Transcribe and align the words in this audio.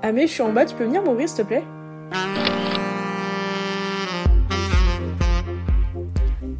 Amé, 0.00 0.28
je 0.28 0.32
suis 0.32 0.42
en 0.42 0.52
bas, 0.52 0.64
tu 0.64 0.76
peux 0.76 0.84
venir 0.84 1.02
m'ouvrir 1.02 1.28
s'il 1.28 1.38
te 1.38 1.48
plaît? 1.48 1.64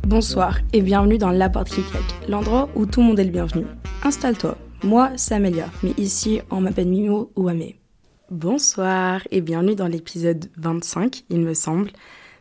Bonsoir 0.04 0.58
et 0.72 0.82
bienvenue 0.82 1.18
dans 1.18 1.30
La 1.30 1.48
Porte 1.48 1.68
qui 1.68 1.82
claque, 1.82 2.28
l'endroit 2.28 2.68
où 2.74 2.84
tout 2.84 3.00
le 3.00 3.06
monde 3.06 3.20
est 3.20 3.24
le 3.24 3.30
bienvenu. 3.30 3.64
Installe-toi, 4.02 4.56
moi 4.82 5.10
c'est 5.14 5.36
Amélia, 5.36 5.66
mais 5.84 5.92
ici 5.98 6.40
on 6.50 6.60
m'appelle 6.60 6.88
Mimo 6.88 7.30
ou 7.36 7.46
Amé. 7.46 7.78
Bonsoir 8.32 9.20
et 9.30 9.40
bienvenue 9.40 9.76
dans 9.76 9.86
l'épisode 9.86 10.50
25, 10.56 11.22
il 11.30 11.38
me 11.38 11.54
semble. 11.54 11.92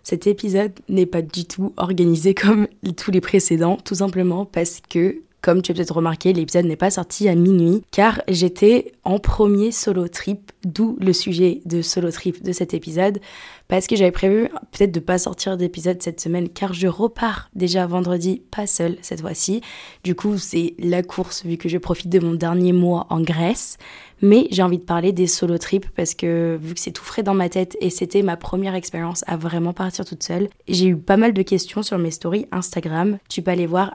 Cet 0.02 0.26
épisode 0.26 0.72
n'est 0.90 1.06
pas 1.06 1.22
du 1.22 1.46
tout 1.46 1.74
organisé 1.78 2.34
comme 2.34 2.68
tous 2.96 3.12
les 3.12 3.22
précédents, 3.22 3.78
tout 3.78 3.96
simplement 3.96 4.46
parce 4.46 4.82
que 4.90 5.22
comme 5.42 5.62
tu 5.62 5.72
as 5.72 5.76
peut-être 5.76 5.96
remarqué, 5.96 6.34
l'épisode 6.34 6.66
n'est 6.66 6.76
pas 6.76 6.90
sorti 6.90 7.30
à 7.30 7.36
minuit 7.36 7.84
car 7.92 8.22
j'étais 8.28 8.94
en 9.08 9.20
premier 9.20 9.72
solo 9.72 10.10
trip, 10.10 10.52
d'où 10.66 10.98
le 11.00 11.14
sujet 11.14 11.62
de 11.64 11.82
solo 11.82 12.12
trip 12.12 12.44
de 12.44 12.52
cet 12.52 12.74
épisode 12.74 13.20
parce 13.68 13.88
que 13.88 13.96
j'avais 13.96 14.12
prévu 14.12 14.50
peut-être 14.72 14.92
de 14.92 15.00
pas 15.00 15.18
sortir 15.18 15.58
d'épisode 15.58 16.02
cette 16.02 16.22
semaine 16.22 16.50
car 16.50 16.74
je 16.74 16.88
repars 16.88 17.50
déjà 17.54 17.86
vendredi, 17.86 18.42
pas 18.52 18.68
seul 18.68 18.98
cette 19.02 19.22
fois-ci. 19.22 19.62
Du 20.04 20.16
coup, 20.16 20.38
c'est 20.38 20.76
la 20.80 21.04
course 21.04 21.46
vu 21.46 21.58
que 21.58 21.70
je 21.70 21.78
profite 21.78 22.10
de 22.10 22.20
mon 22.20 22.34
dernier 22.34 22.74
mois 22.74 23.08
en 23.10 23.22
Grèce. 23.22 23.78
Mais 24.24 24.48
j'ai 24.50 24.64
envie 24.64 24.80
de 24.80 24.84
parler 24.84 25.12
des 25.12 25.28
solo 25.28 25.60
trips 25.60 25.88
parce 25.96 26.16
que 26.16 26.58
vu 26.60 26.74
que 26.74 26.80
c'est 26.80 26.92
tout 26.92 27.04
frais 27.04 27.22
dans 27.22 27.36
ma 27.36 27.50
tête 27.50 27.78
et 27.82 27.92
c'était 27.92 28.24
ma 28.24 28.36
première 28.36 28.74
expérience 28.74 29.24
à 29.28 29.38
vraiment 29.38 29.74
partir 29.74 30.06
toute 30.06 30.24
seule, 30.24 30.50
j'ai 30.68 30.88
eu 30.88 30.98
pas 30.98 31.18
mal 31.18 31.34
de 31.34 31.42
questions 31.44 31.84
sur 31.84 32.00
mes 32.00 32.10
stories 32.10 32.48
Instagram. 32.52 33.20
Tu 33.30 33.44
peux 33.44 33.52
aller 33.52 33.68
voir 33.68 33.92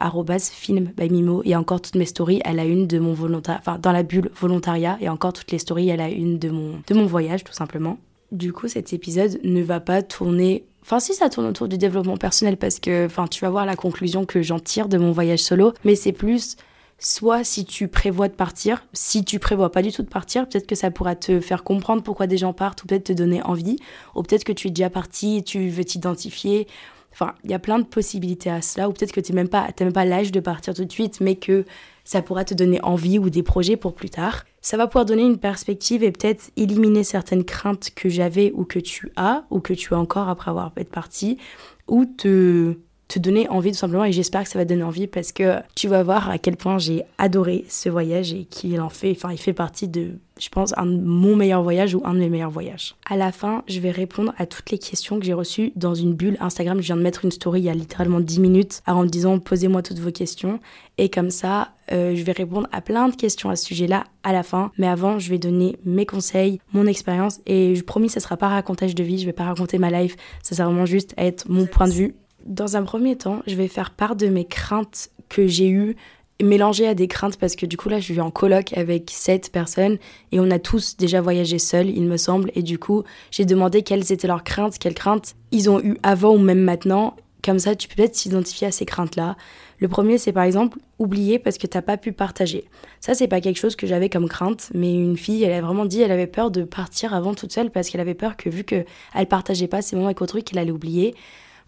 film 0.53 0.93
by 0.97 1.11
Mimo 1.11 1.43
et 1.45 1.57
encore 1.57 1.81
toutes 1.81 1.97
mes 1.97 2.07
stories 2.07 2.41
à 2.45 2.53
la 2.53 2.67
une 2.67 2.87
de 2.87 3.01
mon 3.01 3.15
volontariat, 3.15 3.61
enfin 3.67 3.81
dans 3.81 3.91
la 3.91 4.05
bulle 4.05 4.31
volontariat 4.41 4.97
et 5.03 5.09
encore 5.09 5.33
toutes 5.33 5.51
les 5.51 5.59
stories 5.59 5.91
à 5.91 5.97
la 5.97 6.09
une 6.09 6.39
de 6.39 6.49
mon, 6.49 6.81
de 6.87 6.95
mon 6.95 7.07
voyage 7.07 7.45
tout 7.45 7.53
simplement. 7.53 7.99
Du 8.31 8.53
coup, 8.53 8.69
cet 8.69 8.93
épisode 8.95 9.39
ne 9.45 9.63
va 9.63 9.81
pas 9.81 10.03
tourner 10.03 10.65
Enfin, 10.85 10.99
si 10.99 11.15
ça 11.15 11.29
tourne 11.29 11.47
autour 11.47 11.69
du 11.69 11.79
développement 11.79 12.17
personnel, 12.17 12.57
parce 12.57 12.81
que, 12.81 13.07
enfin, 13.07 13.29
tu 13.29 13.45
vas 13.45 13.51
voir 13.51 13.67
la 13.67 13.77
conclusion 13.77 14.25
que 14.25 14.43
j'en 14.43 14.59
tire 14.59 14.89
de 14.89 14.99
mon 14.99 15.13
voyage 15.13 15.39
solo, 15.39 15.75
mais 15.85 15.95
c'est 15.95 16.11
plus 16.13 16.57
soit 16.99 17.45
si 17.45 17.65
tu 17.65 17.89
prévois 17.89 18.29
de 18.29 18.35
partir, 18.35 18.85
si 18.93 19.25
tu 19.25 19.39
prévois 19.39 19.71
pas 19.71 19.83
du 19.83 19.93
tout 19.93 20.03
de 20.03 20.09
partir, 20.09 20.49
peut-être 20.49 20.67
que 20.67 20.75
ça 20.75 20.91
pourra 20.91 21.15
te 21.17 21.41
faire 21.41 21.65
comprendre 21.65 22.03
pourquoi 22.03 22.27
des 22.27 22.37
gens 22.37 22.53
partent 22.53 22.83
ou 22.83 22.87
peut-être 22.87 23.05
te 23.05 23.13
donner 23.13 23.43
envie, 23.43 23.77
ou 24.15 24.23
peut-être 24.23 24.45
que 24.45 24.53
tu 24.53 24.69
es 24.69 24.71
déjà 24.71 24.91
parti 24.91 25.39
et 25.39 25.43
tu 25.43 25.69
veux 25.69 25.85
t'identifier. 25.85 26.67
Enfin, 27.13 27.35
il 27.45 27.51
y 27.51 27.55
a 27.55 27.59
plein 27.59 27.79
de 27.79 27.85
possibilités 27.85 28.51
à 28.51 28.63
cela, 28.63 28.89
ou 28.89 28.93
peut-être 28.93 29.13
que 29.13 29.21
tu 29.21 29.33
n'as 29.33 29.45
pas, 29.47 29.69
même 29.81 29.93
pas 29.93 30.05
l'âge 30.05 30.33
de 30.33 30.41
partir 30.41 30.75
tout 30.75 30.85
de 30.85 30.93
suite, 30.93 31.21
mais 31.21 31.37
que 31.37 31.65
ça 32.05 32.23
pourra 32.23 32.45
te 32.45 32.55
donner 32.55 32.81
envie 32.83 33.19
ou 33.19 33.31
des 33.31 33.43
projets 33.43 33.77
pour 33.77 33.95
plus 33.95 34.11
tard. 34.11 34.45
Ça 34.61 34.77
va 34.77 34.87
pouvoir 34.87 35.05
donner 35.05 35.23
une 35.23 35.39
perspective 35.39 36.03
et 36.03 36.13
peut-être 36.13 36.51
éliminer 36.57 37.05
certaines 37.05 37.45
craintes 37.45 37.91
que 37.95 38.09
j'avais 38.09 38.53
ou 38.55 38.65
que 38.65 38.79
tu 38.79 39.11
as, 39.17 39.45
ou 39.51 39.61
que 39.61 39.73
tu 39.73 39.95
as 39.95 39.99
encore 39.99 40.29
après 40.29 40.51
avoir 40.51 40.73
été 40.77 40.85
parti, 40.85 41.39
ou 41.89 42.05
te 42.05 42.77
te 43.09 43.19
donner 43.19 43.49
envie 43.49 43.73
tout 43.73 43.79
simplement 43.79 44.05
et 44.05 44.13
j'espère 44.13 44.45
que 44.45 44.49
ça 44.49 44.59
va 44.59 44.65
te 44.65 44.71
donner 44.71 44.85
envie 44.85 45.07
parce 45.07 45.33
que 45.33 45.57
tu 45.75 45.89
vas 45.89 46.03
voir 46.03 46.31
à 46.31 46.39
quel 46.39 46.57
point 46.57 46.79
j'ai 46.79 47.03
adoré 47.19 47.65
ce 47.69 47.89
voyage 47.89 48.33
et 48.33 48.45
qu'il 48.45 48.81
en 48.81 48.89
fait, 48.89 49.13
enfin 49.13 49.31
il 49.33 49.39
fait 49.39 49.53
partie 49.53 49.87
de, 49.87 50.13
je 50.39 50.49
pense, 50.49 50.73
un 50.79 50.87
de 50.87 50.99
mon 50.99 51.37
meilleur 51.37 51.63
voyage 51.63 51.95
ou 51.95 52.01
un 52.05 52.15
de 52.15 52.19
mes 52.19 52.31
meilleurs 52.31 52.51
voyages. 52.51 52.95
À 53.09 53.17
la 53.17 53.31
fin, 53.31 53.65
je 53.69 53.81
vais 53.81 53.91
répondre 53.91 54.33
à 54.39 54.47
toutes 54.47 54.71
les 54.71 54.79
questions 54.79 55.19
que 55.19 55.27
j'ai 55.27 55.35
reçues 55.35 55.73
dans 55.77 55.95
une 55.95 56.15
bulle 56.15 56.39
Instagram. 56.41 56.81
Je 56.81 56.87
viens 56.87 56.97
de 56.97 57.03
mettre 57.03 57.25
une 57.25 57.31
story 57.31 57.61
il 57.61 57.65
y 57.65 57.71
a 57.71 57.75
littéralement 57.75 58.21
10 58.21 58.41
minutes 58.41 58.83
en 58.87 59.03
me 59.03 59.09
disant 59.09 59.39
posez-moi 59.39 59.83
toutes 59.83 59.99
vos 59.99 60.13
questions 60.13 60.59
et 60.97 61.11
comme 61.11 61.31
ça, 61.31 61.73
euh, 61.91 62.15
je 62.15 62.23
vais 62.23 62.33
répondre 62.33 62.69
à 62.73 62.81
plein 62.81 63.09
de 63.09 63.17
questions 63.17 63.51
à 63.51 63.57
ce 63.57 63.67
sujet-là 63.67 64.05
à 64.23 64.33
la 64.33 64.43
fin. 64.43 64.71
Mais 64.79 64.87
avant, 64.87 65.19
je 65.19 65.29
vais 65.29 65.39
donner 65.39 65.77
mes 65.85 66.07
conseils, 66.07 66.61
mon 66.73 66.87
expérience 66.87 67.41
et 67.45 67.75
je 67.75 67.83
promis, 67.83 68.09
ça 68.09 68.21
sera 68.21 68.37
pas 68.37 68.49
racontage 68.49 68.95
de 68.95 69.03
vie, 69.03 69.19
je 69.19 69.27
vais 69.27 69.33
pas 69.33 69.45
raconter 69.45 69.79
ma 69.79 69.91
life, 69.91 70.17
ça 70.43 70.55
sera 70.55 70.69
vraiment 70.69 70.87
juste 70.87 71.15
être 71.19 71.49
mon 71.51 71.67
point 71.67 71.89
de 71.89 71.93
vue 71.93 72.15
dans 72.47 72.77
un 72.77 72.83
premier 72.83 73.17
temps, 73.17 73.43
je 73.47 73.55
vais 73.55 73.69
faire 73.69 73.91
part 73.91 74.17
de 74.17 74.27
mes 74.29 74.45
craintes 74.45 75.11
que 75.29 75.47
j'ai 75.47 75.69
eues 75.69 75.97
mélangées 76.43 76.89
à 76.89 76.95
des 76.95 77.09
craintes 77.09 77.37
parce 77.37 77.57
que 77.57 77.67
du 77.67 77.77
coup 77.77 77.89
là 77.89 78.01
je 78.01 78.05
suis 78.05 78.21
en 78.21 78.31
coloc 78.31 78.77
avec 78.77 79.11
sept 79.13 79.51
personnes 79.53 79.99
et 80.33 80.41
on 80.41 80.51
a 80.51 80.59
tous 80.59 80.97
déjà 80.97 81.21
voyagé 81.21 81.59
seuls 81.59 81.89
il 81.89 82.05
me 82.05 82.17
semble 82.17 82.51
et 82.55 82.63
du 82.63 82.79
coup 82.79 83.05
j'ai 83.31 83.45
demandé 83.45 83.83
quelles 83.83 84.13
étaient 84.13 84.27
leurs 84.27 84.45
craintes, 84.45 84.79
quelles 84.79 84.95
craintes 84.95 85.35
ils 85.51 85.71
ont 85.71 85.81
eu 85.81 85.97
avant 86.03 86.35
ou 86.35 86.39
même 86.39 86.61
maintenant 86.61 87.17
comme 87.45 87.59
ça 87.59 87.75
tu 87.75 87.89
peux 87.89 87.97
peut-être 87.97 88.17
s'identifier 88.17 88.69
à 88.69 88.73
ces 88.73 88.85
craintes 88.85 89.17
là. 89.17 89.37
Le 89.79 89.89
premier 89.89 90.19
c'est 90.19 90.33
par 90.33 90.45
exemple 90.45 90.79
oublier 90.99 91.39
parce 91.39 91.59
que 91.59 91.67
t'as 91.67 91.83
pas 91.83 91.97
pu 91.97 92.13
partager. 92.13 92.65
Ça 93.01 93.15
c'est 93.15 93.29
pas 93.29 93.41
quelque 93.41 93.59
chose 93.59 93.77
que 93.77 93.87
j'avais 93.87 94.09
comme 94.09 94.29
crainte 94.29 94.71
mais 94.75 94.95
une 94.95 95.17
fille 95.17 95.45
elle 95.45 95.53
a 95.53 95.61
vraiment 95.61 95.85
dit 95.85 96.01
elle 96.01 96.13
avait 96.13 96.27
peur 96.27 96.51
de 96.51 96.65
partir 96.65 97.15
avant 97.15 97.35
toute 97.35 97.53
seule 97.53 97.71
parce 97.71 97.89
qu'elle 97.89 98.01
avait 98.01 98.15
peur 98.15 98.37
que 98.37 98.49
vu 98.49 98.65
que 98.65 98.85
elle 99.15 99.27
partageait 99.27 99.69
pas 99.69 99.83
ses 99.83 99.97
moments 99.97 100.09
avec 100.09 100.23
autrui 100.23 100.43
qu'elle 100.43 100.59
allait 100.59 100.73
oublier 100.73 101.15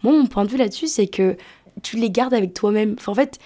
moi, 0.03 0.13
mon 0.13 0.27
point 0.27 0.45
de 0.45 0.49
vue 0.49 0.57
là-dessus, 0.57 0.87
c'est 0.87 1.07
que 1.07 1.37
tu 1.83 1.97
les 1.97 2.09
gardes 2.09 2.33
avec 2.33 2.53
toi-même. 2.53 2.95
en 3.05 3.13
fait, 3.13 3.39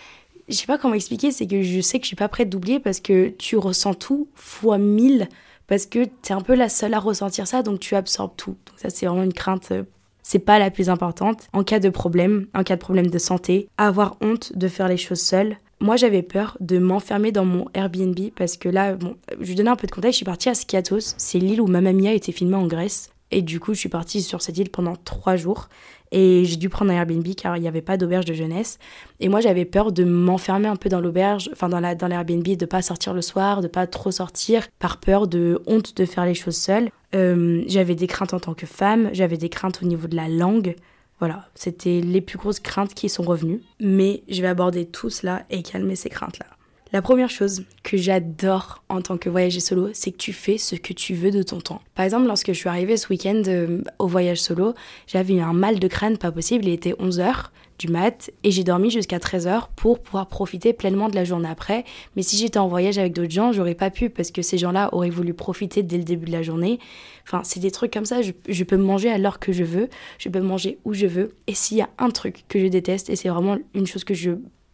je 0.48 0.56
sais 0.56 0.66
pas 0.66 0.78
comment 0.78 0.96
expliquer, 0.96 1.32
c'est 1.32 1.48
que 1.48 1.62
je 1.62 1.80
sais 1.82 2.00
que 2.00 2.04
je 2.06 2.08
suis 2.08 2.16
pas 2.16 2.28
prête 2.28 2.50
d'oublier 2.50 2.80
parce 2.80 3.00
que 3.00 3.30
tu 3.30 3.56
ressens 3.58 3.94
tout 3.94 4.28
fois 4.34 4.78
mille, 4.78 5.30
parce 5.68 5.86
que 5.86 6.06
tu 6.06 6.30
es 6.30 6.32
un 6.32 6.42
peu 6.42 6.56
la 6.56 6.70
seule 6.70 6.94
à 6.94 7.00
ressentir 7.00 7.48
ça, 7.48 7.62
donc 7.62 7.80
tu 7.80 7.96
absorbes 7.96 8.36
tout. 8.36 8.58
Donc 8.66 8.78
ça, 8.78 8.90
c'est 8.90 9.06
vraiment 9.06 9.24
une 9.24 9.34
crainte. 9.34 9.72
Euh, 9.72 9.84
c'est 10.24 10.40
pas 10.40 10.60
la 10.60 10.70
plus 10.70 10.90
importante. 10.90 11.48
En 11.54 11.64
cas 11.64 11.80
de 11.80 11.90
problème, 11.90 12.48
en 12.54 12.64
cas 12.64 12.76
de 12.76 12.82
problème 12.82 13.08
de 13.08 13.18
santé, 13.18 13.68
avoir 13.78 14.18
honte 14.22 14.56
de 14.56 14.68
faire 14.68 14.88
les 14.88 14.98
choses 14.98 15.22
seule. 15.22 15.58
Moi, 15.80 15.96
j'avais 15.96 16.24
peur 16.24 16.58
de 16.60 16.78
m'enfermer 16.78 17.32
dans 17.32 17.46
mon 17.46 17.66
Airbnb 17.74 18.20
parce 18.36 18.58
que 18.58 18.70
là, 18.70 18.96
bon, 18.96 19.16
je 19.40 19.46
vais 19.46 19.56
donner 19.56 19.70
un 19.70 19.76
peu 19.76 19.88
de 19.88 19.92
contexte. 19.92 20.16
Je 20.16 20.18
suis 20.18 20.26
partie 20.26 20.50
à 20.50 20.54
Skiathos, 20.54 21.16
c'est 21.18 21.40
l'île 21.40 21.62
où 21.62 21.68
Mamma 21.68 21.94
Mia 21.94 22.14
été 22.14 22.32
filmée 22.32 22.58
en 22.58 22.68
Grèce. 22.68 23.10
Et 23.32 23.42
du 23.42 23.60
coup, 23.60 23.74
je 23.74 23.80
suis 23.80 23.90
partie 23.90 24.22
sur 24.22 24.42
cette 24.42 24.58
île 24.58 24.70
pendant 24.70 24.96
trois 24.96 25.36
jours. 25.36 25.70
Et 26.12 26.46
j'ai 26.46 26.56
dû 26.56 26.70
prendre 26.70 26.92
un 26.92 26.96
Airbnb 26.96 27.28
car 27.36 27.58
il 27.58 27.62
n'y 27.62 27.68
avait 27.68 27.82
pas 27.82 27.98
d'auberge 27.98 28.26
de 28.26 28.34
jeunesse. 28.34 28.80
Et 29.20 29.30
moi, 29.30 29.42
j'avais 29.42 29.66
peur 29.66 29.92
de 29.92 30.04
m'enfermer 30.04 30.68
un 30.68 30.76
peu 30.76 30.90
dans 30.90 31.02
l'auberge, 31.02 31.50
enfin 31.54 31.70
dans, 31.70 31.80
la, 31.80 31.96
dans 31.96 32.08
l'Airbnb, 32.08 32.48
de 32.48 32.66
pas 32.66 32.82
sortir 32.82 33.14
le 33.14 33.22
soir, 33.22 33.62
de 33.62 33.68
pas 33.68 33.88
trop 33.88 34.12
sortir, 34.12 34.68
par 34.80 35.00
peur 35.00 35.28
de 35.28 35.62
honte 35.68 35.96
de 35.96 36.06
faire 36.06 36.26
les 36.26 36.34
choses 36.34 36.58
seule. 36.58 36.90
Euh, 37.16 37.64
j'avais 37.68 37.96
des 37.96 38.08
craintes 38.08 38.34
en 38.34 38.40
tant 38.40 38.54
que 38.54 38.66
femme, 38.66 39.10
j'avais 39.14 39.38
des 39.38 39.50
craintes 39.50 39.80
au 39.84 39.86
niveau 39.86 40.08
de 40.08 40.16
la 40.16 40.28
langue. 40.28 40.76
Voilà, 41.20 41.50
c'était 41.54 42.02
les 42.02 42.22
plus 42.22 42.38
grosses 42.38 42.60
craintes 42.60 42.94
qui 42.94 43.10
sont 43.10 43.24
revenues. 43.24 43.62
Mais 43.80 44.24
je 44.30 44.42
vais 44.42 44.48
aborder 44.48 44.86
tout 44.86 45.10
cela 45.10 45.44
et 45.50 45.64
calmer 45.64 45.96
ces 45.96 46.10
craintes-là. 46.10 46.46
La 46.92 47.04
première 47.04 47.30
chose 47.30 47.66
que 47.84 47.98
j'adore 47.98 48.84
en 48.90 49.02
tant 49.02 49.18
que 49.18 49.30
voyager 49.30 49.60
solo, 49.60 49.90
c'est 49.94 50.12
que 50.12 50.18
tu 50.18 50.34
fais 50.34 50.58
ce 50.58 50.76
que 50.76 50.92
tu 50.92 51.14
veux 51.14 51.30
de 51.30 51.44
ton 51.44 51.62
temps. 51.62 51.82
Par 51.94 52.04
exemple, 52.04 52.26
lorsque 52.26 52.48
je 52.48 52.58
suis 52.58 52.70
arrivée 52.70 52.98
ce 52.98 53.10
week-end 53.10 53.44
euh, 53.46 53.84
au 54.00 54.08
voyage 54.08 54.42
solo, 54.42 54.74
j'avais 55.06 55.36
eu 55.36 55.40
un 55.40 55.54
mal 55.54 55.80
de 55.80 55.88
crâne 55.88 56.18
pas 56.18 56.32
possible, 56.32 56.66
il 56.66 56.74
était 56.74 56.94
11h 56.94 57.50
du 57.78 57.90
mat 57.90 58.32
et 58.44 58.50
j'ai 58.50 58.64
dormi 58.64 58.90
jusqu'à 58.90 59.20
13h 59.20 59.68
pour 59.76 60.00
pouvoir 60.02 60.28
profiter 60.28 60.74
pleinement 60.74 61.10
de 61.10 61.16
la 61.16 61.26
journée 61.26 61.48
après. 61.48 61.86
Mais 62.16 62.24
si 62.24 62.38
j'étais 62.38 62.58
en 62.58 62.68
voyage 62.68 62.98
avec 62.98 63.14
d'autres 63.14 63.32
gens, 63.32 63.52
j'aurais 63.52 63.76
pas 63.76 63.92
pu 63.92 64.10
parce 64.10 64.32
que 64.32 64.42
ces 64.42 64.58
gens-là 64.58 64.90
auraient 64.92 65.12
voulu 65.12 65.36
profiter 65.36 65.84
dès 65.84 65.98
le 65.98 66.04
début 66.04 66.26
de 66.26 66.32
la 66.32 66.42
journée. 66.42 66.80
Enfin, 67.24 67.42
c'est 67.44 67.60
des 67.60 67.72
trucs 67.72 67.94
comme 67.94 68.06
ça, 68.06 68.22
je, 68.24 68.64
peux 68.64 68.78
me 68.78 68.84
manger 68.84 69.12
à 69.12 69.20
l'heure 69.20 69.38
que 69.38 69.54
je 69.54 69.64
veux, 69.64 69.90
je 70.18 70.28
peux 70.28 70.42
manger 70.42 70.80
où 70.86 70.94
je 70.96 71.06
veux. 71.06 71.36
Et 71.46 71.54
s'il 71.54 71.78
y 71.78 71.82
a 71.82 71.90
un 72.00 72.10
truc 72.10 72.46
que 72.48 72.60
je 72.60 72.66
déteste, 72.66 73.12
et 73.12 73.16
c'est 73.16 73.30
vraiment 73.30 73.58
une 73.76 73.86
chose 73.86 74.04
que 74.04 74.16
je... 74.16 74.32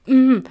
Hum, 0.07 0.43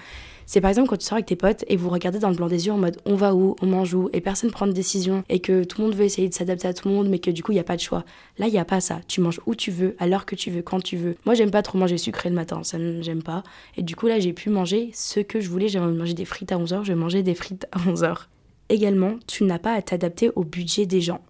c'est 0.47 0.61
par 0.61 0.71
exemple 0.71 0.89
quand 0.89 0.97
tu 0.97 1.07
sors 1.07 1.17
avec 1.17 1.27
tes 1.27 1.37
potes 1.37 1.65
et 1.69 1.77
vous 1.77 1.89
regardez 1.89 2.19
dans 2.19 2.31
le 2.31 2.37
blanc 2.37 2.49
des 2.49 2.67
yeux 2.67 2.73
en 2.73 2.79
mode 2.79 2.99
on 3.05 3.15
va 3.15 3.35
où, 3.35 3.57
on 3.63 3.67
mange 3.67 3.95
où, 3.95 4.11
et 4.13 4.21
personne 4.21 4.51
prend 4.51 4.67
de 4.67 4.73
décision, 4.73 5.25
et 5.29 5.41
que 5.41 5.65
tout 5.65 5.81
le 5.81 5.87
monde 5.87 5.97
veut 5.97 6.05
essayer 6.05 6.29
de 6.29 6.35
s'adapter 6.35 6.69
à 6.69 6.75
tout 6.75 6.89
le 6.89 6.95
monde, 6.95 7.09
mais 7.09 7.19
que 7.19 7.31
du 7.31 7.43
coup 7.43 7.53
il 7.53 7.57
n'y 7.57 7.61
a 7.61 7.65
pas 7.65 7.77
de 7.77 7.81
choix. 7.81 8.05
Là, 8.39 8.47
il 8.47 8.53
n'y 8.53 8.59
a 8.59 8.65
pas 8.65 8.81
ça. 8.81 9.01
Tu 9.07 9.21
manges 9.21 9.41
où 9.47 9.55
tu 9.55 9.71
veux, 9.71 9.97
à 9.99 10.07
l'heure 10.07 10.27
que 10.27 10.35
tu 10.35 10.51
veux, 10.51 10.63
quand 10.63 10.83
tu 10.83 10.97
veux. 10.97 11.17
Moi, 11.25 11.35
j'aime 11.35 11.51
pas 11.51 11.63
trop 11.63 11.79
manger 11.79 11.99
sucré 11.99 12.29
le 12.29 12.35
matin, 12.35 12.63
ça 12.65 12.79
j'aime 13.01 13.23
pas. 13.23 13.43
Et 13.77 13.83
du 13.83 13.97
coup, 13.97 14.07
là, 14.07 14.19
j'ai 14.19 14.33
pu 14.33 14.51
manger 14.51 14.91
ce 14.93 15.21
que 15.21 15.41
je 15.41 15.49
voulais. 15.49 15.69
J'avais 15.69 15.85
envie 15.85 15.95
de 15.95 15.99
manger 15.99 16.15
des 16.15 16.25
frites 16.25 16.53
à 16.53 16.59
11h, 16.59 16.85
je 16.85 16.93
manger 16.93 17.23
des 17.23 17.35
frites 17.35 17.67
à 17.73 17.79
11h. 17.79 18.27
Également, 18.69 19.15
tu 19.27 19.45
n'as 19.45 19.59
pas 19.59 19.75
à 19.75 19.83
t'adapter 19.83 20.31
au 20.35 20.45
budget 20.45 20.87
des 20.87 21.01
gens. 21.01 21.21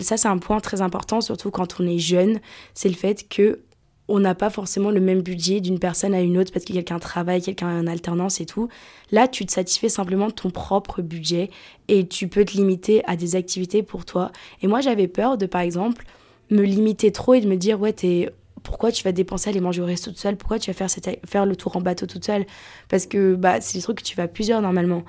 Ça, 0.00 0.16
c'est 0.16 0.28
un 0.28 0.38
point 0.38 0.60
très 0.60 0.80
important, 0.80 1.20
surtout 1.20 1.50
quand 1.50 1.80
on 1.80 1.86
est 1.86 1.98
jeune, 1.98 2.40
c'est 2.74 2.88
le 2.88 2.94
fait 2.94 3.28
que 3.28 3.60
on 4.08 4.20
n'a 4.20 4.34
pas 4.34 4.50
forcément 4.50 4.90
le 4.90 5.00
même 5.00 5.22
budget 5.22 5.60
d'une 5.60 5.78
personne 5.78 6.14
à 6.14 6.20
une 6.20 6.36
autre 6.38 6.52
parce 6.52 6.64
que 6.64 6.72
quelqu'un 6.72 6.98
travaille, 6.98 7.40
quelqu'un 7.40 7.68
a 7.68 7.80
une 7.80 7.88
alternance 7.88 8.40
et 8.40 8.46
tout. 8.46 8.68
Là, 9.10 9.28
tu 9.28 9.46
te 9.46 9.52
satisfais 9.52 9.88
simplement 9.88 10.26
de 10.26 10.32
ton 10.32 10.50
propre 10.50 11.02
budget 11.02 11.50
et 11.88 12.06
tu 12.06 12.28
peux 12.28 12.44
te 12.44 12.52
limiter 12.52 13.04
à 13.06 13.16
des 13.16 13.36
activités 13.36 13.82
pour 13.82 14.04
toi. 14.04 14.32
Et 14.60 14.66
moi, 14.66 14.80
j'avais 14.80 15.08
peur 15.08 15.38
de, 15.38 15.46
par 15.46 15.60
exemple, 15.60 16.04
me 16.50 16.62
limiter 16.62 17.12
trop 17.12 17.34
et 17.34 17.40
de 17.40 17.48
me 17.48 17.56
dire, 17.56 17.80
ouais, 17.80 17.92
t'es 17.92 18.30
pourquoi 18.62 18.92
tu 18.92 19.02
vas 19.04 19.12
dépenser 19.12 19.50
aller 19.50 19.60
manger 19.60 19.82
au 19.82 19.86
resto 19.86 20.10
toute 20.10 20.20
seule? 20.20 20.36
Pourquoi 20.36 20.58
tu 20.58 20.70
vas 20.70 20.74
faire, 20.74 20.88
faire 21.26 21.46
le 21.46 21.56
tour 21.56 21.76
en 21.76 21.80
bateau 21.80 22.06
toute 22.06 22.24
seule? 22.24 22.46
Parce 22.88 23.06
que 23.06 23.34
bah, 23.34 23.60
c'est 23.60 23.78
des 23.78 23.82
trucs 23.82 23.98
que 23.98 24.04
tu 24.04 24.16
vas 24.16 24.28
plusieurs 24.28 24.62
normalement. 24.62 25.02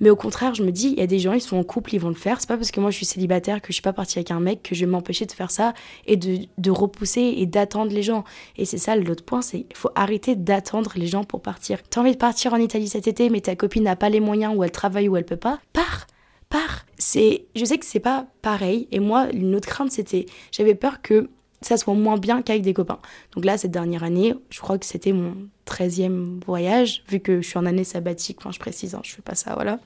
Mais 0.00 0.10
au 0.10 0.16
contraire, 0.16 0.54
je 0.54 0.62
me 0.62 0.70
dis, 0.70 0.88
il 0.88 0.98
y 0.98 1.02
a 1.02 1.06
des 1.06 1.18
gens, 1.18 1.32
ils 1.32 1.40
sont 1.40 1.56
en 1.56 1.64
couple, 1.64 1.94
ils 1.94 2.00
vont 2.00 2.08
le 2.08 2.14
faire. 2.14 2.40
C'est 2.40 2.48
pas 2.48 2.56
parce 2.56 2.70
que 2.70 2.80
moi 2.80 2.90
je 2.90 2.96
suis 2.96 3.06
célibataire, 3.06 3.60
que 3.60 3.68
je 3.68 3.74
suis 3.74 3.82
pas 3.82 3.92
partie 3.92 4.18
avec 4.18 4.30
un 4.30 4.40
mec, 4.40 4.62
que 4.62 4.74
je 4.74 4.80
vais 4.80 4.90
m'empêcher 4.90 5.26
de 5.26 5.32
faire 5.32 5.50
ça 5.50 5.74
et 6.06 6.16
de, 6.16 6.46
de 6.56 6.70
repousser 6.70 7.34
et 7.36 7.46
d'attendre 7.46 7.92
les 7.92 8.02
gens. 8.02 8.24
Et 8.56 8.64
c'est 8.64 8.78
ça 8.78 8.96
l'autre 8.96 9.24
point, 9.24 9.42
c'est 9.42 9.62
qu'il 9.62 9.76
faut 9.76 9.90
arrêter 9.94 10.36
d'attendre 10.36 10.92
les 10.96 11.06
gens 11.06 11.24
pour 11.24 11.42
partir. 11.42 11.78
T'as 11.88 12.00
envie 12.00 12.12
de 12.12 12.16
partir 12.16 12.52
en 12.52 12.58
Italie 12.58 12.88
cet 12.88 13.06
été, 13.06 13.30
mais 13.30 13.40
ta 13.40 13.56
copine 13.56 13.84
n'a 13.84 13.96
pas 13.96 14.08
les 14.08 14.20
moyens, 14.20 14.54
ou 14.56 14.64
elle 14.64 14.70
travaille, 14.70 15.08
ou 15.08 15.16
elle 15.16 15.24
peut 15.24 15.36
pas, 15.36 15.58
pars 15.72 16.06
pars. 16.48 16.86
C'est, 16.98 17.46
je 17.54 17.64
sais 17.64 17.78
que 17.78 17.86
c'est 17.86 18.00
pas 18.00 18.26
pareil. 18.42 18.88
Et 18.90 19.00
moi, 19.00 19.28
une 19.32 19.54
autre 19.54 19.68
crainte, 19.68 19.92
c'était, 19.92 20.26
j'avais 20.50 20.74
peur 20.74 21.02
que 21.02 21.30
ça 21.60 21.76
soit 21.76 21.94
moins 21.94 22.18
bien 22.18 22.42
qu'avec 22.42 22.62
des 22.62 22.74
copains. 22.74 22.98
Donc 23.34 23.44
là, 23.44 23.58
cette 23.58 23.70
dernière 23.70 24.04
année, 24.04 24.34
je 24.50 24.60
crois 24.60 24.78
que 24.78 24.86
c'était 24.86 25.12
mon 25.12 25.34
13e 25.66 26.44
voyage, 26.44 27.02
vu 27.08 27.20
que 27.20 27.40
je 27.40 27.48
suis 27.48 27.58
en 27.58 27.66
année 27.66 27.84
sabbatique, 27.84 28.38
enfin 28.40 28.52
je 28.52 28.58
précise, 28.58 28.94
hein, 28.94 29.00
je 29.04 29.14
fais 29.14 29.22
pas 29.22 29.34
ça, 29.34 29.54
voilà. 29.54 29.78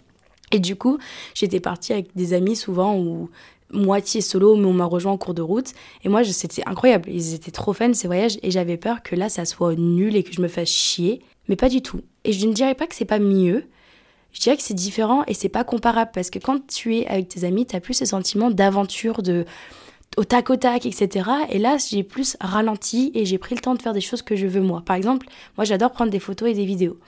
Et 0.53 0.61
du 0.61 0.77
coup, 0.77 0.99
j'étais 1.35 1.61
partie 1.61 1.93
avec 1.93 2.15
des 2.15 2.35
amis 2.35 2.57
souvent 2.57 2.99
ou 2.99 3.31
moitié 3.73 4.21
solo, 4.21 4.55
mais 4.57 4.67
on 4.67 4.75
m'a 4.75 4.85
rejoint 4.85 5.13
en 5.13 5.19
cours 5.19 5.35
de 5.35 5.43
route. 5.43 5.73
Et 6.05 6.09
moi, 6.09 6.23
c'était 6.25 6.63
incroyable. 6.67 7.09
Ils 7.11 7.35
étaient 7.35 7.51
trop 7.51 7.73
fans 7.73 7.95
ces 7.95 8.07
voyages 8.07 8.39
et 8.43 8.51
j'avais 8.51 8.77
peur 8.77 9.03
que 9.03 9.17
là, 9.17 9.31
ça 9.31 9.47
soit 9.47 9.75
nul 9.75 10.15
et 10.15 10.23
que 10.23 10.33
je 10.33 10.43
me 10.43 10.49
fasse 10.49 10.69
chier. 10.69 11.23
Mais 11.49 11.57
pas 11.57 11.71
du 11.71 11.81
tout. 11.81 12.03
Et 12.25 12.33
je 12.33 12.47
ne 12.47 12.53
dirais 12.53 12.75
pas 12.75 12.87
que 12.87 12.95
c'est 12.95 13.07
pas 13.07 13.19
mieux. 13.19 13.65
Je 14.33 14.41
dirais 14.41 14.57
que 14.57 14.63
c'est 14.63 14.75
différent 14.75 15.25
et 15.27 15.35
c'est 15.35 15.49
pas 15.49 15.65
comparable 15.65 16.11
parce 16.15 16.31
que 16.31 16.39
quand 16.39 16.67
tu 16.67 16.97
es 16.97 17.07
avec 17.07 17.29
tes 17.29 17.45
amis, 17.45 17.67
tu 17.67 17.77
as 17.77 17.81
plus 17.81 17.95
ce 17.95 18.05
sentiment 18.05 18.51
d'aventure, 18.51 19.23
de 19.23 19.45
au 20.17 20.25
tac 20.25 20.51
au 20.51 20.57
tac, 20.57 20.87
etc. 20.87 21.29
Et 21.51 21.59
là, 21.59 21.77
j'ai 21.79 22.03
plus 22.03 22.37
ralenti 22.41 23.11
et 23.15 23.25
j'ai 23.25 23.39
pris 23.39 23.55
le 23.55 23.61
temps 23.61 23.75
de 23.75 23.83
faire 23.83 23.93
des 23.93 24.01
choses 24.01 24.23
que 24.23 24.37
je 24.37 24.47
veux 24.47 24.61
moi. 24.61 24.83
Par 24.85 24.97
exemple, 24.97 25.27
moi 25.57 25.65
j'adore 25.65 25.93
prendre 25.93 26.11
des 26.11 26.19
photos 26.19 26.51
et 26.51 26.55
des 26.55 26.65
vidéos. 26.65 26.99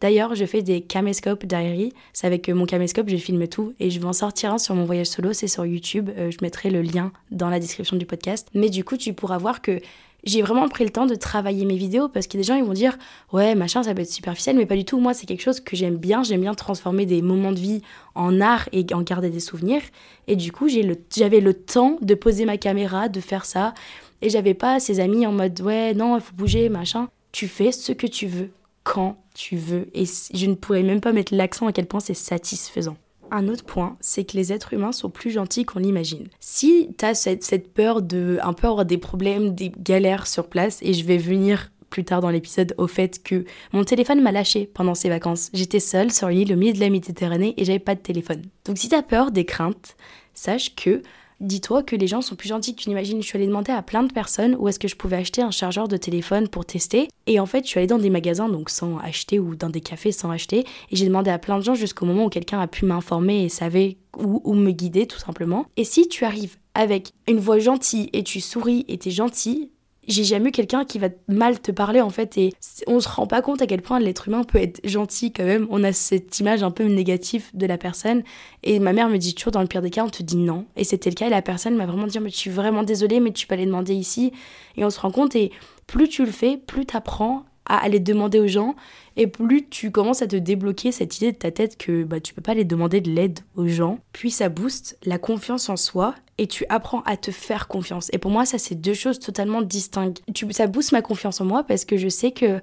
D'ailleurs, 0.00 0.34
je 0.34 0.44
fais 0.44 0.62
des 0.62 0.80
caméscopes 0.80 1.46
diary. 1.46 1.92
C'est 2.12 2.26
avec 2.26 2.48
euh, 2.48 2.54
mon 2.54 2.66
caméscope, 2.66 3.08
je 3.08 3.16
filme 3.16 3.46
tout 3.46 3.72
et 3.78 3.88
je 3.88 4.00
vais 4.00 4.06
en 4.06 4.12
sortir 4.12 4.52
un 4.52 4.58
sur 4.58 4.74
mon 4.74 4.84
voyage 4.84 5.06
solo. 5.06 5.32
C'est 5.32 5.46
sur 5.46 5.64
YouTube. 5.64 6.10
Euh, 6.18 6.32
je 6.32 6.38
mettrai 6.42 6.70
le 6.70 6.82
lien 6.82 7.12
dans 7.30 7.48
la 7.48 7.60
description 7.60 7.96
du 7.96 8.04
podcast. 8.04 8.48
Mais 8.52 8.68
du 8.68 8.82
coup, 8.82 8.96
tu 8.96 9.12
pourras 9.12 9.38
voir 9.38 9.62
que 9.62 9.80
j'ai 10.24 10.42
vraiment 10.42 10.68
pris 10.68 10.84
le 10.84 10.90
temps 10.90 11.06
de 11.06 11.14
travailler 11.14 11.64
mes 11.64 11.76
vidéos 11.76 12.08
parce 12.08 12.26
que 12.26 12.36
des 12.36 12.44
gens 12.44 12.54
ils 12.54 12.64
vont 12.64 12.72
dire 12.72 12.96
ouais 13.32 13.54
machin 13.54 13.82
ça 13.82 13.92
peut 13.92 14.02
être 14.02 14.10
superficiel 14.10 14.56
mais 14.56 14.66
pas 14.66 14.76
du 14.76 14.84
tout. 14.84 15.00
Moi 15.00 15.14
c'est 15.14 15.26
quelque 15.26 15.42
chose 15.42 15.60
que 15.60 15.76
j'aime 15.76 15.96
bien. 15.96 16.22
J'aime 16.22 16.42
bien 16.42 16.54
transformer 16.54 17.06
des 17.06 17.22
moments 17.22 17.52
de 17.52 17.58
vie 17.58 17.82
en 18.14 18.40
art 18.40 18.68
et 18.72 18.86
en 18.94 19.02
garder 19.02 19.30
des 19.30 19.40
souvenirs. 19.40 19.82
Et 20.28 20.36
du 20.36 20.52
coup 20.52 20.68
j'avais 20.68 21.40
le, 21.40 21.54
temps 21.54 21.98
de 22.00 22.14
poser 22.14 22.44
ma 22.44 22.56
caméra 22.56 23.08
de 23.08 23.20
faire 23.20 23.44
ça. 23.44 23.74
Et 24.20 24.30
j'avais 24.30 24.54
pas 24.54 24.78
ces 24.78 25.00
amis 25.00 25.26
en 25.26 25.32
mode 25.32 25.60
ouais 25.60 25.94
non 25.94 26.16
il 26.16 26.22
faut 26.22 26.34
bouger 26.34 26.68
machin. 26.68 27.08
Tu 27.32 27.48
fais 27.48 27.72
ce 27.72 27.92
que 27.92 28.06
tu 28.06 28.26
veux 28.26 28.50
quand 28.84 29.16
tu 29.34 29.56
veux. 29.56 29.88
Et 29.94 30.04
je 30.06 30.46
ne 30.46 30.54
pourrais 30.54 30.82
même 30.82 31.00
pas 31.00 31.12
mettre 31.12 31.34
l'accent 31.34 31.66
à 31.66 31.72
quel 31.72 31.86
point 31.86 32.00
c'est 32.00 32.14
satisfaisant 32.14 32.96
un 33.32 33.48
autre 33.48 33.64
point, 33.64 33.96
c'est 34.00 34.24
que 34.24 34.36
les 34.36 34.52
êtres 34.52 34.74
humains 34.74 34.92
sont 34.92 35.10
plus 35.10 35.30
gentils 35.30 35.64
qu'on 35.64 35.78
l'imagine. 35.78 36.28
Si 36.38 36.90
tu 36.98 37.04
as 37.04 37.14
cette, 37.14 37.72
peur 37.72 38.02
de 38.02 38.38
un 38.42 38.52
peu 38.52 38.68
avoir 38.68 38.84
des 38.84 38.98
problèmes, 38.98 39.54
des 39.54 39.72
galères 39.76 40.26
sur 40.26 40.48
place, 40.48 40.78
et 40.82 40.92
je 40.92 41.04
vais 41.04 41.16
venir 41.16 41.70
plus 41.88 42.04
tard 42.04 42.20
dans 42.20 42.30
l'épisode 42.30 42.74
au 42.78 42.86
fait 42.86 43.22
que 43.22 43.44
mon 43.72 43.84
téléphone 43.84 44.22
m'a 44.22 44.32
lâché 44.32 44.66
pendant 44.72 44.94
ces 44.94 45.10
vacances. 45.10 45.50
J'étais 45.52 45.80
seule 45.80 46.10
sur 46.10 46.28
une 46.28 46.38
île 46.38 46.52
au 46.52 46.56
milieu 46.56 46.72
de 46.72 46.80
la 46.80 46.88
Méditerranée 46.88 47.54
et 47.58 47.64
j'avais 47.64 47.78
pas 47.78 47.94
de 47.94 48.00
téléphone. 48.00 48.42
Donc 48.64 48.78
si 48.78 48.88
tu 48.88 48.94
as 48.94 49.02
peur, 49.02 49.30
des 49.30 49.44
craintes, 49.44 49.96
sache 50.32 50.74
que 50.74 51.02
dis-toi 51.42 51.82
que 51.82 51.96
les 51.96 52.06
gens 52.06 52.22
sont 52.22 52.36
plus 52.36 52.48
gentils 52.48 52.74
que 52.74 52.80
tu 52.80 52.88
n'imagines. 52.88 53.20
Je 53.20 53.26
suis 53.26 53.36
allée 53.36 53.46
demander 53.46 53.72
à 53.72 53.82
plein 53.82 54.04
de 54.04 54.12
personnes 54.12 54.56
où 54.58 54.68
est-ce 54.68 54.78
que 54.78 54.88
je 54.88 54.96
pouvais 54.96 55.16
acheter 55.16 55.42
un 55.42 55.50
chargeur 55.50 55.88
de 55.88 55.96
téléphone 55.96 56.48
pour 56.48 56.64
tester. 56.64 57.08
Et 57.26 57.38
en 57.38 57.46
fait, 57.46 57.64
je 57.64 57.68
suis 57.68 57.78
allée 57.78 57.86
dans 57.86 57.98
des 57.98 58.10
magasins, 58.10 58.48
donc 58.48 58.70
sans 58.70 58.98
acheter, 58.98 59.38
ou 59.38 59.56
dans 59.56 59.68
des 59.68 59.80
cafés 59.80 60.12
sans 60.12 60.30
acheter. 60.30 60.60
Et 60.90 60.96
j'ai 60.96 61.06
demandé 61.06 61.30
à 61.30 61.38
plein 61.38 61.58
de 61.58 61.64
gens 61.64 61.74
jusqu'au 61.74 62.06
moment 62.06 62.26
où 62.26 62.30
quelqu'un 62.30 62.60
a 62.60 62.68
pu 62.68 62.86
m'informer 62.86 63.44
et 63.44 63.48
savait 63.48 63.98
où, 64.16 64.54
me 64.54 64.70
guider, 64.70 65.06
tout 65.06 65.18
simplement. 65.18 65.66
Et 65.76 65.84
si 65.84 66.08
tu 66.08 66.24
arrives 66.24 66.56
avec 66.74 67.12
une 67.28 67.38
voix 67.38 67.58
gentille 67.58 68.08
et 68.12 68.22
tu 68.22 68.40
souris 68.40 68.84
et 68.88 68.98
t'es 68.98 69.10
gentil, 69.10 69.70
j'ai 70.08 70.24
jamais 70.24 70.48
eu 70.48 70.52
quelqu'un 70.52 70.84
qui 70.84 70.98
va 70.98 71.08
mal 71.28 71.60
te 71.60 71.70
parler 71.70 72.00
en 72.00 72.10
fait 72.10 72.36
et 72.36 72.52
on 72.86 73.00
se 73.00 73.08
rend 73.08 73.26
pas 73.26 73.42
compte 73.42 73.62
à 73.62 73.66
quel 73.66 73.82
point 73.82 74.00
l'être 74.00 74.28
humain 74.28 74.42
peut 74.42 74.58
être 74.58 74.80
gentil 74.84 75.32
quand 75.32 75.44
même. 75.44 75.66
On 75.70 75.84
a 75.84 75.92
cette 75.92 76.38
image 76.40 76.62
un 76.62 76.70
peu 76.70 76.84
négative 76.84 77.50
de 77.54 77.66
la 77.66 77.78
personne 77.78 78.22
et 78.62 78.78
ma 78.78 78.92
mère 78.92 79.08
me 79.08 79.18
dit 79.18 79.34
toujours 79.34 79.52
dans 79.52 79.60
le 79.60 79.68
pire 79.68 79.82
des 79.82 79.90
cas 79.90 80.04
on 80.04 80.10
te 80.10 80.22
dit 80.22 80.36
non. 80.36 80.66
Et 80.76 80.84
c'était 80.84 81.10
le 81.10 81.14
cas 81.14 81.26
et 81.26 81.30
la 81.30 81.42
personne 81.42 81.76
m'a 81.76 81.86
vraiment 81.86 82.06
dit 82.06 82.18
mais 82.18 82.30
je 82.30 82.36
suis 82.36 82.50
vraiment 82.50 82.82
désolée 82.82 83.20
mais 83.20 83.32
tu 83.32 83.46
peux 83.46 83.54
aller 83.54 83.66
demander 83.66 83.94
ici. 83.94 84.32
Et 84.76 84.84
on 84.84 84.90
se 84.90 85.00
rend 85.00 85.10
compte 85.10 85.36
et 85.36 85.52
plus 85.86 86.08
tu 86.08 86.24
le 86.24 86.32
fais 86.32 86.56
plus 86.56 86.84
tu 86.86 86.96
apprends 86.96 87.44
à 87.64 87.76
aller 87.76 88.00
demander 88.00 88.40
aux 88.40 88.48
gens 88.48 88.74
et 89.16 89.26
plus 89.26 89.68
tu 89.68 89.90
commences 89.90 90.22
à 90.22 90.26
te 90.26 90.36
débloquer 90.36 90.92
cette 90.92 91.16
idée 91.18 91.32
de 91.32 91.36
ta 91.36 91.50
tête 91.50 91.76
que 91.76 92.04
bah, 92.04 92.20
tu 92.20 92.34
peux 92.34 92.42
pas 92.42 92.52
aller 92.52 92.64
demander 92.64 93.00
de 93.00 93.10
l'aide 93.10 93.40
aux 93.56 93.68
gens, 93.68 93.98
puis 94.12 94.30
ça 94.30 94.48
booste 94.48 94.98
la 95.04 95.18
confiance 95.18 95.68
en 95.68 95.76
soi 95.76 96.14
et 96.38 96.46
tu 96.46 96.64
apprends 96.68 97.02
à 97.02 97.16
te 97.16 97.30
faire 97.30 97.68
confiance. 97.68 98.08
Et 98.12 98.18
pour 98.18 98.30
moi, 98.30 98.44
ça, 98.44 98.58
c'est 98.58 98.74
deux 98.74 98.94
choses 98.94 99.18
totalement 99.18 99.62
distinctes. 99.62 100.22
Ça 100.50 100.66
booste 100.66 100.92
ma 100.92 101.02
confiance 101.02 101.40
en 101.40 101.44
moi 101.44 101.64
parce 101.64 101.84
que 101.84 101.96
je 101.96 102.08
sais 102.08 102.32
que 102.32 102.60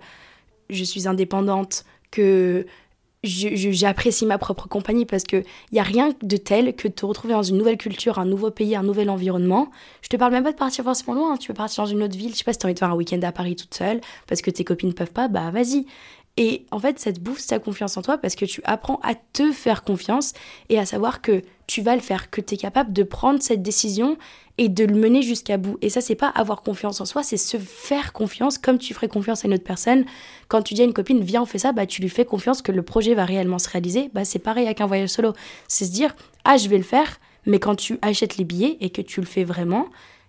je 0.69 0.83
suis 0.83 1.07
indépendante, 1.07 1.85
que 2.11 2.65
j'apprécie 3.23 4.25
ma 4.25 4.37
propre 4.37 4.69
compagnie 4.69 5.05
parce 5.05 5.23
qu'il 5.23 5.43
n'y 5.73 5.79
a 5.79 5.83
rien 5.83 6.13
de 6.21 6.37
tel 6.37 6.75
que 6.75 6.87
de 6.87 6.93
te 6.93 7.05
retrouver 7.05 7.33
dans 7.33 7.43
une 7.43 7.57
nouvelle 7.57 7.77
culture, 7.77 8.17
un 8.17 8.25
nouveau 8.25 8.49
pays, 8.49 8.75
un 8.75 8.83
nouvel 8.83 9.09
environnement. 9.09 9.69
Je 10.01 10.07
te 10.07 10.15
parle 10.15 10.31
même 10.31 10.43
pas 10.43 10.53
de 10.53 10.57
partir 10.57 10.85
forcément 10.85 11.15
loin, 11.15 11.37
tu 11.37 11.47
peux 11.49 11.53
partir 11.53 11.83
dans 11.83 11.89
une 11.89 12.01
autre 12.01 12.17
ville, 12.17 12.31
je 12.31 12.37
sais 12.37 12.43
pas 12.45 12.53
si 12.53 12.59
tu 12.59 12.65
as 12.65 12.67
envie 12.67 12.75
de 12.75 12.79
faire 12.79 12.91
un 12.91 12.95
week-end 12.95 13.19
à 13.23 13.33
Paris 13.33 13.57
toute 13.57 13.73
seule 13.73 13.99
parce 14.27 14.41
que 14.41 14.51
tes 14.51 14.63
copines 14.63 14.89
ne 14.89 14.93
peuvent 14.93 15.11
pas, 15.11 15.27
bah 15.27 15.51
vas-y. 15.51 15.85
Et 16.37 16.65
en 16.71 16.79
fait, 16.79 16.97
ça 16.99 17.11
te 17.11 17.19
ta 17.47 17.59
confiance 17.59 17.97
en 17.97 18.01
toi 18.01 18.17
parce 18.17 18.35
que 18.35 18.45
tu 18.45 18.61
apprends 18.63 19.01
à 19.03 19.15
te 19.15 19.51
faire 19.51 19.83
confiance 19.83 20.31
et 20.69 20.79
à 20.79 20.85
savoir 20.85 21.21
que 21.21 21.41
tu 21.69 21.83
vas 21.83 21.93
le 21.93 22.01
faire, 22.01 22.31
que 22.31 22.41
tu 22.41 22.55
es 22.55 22.57
capable 22.57 22.93
de 22.93 23.03
prendre 23.03 23.43
cette 23.43 23.61
décision 23.61 24.17
et 24.57 24.69
de 24.69 24.85
le 24.85 24.95
mener 24.95 25.21
jusqu'à 25.21 25.57
bout. 25.57 25.77
Et 25.83 25.89
ça, 25.89 26.01
c'est 26.01 26.15
pas 26.15 26.27
avoir 26.27 26.63
confiance 26.63 26.99
en 26.99 27.05
soi, 27.05 27.21
c'est 27.21 27.37
se 27.37 27.57
faire 27.57 28.11
confiance 28.11 28.57
comme 28.57 28.79
tu 28.79 28.95
ferais 28.95 29.07
confiance 29.07 29.45
à 29.45 29.47
une 29.47 29.53
autre 29.53 29.63
personne. 29.63 30.03
Quand 30.47 30.63
tu 30.63 30.73
dis 30.73 30.81
à 30.81 30.85
une 30.85 30.93
copine, 30.93 31.21
viens, 31.21 31.43
on 31.43 31.45
fait 31.45 31.59
ça, 31.59 31.71
bah, 31.71 31.85
tu 31.85 32.01
lui 32.01 32.09
fais 32.09 32.25
confiance 32.25 32.63
que 32.63 32.71
le 32.71 32.81
projet 32.81 33.13
va 33.13 33.23
réellement 33.23 33.59
se 33.59 33.69
réaliser. 33.69 34.09
Bah, 34.15 34.25
c'est 34.25 34.39
pareil 34.39 34.65
avec 34.65 34.81
un 34.81 34.87
voyage 34.87 35.09
solo. 35.09 35.33
C'est 35.67 35.85
se 35.85 35.91
dire, 35.91 36.15
ah, 36.43 36.57
je 36.57 36.67
vais 36.69 36.77
le 36.77 36.83
faire, 36.83 37.19
mais 37.45 37.59
quand 37.59 37.75
tu 37.75 37.99
achètes 38.01 38.37
les 38.37 38.45
billets 38.45 38.77
et 38.81 38.89
que 38.89 39.03
tu 39.03 39.21
le 39.21 39.27
fais 39.27 39.43
vraiment, 39.43 39.85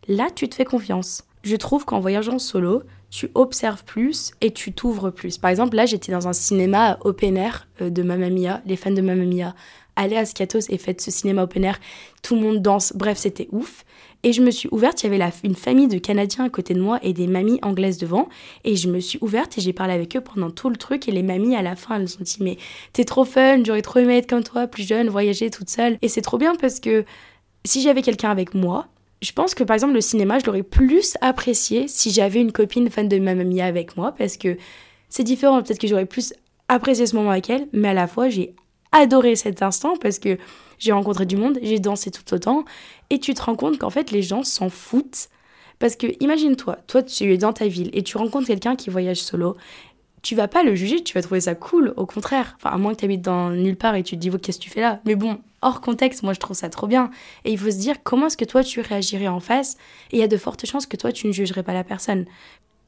là, 0.08 0.28
tu 0.34 0.46
te 0.46 0.54
fais 0.54 0.66
confiance. 0.66 1.24
Je 1.42 1.56
trouve 1.56 1.86
qu'en 1.86 2.00
voyageant 2.00 2.38
solo, 2.38 2.82
tu 3.08 3.30
observes 3.34 3.82
plus 3.84 4.32
et 4.42 4.52
tu 4.52 4.72
t'ouvres 4.72 5.10
plus. 5.10 5.38
Par 5.38 5.50
exemple, 5.50 5.74
là, 5.74 5.86
j'étais 5.86 6.12
dans 6.12 6.28
un 6.28 6.34
cinéma 6.34 6.98
open 7.00 7.38
air 7.38 7.66
euh, 7.80 7.88
de 7.88 8.02
Mamma 8.02 8.28
Mia. 8.28 8.60
Les 8.66 8.76
fans 8.76 8.90
de 8.90 9.00
Mamma 9.00 9.24
Mia, 9.24 9.54
allez 10.00 10.16
à 10.16 10.24
Scatos 10.24 10.68
et 10.68 10.78
faites 10.78 11.00
ce 11.00 11.10
cinéma 11.10 11.44
open 11.44 11.64
air. 11.64 11.78
Tout 12.22 12.34
le 12.34 12.40
monde 12.40 12.62
danse. 12.62 12.92
Bref, 12.94 13.18
c'était 13.18 13.48
ouf. 13.52 13.84
Et 14.22 14.32
je 14.32 14.42
me 14.42 14.50
suis 14.50 14.68
ouverte, 14.70 15.02
il 15.02 15.10
y 15.10 15.14
avait 15.14 15.32
une 15.44 15.54
famille 15.54 15.88
de 15.88 15.98
Canadiens 15.98 16.44
à 16.44 16.50
côté 16.50 16.74
de 16.74 16.80
moi 16.80 16.98
et 17.02 17.14
des 17.14 17.26
mamies 17.26 17.58
anglaises 17.62 17.96
devant. 17.96 18.28
Et 18.64 18.76
je 18.76 18.88
me 18.88 19.00
suis 19.00 19.18
ouverte 19.22 19.56
et 19.56 19.60
j'ai 19.62 19.72
parlé 19.72 19.94
avec 19.94 20.14
eux 20.16 20.20
pendant 20.20 20.50
tout 20.50 20.68
le 20.68 20.76
truc. 20.76 21.08
Et 21.08 21.12
les 21.12 21.22
mamies, 21.22 21.56
à 21.56 21.62
la 21.62 21.76
fin, 21.76 21.98
elles 21.98 22.08
se 22.08 22.18
sont 22.18 22.24
dit, 22.24 22.36
mais 22.40 22.58
t'es 22.92 23.04
trop 23.04 23.24
fun, 23.24 23.62
j'aurais 23.64 23.82
trop 23.82 23.98
aimé 23.98 24.18
être 24.18 24.28
comme 24.28 24.44
toi, 24.44 24.66
plus 24.66 24.86
jeune, 24.86 25.08
voyager 25.08 25.50
toute 25.50 25.70
seule. 25.70 25.96
Et 26.02 26.08
c'est 26.08 26.20
trop 26.20 26.36
bien 26.36 26.54
parce 26.54 26.80
que 26.80 27.04
si 27.64 27.82
j'avais 27.82 28.02
quelqu'un 28.02 28.30
avec 28.30 28.54
moi, 28.54 28.88
je 29.22 29.32
pense 29.32 29.54
que 29.54 29.64
par 29.64 29.74
exemple 29.74 29.94
le 29.94 30.00
cinéma, 30.00 30.38
je 30.38 30.46
l'aurais 30.46 30.62
plus 30.62 31.16
apprécié 31.20 31.88
si 31.88 32.10
j'avais 32.10 32.40
une 32.40 32.52
copine 32.52 32.90
fan 32.90 33.08
de 33.08 33.18
Mamma 33.18 33.44
Mia 33.44 33.66
avec 33.66 33.96
moi 33.96 34.12
parce 34.12 34.36
que 34.36 34.56
c'est 35.08 35.24
différent. 35.24 35.62
Peut-être 35.62 35.78
que 35.78 35.86
j'aurais 35.86 36.06
plus 36.06 36.32
apprécié 36.68 37.06
ce 37.06 37.16
moment 37.16 37.30
avec 37.30 37.50
elle, 37.50 37.68
mais 37.72 37.88
à 37.88 37.94
la 37.94 38.06
fois 38.06 38.28
j'ai 38.28 38.54
adoré 38.92 39.36
cet 39.36 39.62
instant 39.62 39.96
parce 39.96 40.18
que 40.18 40.38
j'ai 40.78 40.92
rencontré 40.92 41.26
du 41.26 41.36
monde, 41.36 41.58
j'ai 41.62 41.78
dansé 41.78 42.10
tout 42.10 42.34
autant 42.34 42.64
et 43.10 43.18
tu 43.18 43.34
te 43.34 43.42
rends 43.42 43.56
compte 43.56 43.78
qu'en 43.78 43.90
fait 43.90 44.10
les 44.10 44.22
gens 44.22 44.42
s'en 44.42 44.68
foutent. 44.68 45.28
Parce 45.78 45.96
que 45.96 46.08
imagine-toi, 46.20 46.76
toi 46.86 47.02
tu 47.02 47.32
es 47.32 47.38
dans 47.38 47.54
ta 47.54 47.66
ville 47.66 47.90
et 47.94 48.02
tu 48.02 48.18
rencontres 48.18 48.46
quelqu'un 48.46 48.76
qui 48.76 48.90
voyage 48.90 49.22
solo 49.22 49.56
tu 50.22 50.34
vas 50.34 50.48
pas 50.48 50.62
le 50.62 50.74
juger, 50.74 51.02
tu 51.02 51.14
vas 51.14 51.22
trouver 51.22 51.40
ça 51.40 51.54
cool, 51.54 51.94
au 51.96 52.06
contraire. 52.06 52.56
Enfin, 52.56 52.70
à 52.70 52.78
moins 52.78 52.92
que 52.94 52.98
tu 52.98 53.04
habites 53.04 53.22
dans 53.22 53.50
nulle 53.50 53.76
part 53.76 53.94
et 53.94 54.02
tu 54.02 54.16
te 54.16 54.20
dis, 54.20 54.30
qu'est-ce 54.30 54.58
que 54.58 54.64
tu 54.64 54.70
fais 54.70 54.80
là? 54.80 55.00
Mais 55.04 55.14
bon, 55.14 55.38
hors 55.62 55.80
contexte, 55.80 56.22
moi 56.22 56.32
je 56.32 56.40
trouve 56.40 56.56
ça 56.56 56.68
trop 56.68 56.86
bien. 56.86 57.10
Et 57.44 57.52
il 57.52 57.58
faut 57.58 57.70
se 57.70 57.78
dire, 57.78 58.02
comment 58.02 58.26
est-ce 58.26 58.36
que 58.36 58.44
toi 58.44 58.62
tu 58.62 58.80
réagirais 58.80 59.28
en 59.28 59.40
face? 59.40 59.76
Et 60.12 60.16
il 60.16 60.20
y 60.20 60.22
a 60.22 60.28
de 60.28 60.36
fortes 60.36 60.66
chances 60.66 60.86
que 60.86 60.96
toi 60.96 61.12
tu 61.12 61.26
ne 61.26 61.32
jugerais 61.32 61.62
pas 61.62 61.72
la 61.72 61.84
personne. 61.84 62.26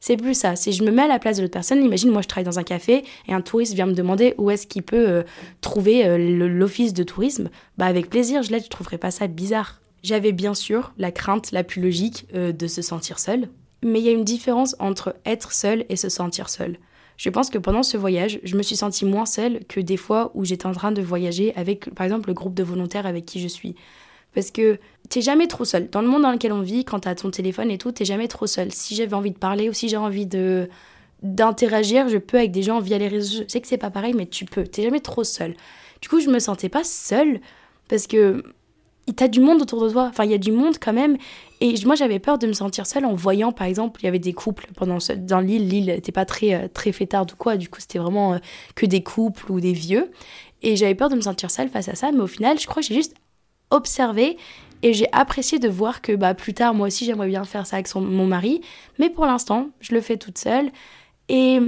C'est 0.05 0.17
plus 0.17 0.33
ça. 0.33 0.57
Si 0.57 0.73
je 0.73 0.83
me 0.83 0.91
mets 0.91 1.03
à 1.03 1.07
la 1.07 1.17
place 1.17 1.37
de 1.37 1.43
l'autre 1.43 1.53
personne, 1.53 1.81
imagine, 1.81 2.11
moi 2.11 2.21
je 2.21 2.27
travaille 2.27 2.43
dans 2.43 2.59
un 2.59 2.63
café 2.63 3.05
et 3.25 3.33
un 3.33 3.39
touriste 3.39 3.73
vient 3.73 3.85
me 3.85 3.93
demander 3.93 4.35
où 4.37 4.51
est-ce 4.51 4.67
qu'il 4.67 4.83
peut 4.83 5.07
euh, 5.07 5.23
trouver 5.61 6.05
euh, 6.05 6.17
l'office 6.45 6.93
de 6.93 7.03
tourisme. 7.03 7.49
Bah 7.77 7.85
avec 7.85 8.09
plaisir, 8.09 8.43
je 8.43 8.51
l'aide, 8.51 8.65
je 8.65 8.69
trouverais 8.69 8.97
pas 8.97 9.11
ça 9.11 9.27
bizarre. 9.27 9.79
J'avais 10.01 10.33
bien 10.33 10.55
sûr 10.55 10.91
la 10.97 11.13
crainte 11.13 11.53
la 11.53 11.63
plus 11.63 11.81
logique 11.81 12.27
euh, 12.35 12.51
de 12.51 12.67
se 12.67 12.81
sentir 12.81 13.17
seul 13.17 13.47
Mais 13.81 14.01
il 14.01 14.05
y 14.05 14.09
a 14.09 14.11
une 14.11 14.25
différence 14.25 14.75
entre 14.79 15.15
être 15.25 15.53
seul 15.53 15.85
et 15.87 15.95
se 15.95 16.09
sentir 16.09 16.49
seul. 16.49 16.79
Je 17.15 17.29
pense 17.29 17.49
que 17.49 17.57
pendant 17.57 17.81
ce 17.81 17.95
voyage, 17.95 18.41
je 18.43 18.57
me 18.57 18.61
suis 18.61 18.75
sentie 18.75 19.05
moins 19.05 19.25
seule 19.25 19.63
que 19.69 19.79
des 19.79 19.95
fois 19.95 20.31
où 20.33 20.43
j'étais 20.43 20.65
en 20.65 20.73
train 20.73 20.91
de 20.91 21.01
voyager 21.01 21.53
avec, 21.55 21.89
par 21.95 22.03
exemple, 22.03 22.27
le 22.27 22.33
groupe 22.33 22.55
de 22.55 22.63
volontaires 22.63 23.05
avec 23.05 23.25
qui 23.25 23.39
je 23.39 23.47
suis. 23.47 23.73
Parce 24.33 24.51
que 24.51 24.79
t'es 25.09 25.21
jamais 25.21 25.47
trop 25.47 25.65
seul. 25.65 25.89
Dans 25.89 26.01
le 26.01 26.07
monde 26.07 26.23
dans 26.23 26.31
lequel 26.31 26.53
on 26.53 26.61
vit, 26.61 26.85
quand 26.85 27.01
t'as 27.01 27.15
ton 27.15 27.31
téléphone 27.31 27.71
et 27.71 27.77
tout, 27.77 27.91
t'es 27.91 28.05
jamais 28.05 28.27
trop 28.27 28.47
seul. 28.47 28.71
Si 28.71 28.95
j'avais 28.95 29.13
envie 29.13 29.31
de 29.31 29.37
parler 29.37 29.69
ou 29.69 29.73
si 29.73 29.89
j'ai 29.89 29.97
envie 29.97 30.25
de 30.25 30.69
d'interagir, 31.21 32.09
je 32.09 32.17
peux 32.17 32.37
avec 32.37 32.51
des 32.51 32.63
gens 32.63 32.81
via 32.81 32.97
les 32.97 33.07
réseaux. 33.07 33.43
Je 33.43 33.51
sais 33.51 33.61
que 33.61 33.67
c'est 33.67 33.77
pas 33.77 33.89
pareil, 33.89 34.13
mais 34.13 34.25
tu 34.25 34.43
peux. 34.43 34.65
T'es 34.65 34.83
jamais 34.83 34.99
trop 34.99 35.23
seul. 35.23 35.55
Du 36.01 36.09
coup, 36.09 36.19
je 36.19 36.29
me 36.29 36.39
sentais 36.39 36.67
pas 36.67 36.83
seule 36.83 37.39
parce 37.87 38.07
que 38.07 38.43
t'as 39.15 39.29
du 39.29 39.39
monde 39.39 39.61
autour 39.61 39.81
de 39.83 39.89
toi. 39.89 40.07
Enfin, 40.09 40.25
il 40.25 40.31
y 40.31 40.33
a 40.33 40.37
du 40.37 40.51
monde 40.51 40.75
quand 40.81 40.91
même. 40.91 41.17
Et 41.61 41.73
moi, 41.85 41.95
j'avais 41.95 42.19
peur 42.19 42.37
de 42.37 42.47
me 42.47 42.53
sentir 42.53 42.85
seule 42.85 43.05
en 43.05 43.13
voyant, 43.13 43.53
par 43.53 43.67
exemple, 43.67 44.01
il 44.01 44.05
y 44.05 44.07
avait 44.07 44.19
des 44.19 44.33
couples 44.33 44.67
pendant 44.75 44.97
dans 45.17 45.39
l'île. 45.39 45.69
L'île 45.69 45.85
n'était 45.85 46.11
pas 46.11 46.25
très 46.25 46.53
euh, 46.53 46.67
très 46.67 46.91
fêtarde 46.91 47.31
ou 47.31 47.35
quoi. 47.37 47.55
Du 47.55 47.69
coup, 47.69 47.79
c'était 47.79 47.99
vraiment 47.99 48.33
euh, 48.33 48.37
que 48.75 48.85
des 48.85 49.01
couples 49.01 49.49
ou 49.49 49.61
des 49.61 49.73
vieux. 49.73 50.11
Et 50.61 50.75
j'avais 50.75 50.95
peur 50.95 51.09
de 51.09 51.15
me 51.15 51.21
sentir 51.21 51.51
seule 51.51 51.69
face 51.69 51.87
à 51.87 51.95
ça. 51.95 52.11
Mais 52.11 52.21
au 52.21 52.27
final, 52.27 52.59
je 52.59 52.67
crois 52.67 52.81
que 52.81 52.87
j'ai 52.87 52.95
juste 52.95 53.15
observé 53.69 54.37
et 54.83 54.93
j'ai 54.93 55.07
apprécié 55.13 55.57
de 55.57 55.69
voir 55.69 56.01
que 56.01 56.11
bah, 56.11 56.33
plus 56.33 56.53
tard, 56.53 56.73
moi 56.73 56.87
aussi, 56.87 57.05
j'aimerais 57.05 57.29
bien 57.29 57.45
faire 57.45 57.65
ça 57.65 57.77
avec 57.77 57.93
mon 57.95 58.27
mari. 58.27 58.61
Mais 58.99 59.09
pour 59.09 59.25
l'instant, 59.25 59.69
je 59.79 59.95
le 59.95 60.01
fais 60.01 60.17
toute 60.17 60.37
seule. 60.37 60.69
Et 61.29 61.59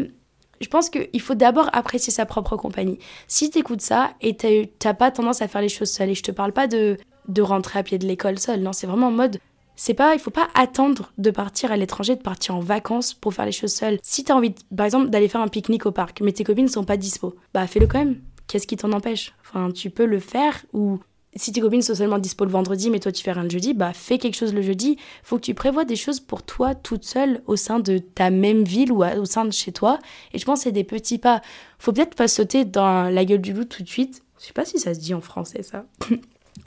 je 0.62 0.68
pense 0.68 0.90
qu'il 0.90 1.22
faut 1.22 1.34
d'abord 1.34 1.70
apprécier 1.74 2.12
sa 2.12 2.26
propre 2.26 2.58
compagnie. 2.58 3.00
Si 3.28 3.50
tu 3.50 3.60
écoutes 3.60 3.82
ça 3.82 4.12
et 4.22 4.36
t'as 4.36 4.94
pas 4.94 5.12
tendance 5.12 5.42
à 5.42 5.48
faire 5.48 5.62
les 5.62 5.70
choses 5.70 5.90
seule, 5.90 6.10
et 6.10 6.16
je 6.16 6.24
te 6.24 6.32
parle 6.32 6.52
pas 6.52 6.68
de, 6.68 6.98
de 7.30 7.42
rentrer 7.42 7.80
à 7.80 7.84
pied 7.84 7.98
de 7.98 8.06
l'école 8.06 8.38
seule, 8.38 8.60
non, 8.60 8.74
c'est 8.74 8.88
vraiment 8.88 9.08
en 9.08 9.12
mode 9.12 9.40
c'est 9.78 9.94
pas, 9.94 10.14
il 10.14 10.20
faut 10.20 10.32
pas 10.32 10.48
attendre 10.54 11.12
de 11.18 11.32
partir 11.32 11.72
à 11.72 11.78
l'étranger, 11.78 12.16
de 12.16 12.22
partir 12.22 12.56
en 12.56 12.62
vacances 12.62 13.14
pour 13.14 13.34
faire 13.34 13.46
les 13.46 13.52
choses 13.52 13.74
seule. 13.74 14.00
Si 14.04 14.24
t'as 14.24 14.34
envie, 14.34 14.54
par 14.76 14.86
exemple, 14.86 15.10
d'aller 15.10 15.28
faire 15.28 15.42
un 15.42 15.50
pique-nique 15.50 15.86
au 15.86 15.92
parc, 15.92 16.22
mais 16.22 16.32
tes 16.32 16.46
copines 16.46 16.70
sont 16.70 16.86
pas 16.86 16.96
dispo, 16.96 17.36
bah 17.54 17.68
fais-le 17.68 17.88
quand 17.88 18.00
même. 18.00 18.22
Qu'est-ce 18.48 18.68
qui 18.68 18.78
t'en 18.78 18.94
empêche? 18.94 19.34
Enfin, 19.42 19.72
tu 19.72 19.90
peux 19.90 20.06
le 20.06 20.20
faire 20.20 20.66
ou 20.72 21.00
si 21.36 21.52
tes 21.52 21.62
copines 21.62 21.82
sont 21.82 21.96
seulement 21.96 22.18
dispo 22.18 22.46
le 22.46 22.52
vendredi, 22.52 22.90
mais 22.90 23.00
toi 23.00 23.12
tu 23.12 23.24
fais 23.24 23.32
rien 23.32 23.44
le 23.44 23.50
jeudi, 23.50 23.74
bah 23.74 23.92
fais 23.94 24.18
quelque 24.18 24.36
chose 24.36 24.54
le 24.54 24.62
jeudi. 24.62 24.98
Faut 25.24 25.38
que 25.38 25.44
tu 25.44 25.54
prévois 25.54 25.86
des 25.86 25.96
choses 25.96 26.20
pour 26.20 26.44
toi 26.44 26.76
toute 26.76 27.04
seule 27.04 27.42
au 27.46 27.56
sein 27.56 27.80
de 27.80 27.98
ta 27.98 28.30
même 28.30 28.64
ville 28.64 28.92
ou 28.92 29.04
au 29.04 29.26
sein 29.26 29.46
de 29.46 29.52
chez 29.52 29.72
toi. 29.72 30.00
Et 30.34 30.40
je 30.40 30.46
pense 30.46 30.60
que 30.60 30.64
c'est 30.66 30.72
des 30.72 30.84
petits 30.84 31.18
pas. 31.18 31.42
Faut 31.78 31.92
peut-être 31.92 32.16
pas 32.16 32.28
sauter 32.28 32.64
dans 32.64 33.14
la 33.14 33.26
gueule 33.26 33.42
du 33.42 33.54
loup 33.54 33.66
tout 33.66 33.84
de 33.84 33.90
suite. 33.90 34.24
Je 34.40 34.46
sais 34.46 34.54
pas 34.54 34.66
si 34.66 34.80
ça 34.80 34.94
se 34.94 35.00
dit 35.00 35.14
en 35.14 35.22
français 35.22 35.64
ça. 35.64 35.86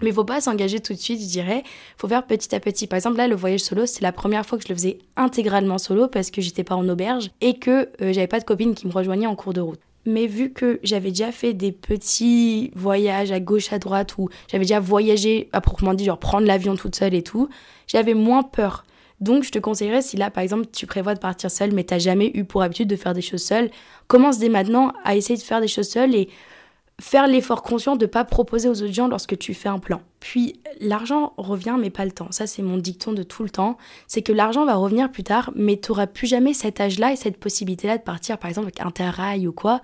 Mais 0.02 0.12
faut 0.12 0.24
pas 0.24 0.40
s'engager 0.40 0.80
tout 0.80 0.92
de 0.92 0.98
suite, 0.98 1.20
je 1.20 1.26
dirais. 1.26 1.62
Faut 1.96 2.08
faire 2.08 2.26
petit 2.26 2.54
à 2.54 2.60
petit. 2.60 2.86
Par 2.86 2.98
exemple, 2.98 3.16
là, 3.16 3.26
le 3.26 3.34
voyage 3.34 3.60
solo, 3.60 3.86
c'est 3.86 4.02
la 4.02 4.12
première 4.12 4.44
fois 4.44 4.58
que 4.58 4.64
je 4.64 4.68
le 4.68 4.74
faisais 4.74 4.98
intégralement 5.16 5.78
solo 5.78 6.08
parce 6.08 6.30
que 6.30 6.40
j'étais 6.40 6.62
pas 6.62 6.76
en 6.76 6.88
auberge 6.88 7.30
et 7.40 7.58
que 7.58 7.88
euh, 8.02 8.12
j'avais 8.12 8.26
pas 8.26 8.38
de 8.38 8.44
copine 8.44 8.74
qui 8.74 8.86
me 8.86 8.92
rejoignait 8.92 9.26
en 9.26 9.34
cours 9.34 9.54
de 9.54 9.60
route. 9.60 9.80
Mais 10.08 10.26
vu 10.26 10.54
que 10.54 10.80
j'avais 10.82 11.10
déjà 11.10 11.32
fait 11.32 11.52
des 11.52 11.70
petits 11.70 12.70
voyages 12.74 13.30
à 13.30 13.40
gauche, 13.40 13.74
à 13.74 13.78
droite, 13.78 14.16
où 14.16 14.30
j'avais 14.50 14.64
déjà 14.64 14.80
voyagé, 14.80 15.50
à 15.52 15.60
proprement 15.60 15.92
dit, 15.92 16.06
genre 16.06 16.18
prendre 16.18 16.46
l'avion 16.46 16.76
toute 16.76 16.96
seule 16.96 17.12
et 17.12 17.22
tout, 17.22 17.50
j'avais 17.86 18.14
moins 18.14 18.42
peur. 18.42 18.86
Donc 19.20 19.42
je 19.42 19.50
te 19.50 19.58
conseillerais, 19.58 20.00
si 20.00 20.16
là 20.16 20.30
par 20.30 20.42
exemple 20.42 20.66
tu 20.72 20.86
prévois 20.86 21.14
de 21.14 21.18
partir 21.18 21.50
seule, 21.50 21.72
mais 21.72 21.84
t'as 21.84 21.98
jamais 21.98 22.30
eu 22.32 22.44
pour 22.44 22.62
habitude 22.62 22.88
de 22.88 22.96
faire 22.96 23.12
des 23.12 23.20
choses 23.20 23.42
seule, 23.42 23.70
commence 24.06 24.38
dès 24.38 24.48
maintenant 24.48 24.94
à 25.04 25.14
essayer 25.14 25.36
de 25.36 25.42
faire 25.42 25.60
des 25.60 25.68
choses 25.68 25.90
seule 25.90 26.14
et 26.14 26.30
faire 27.00 27.26
l'effort 27.26 27.62
conscient 27.62 27.96
de 27.96 28.04
ne 28.04 28.10
pas 28.10 28.24
proposer 28.24 28.68
aux 28.68 28.82
autres 28.82 28.92
gens 28.92 29.08
lorsque 29.08 29.38
tu 29.38 29.54
fais 29.54 29.68
un 29.68 29.78
plan. 29.78 30.00
Puis 30.20 30.60
l'argent 30.80 31.32
revient 31.36 31.76
mais 31.78 31.90
pas 31.90 32.04
le 32.04 32.10
temps. 32.10 32.32
Ça 32.32 32.46
c'est 32.46 32.62
mon 32.62 32.76
dicton 32.76 33.12
de 33.12 33.22
tout 33.22 33.44
le 33.44 33.50
temps. 33.50 33.78
C'est 34.06 34.22
que 34.22 34.32
l'argent 34.32 34.64
va 34.64 34.74
revenir 34.74 35.10
plus 35.10 35.24
tard 35.24 35.52
mais 35.54 35.78
tu 35.78 35.92
n'auras 35.92 36.06
plus 36.06 36.26
jamais 36.26 36.54
cet 36.54 36.80
âge-là 36.80 37.12
et 37.12 37.16
cette 37.16 37.38
possibilité-là 37.38 37.98
de 37.98 38.02
partir 38.02 38.38
par 38.38 38.48
exemple 38.48 38.66
avec 38.66 38.80
Interrail 38.80 39.46
ou 39.46 39.52
quoi. 39.52 39.80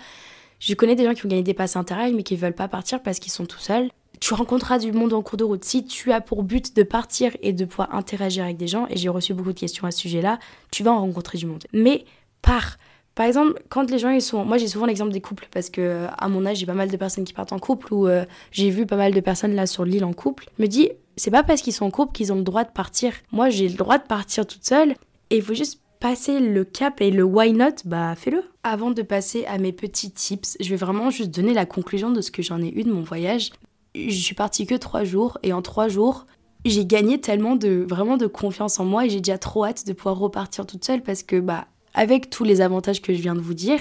Je 0.59 0.75
connais 0.75 0.97
des 0.97 1.04
gens 1.04 1.14
qui 1.14 1.25
ont 1.26 1.28
gagné 1.28 1.42
des 1.42 1.54
passes 1.54 1.76
Interrail 1.76 2.14
mais 2.14 2.25
qui 2.25 2.37
veulent 2.37 2.54
pas 2.54 2.68
partir 2.68 3.02
parce 3.02 3.21
qu'ils 3.21 3.33
sont 3.33 3.47
tout 3.47 3.61
seuls. 3.61 3.90
Tu 4.21 4.33
rencontreras 4.35 4.78
du 4.78 4.92
monde 4.92 5.12
en 5.12 5.23
cours 5.23 5.37
de 5.37 5.44
route. 5.44 5.64
Si 5.64 5.85
tu 5.85 6.11
as 6.11 6.21
pour 6.21 6.44
but 6.44 6.75
de 6.75 6.83
partir 6.83 7.37
et 7.42 7.52
de 7.52 7.64
pouvoir 7.64 7.94
interagir 7.94 8.44
avec 8.44 8.56
des 8.56 8.68
gens, 8.68 8.87
et 8.88 8.97
j'ai 8.97 9.09
reçu 9.09 9.35
beaucoup 9.35 9.52
de 9.52 9.59
questions 9.59 9.87
à 9.87 9.90
ce 9.90 9.99
sujet-là, 9.99 10.38
tu 10.71 10.83
vas 10.83 10.92
en 10.92 11.00
rencontrer 11.00 11.37
du 11.37 11.47
monde. 11.47 11.64
Mais 11.73 12.04
pars 12.40 12.78
par 13.14 13.26
exemple, 13.26 13.62
quand 13.68 13.90
les 13.90 13.99
gens 13.99 14.11
ils 14.11 14.23
sont. 14.23 14.44
Moi 14.44 14.59
j'ai 14.59 14.66
souvent 14.66 14.87
l'exemple 14.87 15.12
des 15.12 15.21
couples 15.21 15.47
parce 15.52 15.71
que 15.71 16.06
à 16.18 16.28
mon 16.28 16.47
âge 16.47 16.59
j'ai 16.59 16.66
pas 16.66 16.75
mal 16.75 16.90
de 16.90 16.97
personnes 16.97 17.25
qui 17.25 17.33
partent 17.33 17.52
en 17.52 17.61
couple 17.61 17.92
ou 17.94 18.09
euh, 18.09 18.25
j'ai 18.50 18.71
vu 18.71 18.87
pas 18.87 18.97
mal 18.97 19.12
de 19.12 19.21
personnes 19.21 19.54
là 19.54 19.66
sur 19.66 19.85
l'île 19.85 20.04
en 20.04 20.12
couple. 20.12 20.47
Me 20.59 20.66
dit, 20.66 20.90
c'est 21.16 21.30
pas 21.30 21.44
parce 21.44 21.62
qu'ils 21.62 21.73
sont 21.73 21.87
en 21.87 21.90
couple 21.90 22.12
qu'ils 22.12 22.33
ont 22.33 22.37
le 22.37 22.42
droit 22.42 22.64
de 22.64 22.73
partir. 22.73 23.12
Moi 23.30 23.50
j'ai 23.50 23.68
le 23.68 23.76
droit 23.76 23.99
de 23.99 24.04
partir 24.04 24.47
toute 24.47 24.64
seule 24.64 24.94
et 25.30 25.37
il 25.37 25.42
faut 25.42 25.54
juste 25.54 25.80
passer 26.00 26.40
le 26.40 26.64
cap 26.64 27.00
et 27.00 27.11
le 27.11 27.23
why 27.23 27.52
not, 27.52 27.76
bah 27.85 28.14
fais-le. 28.16 28.42
Avant 28.64 28.90
de 28.90 29.02
passer 29.02 29.44
à 29.47 29.59
mes 29.59 29.73
petits 29.73 30.11
tips, 30.11 30.56
je 30.61 30.68
vais 30.71 30.76
vraiment 30.76 31.11
juste 31.11 31.30
donner 31.30 31.54
la 31.54 31.66
conclusion 31.66 32.11
de 32.11 32.21
ce 32.21 32.33
que 32.33 32.42
j'en 32.42 32.61
ai 32.61 32.68
eu 32.68 32.83
de 32.83 32.92
mon 32.92 33.02
voyage. 33.02 33.52
Je 33.94 34.11
suis 34.11 34.35
partie 34.35 34.66
que 34.66 34.75
trois 34.75 35.04
jours 35.04 35.38
et 35.44 35.52
en 35.52 35.62
trois 35.62 35.87
jours, 35.87 36.26
j'ai 36.64 36.85
gagné 36.85 37.21
tellement 37.21 37.54
de 37.54 37.87
vraiment 37.88 38.16
de 38.16 38.26
confiance 38.26 38.80
en 38.80 38.85
moi 38.85 39.06
et 39.06 39.11
j'ai 39.11 39.21
déjà 39.21 39.38
trop 39.38 39.64
hâte 39.64 39.87
de 39.87 39.92
pouvoir 39.92 40.18
repartir 40.18 40.66
toute 40.66 40.85
seule 40.85 41.02
parce 41.02 41.23
que 41.23 41.38
bah 41.38 41.66
avec 41.94 42.30
tous 42.30 42.44
les 42.44 42.60
avantages 42.60 43.00
que 43.00 43.14
je 43.14 43.20
viens 43.20 43.34
de 43.34 43.40
vous 43.40 43.54
dire, 43.54 43.78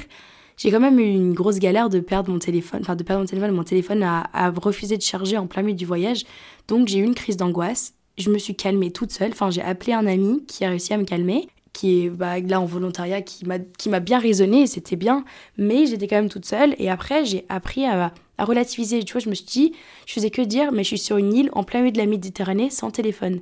j'ai 0.57 0.71
quand 0.71 0.79
même 0.79 0.99
eu 0.99 1.03
une 1.03 1.33
grosse 1.33 1.59
galère 1.59 1.89
de 1.89 1.99
perdre 1.99 2.31
mon 2.31 2.39
téléphone, 2.39 2.81
enfin 2.81 2.95
de 2.95 3.03
perdre 3.03 3.21
mon 3.21 3.27
téléphone, 3.27 3.51
mon 3.51 3.63
téléphone 3.63 4.03
a, 4.03 4.49
refusé 4.51 4.97
de 4.97 5.01
charger 5.01 5.37
en 5.37 5.47
plein 5.47 5.63
milieu 5.63 5.75
du 5.75 5.85
voyage, 5.85 6.23
donc 6.67 6.87
j'ai 6.87 6.99
eu 6.99 7.03
une 7.03 7.15
crise 7.15 7.37
d'angoisse. 7.37 7.93
Je 8.17 8.29
me 8.29 8.37
suis 8.37 8.55
calmée 8.55 8.91
toute 8.91 9.11
seule, 9.11 9.31
enfin 9.31 9.49
j'ai 9.49 9.63
appelé 9.63 9.93
un 9.93 10.05
ami 10.05 10.45
qui 10.45 10.63
a 10.63 10.69
réussi 10.69 10.93
à 10.93 10.97
me 10.97 11.03
calmer, 11.03 11.47
qui 11.73 12.03
est 12.03 12.09
bah, 12.11 12.39
là 12.39 12.61
en 12.61 12.65
volontariat, 12.65 13.23
qui 13.23 13.45
m'a, 13.45 13.99
bien 13.99 14.19
raisonné, 14.19 14.67
c'était 14.67 14.95
bien, 14.95 15.25
mais 15.57 15.87
j'étais 15.87 16.07
quand 16.07 16.17
même 16.17 16.29
toute 16.29 16.45
seule, 16.45 16.75
et 16.77 16.91
après 16.91 17.25
j'ai 17.25 17.45
appris 17.49 17.85
à, 17.85 18.13
à 18.37 18.45
relativiser, 18.45 19.03
tu 19.03 19.13
vois, 19.13 19.21
je 19.21 19.29
me 19.29 19.35
suis 19.35 19.45
dit, 19.45 19.73
je 20.05 20.13
faisais 20.13 20.29
que 20.29 20.43
dire, 20.43 20.71
mais 20.71 20.83
je 20.83 20.89
suis 20.89 20.97
sur 20.99 21.17
une 21.17 21.33
île 21.33 21.49
en 21.53 21.63
plein 21.63 21.79
milieu 21.79 21.91
de 21.91 21.97
la 21.97 22.05
Méditerranée 22.05 22.69
sans 22.69 22.91
téléphone. 22.91 23.41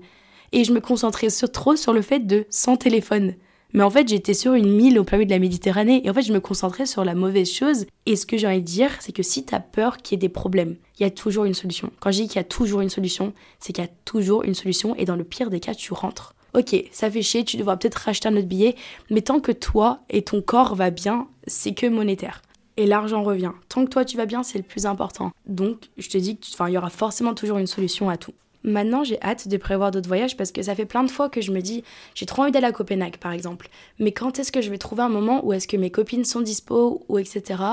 Et 0.54 0.64
je 0.64 0.74
me 0.74 0.82
concentrais 0.82 1.30
sur, 1.30 1.52
trop 1.52 1.76
sur 1.76 1.94
le 1.94 2.02
fait 2.02 2.20
de 2.20 2.46
sans 2.50 2.76
téléphone. 2.76 3.36
Mais 3.74 3.84
en 3.84 3.90
fait, 3.90 4.08
j'étais 4.08 4.34
sur 4.34 4.54
une 4.54 4.82
île 4.82 5.00
au 5.00 5.04
plein 5.04 5.18
milieu 5.18 5.28
de 5.28 5.34
la 5.34 5.40
Méditerranée 5.40 6.02
et 6.06 6.10
en 6.10 6.14
fait, 6.14 6.24
je 6.24 6.34
me 6.34 6.40
concentrais 6.40 6.86
sur 6.86 7.06
la 7.06 7.16
mauvaise 7.16 7.50
chose. 7.50 7.86
Et 8.06 8.16
ce 8.16 8.26
que 8.26 8.38
j'ai 8.38 8.48
envie 8.48 8.62
de 8.62 8.66
dire, 8.66 8.92
c'est 9.00 9.14
que 9.14 9.24
si 9.24 9.46
tu 9.46 9.56
as 9.56 9.60
peur 9.60 9.98
qu'il 9.98 10.16
y 10.16 10.20
ait 10.20 10.28
des 10.28 10.30
problèmes, 10.30 10.76
il 11.00 11.04
y 11.04 11.06
a 11.06 11.10
toujours 11.12 11.46
une 11.46 11.54
solution. 11.54 11.92
Quand 12.00 12.12
je 12.12 12.22
dis 12.22 12.28
qu'il 12.28 12.38
y 12.38 12.40
a 12.40 12.44
toujours 12.44 12.82
une 12.82 12.90
solution, 12.90 13.34
c'est 13.60 13.74
qu'il 13.74 13.84
y 13.84 13.88
a 13.88 13.92
toujours 14.06 14.44
une 14.44 14.56
solution 14.56 14.96
et 14.96 15.06
dans 15.06 15.16
le 15.16 15.24
pire 15.24 15.50
des 15.50 15.60
cas, 15.60 15.74
tu 15.74 15.94
rentres. 15.94 16.36
Ok, 16.54 16.76
ça 16.92 17.10
fait 17.10 17.22
chier, 17.22 17.46
tu 17.46 17.56
devras 17.56 17.78
peut-être 17.78 17.96
racheter 17.96 18.28
un 18.28 18.36
autre 18.36 18.48
billet, 18.48 18.76
mais 19.10 19.22
tant 19.22 19.40
que 19.40 19.54
toi 19.54 20.02
et 20.10 20.22
ton 20.22 20.42
corps 20.42 20.76
va 20.76 20.90
bien, 20.90 21.28
c'est 21.48 21.74
que 21.74 21.88
monétaire. 21.88 22.42
Et 22.76 22.86
l'argent 22.86 23.24
revient. 23.24 23.52
Tant 23.70 23.86
que 23.86 23.90
toi 23.90 24.04
tu 24.04 24.18
vas 24.18 24.26
bien, 24.26 24.44
c'est 24.44 24.58
le 24.58 24.66
plus 24.66 24.86
important. 24.86 25.32
Donc, 25.46 25.90
je 25.98 26.10
te 26.10 26.18
dis 26.18 26.36
qu'il 26.38 26.70
y 26.70 26.78
aura 26.78 26.90
forcément 26.90 27.34
toujours 27.34 27.58
une 27.58 27.68
solution 27.68 28.10
à 28.10 28.18
tout. 28.18 28.34
Maintenant, 28.64 29.04
j'ai 29.04 29.22
hâte 29.22 29.48
de 29.48 29.58
prévoir 29.58 29.92
d'autres 29.92 30.08
voyages 30.08 30.38
parce 30.38 30.52
que 30.52 30.62
ça 30.62 30.76
fait 30.76 30.86
plein 30.86 31.04
de 31.04 31.12
fois 31.12 31.30
que 31.30 31.42
je 31.42 31.52
me 31.52 31.62
dis, 31.62 31.84
j'ai 32.14 32.26
trop 32.26 32.44
envie 32.44 32.52
d'aller 32.52 32.68
à 32.68 32.72
Copenhague 32.72 33.18
par 33.18 33.32
exemple. 33.32 33.70
Mais 34.00 34.12
quand 34.12 34.40
est-ce 34.40 34.52
que 34.52 34.62
je 34.62 34.70
vais 34.70 34.78
trouver 34.78 35.04
un 35.04 35.10
moment 35.10 35.46
où 35.46 35.54
est-ce 35.54 35.68
que 35.68 35.78
mes 35.78 35.90
copines 35.90 36.26
sont 36.26 36.42
dispo 36.42 37.04
ou 37.10 37.18
etc. 37.18 37.64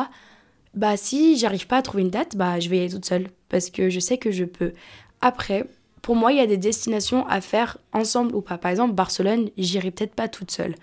Bah 0.74 0.96
si 0.96 1.36
j'arrive 1.36 1.66
pas 1.66 1.78
à 1.78 1.82
trouver 1.82 2.02
une 2.02 2.10
date, 2.10 2.36
bah 2.36 2.60
je 2.60 2.68
vais 2.68 2.78
y 2.78 2.80
aller 2.80 2.90
toute 2.90 3.04
seule 3.04 3.28
parce 3.48 3.70
que 3.70 3.90
je 3.90 4.00
sais 4.00 4.18
que 4.18 4.30
je 4.30 4.44
peux. 4.44 4.72
Après, 5.20 5.66
pour 6.02 6.16
moi, 6.16 6.32
il 6.32 6.38
y 6.38 6.42
a 6.42 6.46
des 6.46 6.56
destinations 6.56 7.26
à 7.26 7.40
faire 7.40 7.78
ensemble 7.92 8.34
ou 8.34 8.40
pas. 8.40 8.56
Par 8.56 8.70
exemple, 8.70 8.94
Barcelone, 8.94 9.50
j'irai 9.58 9.90
peut-être 9.90 10.14
pas 10.14 10.28
toute 10.28 10.50
seule 10.50 10.74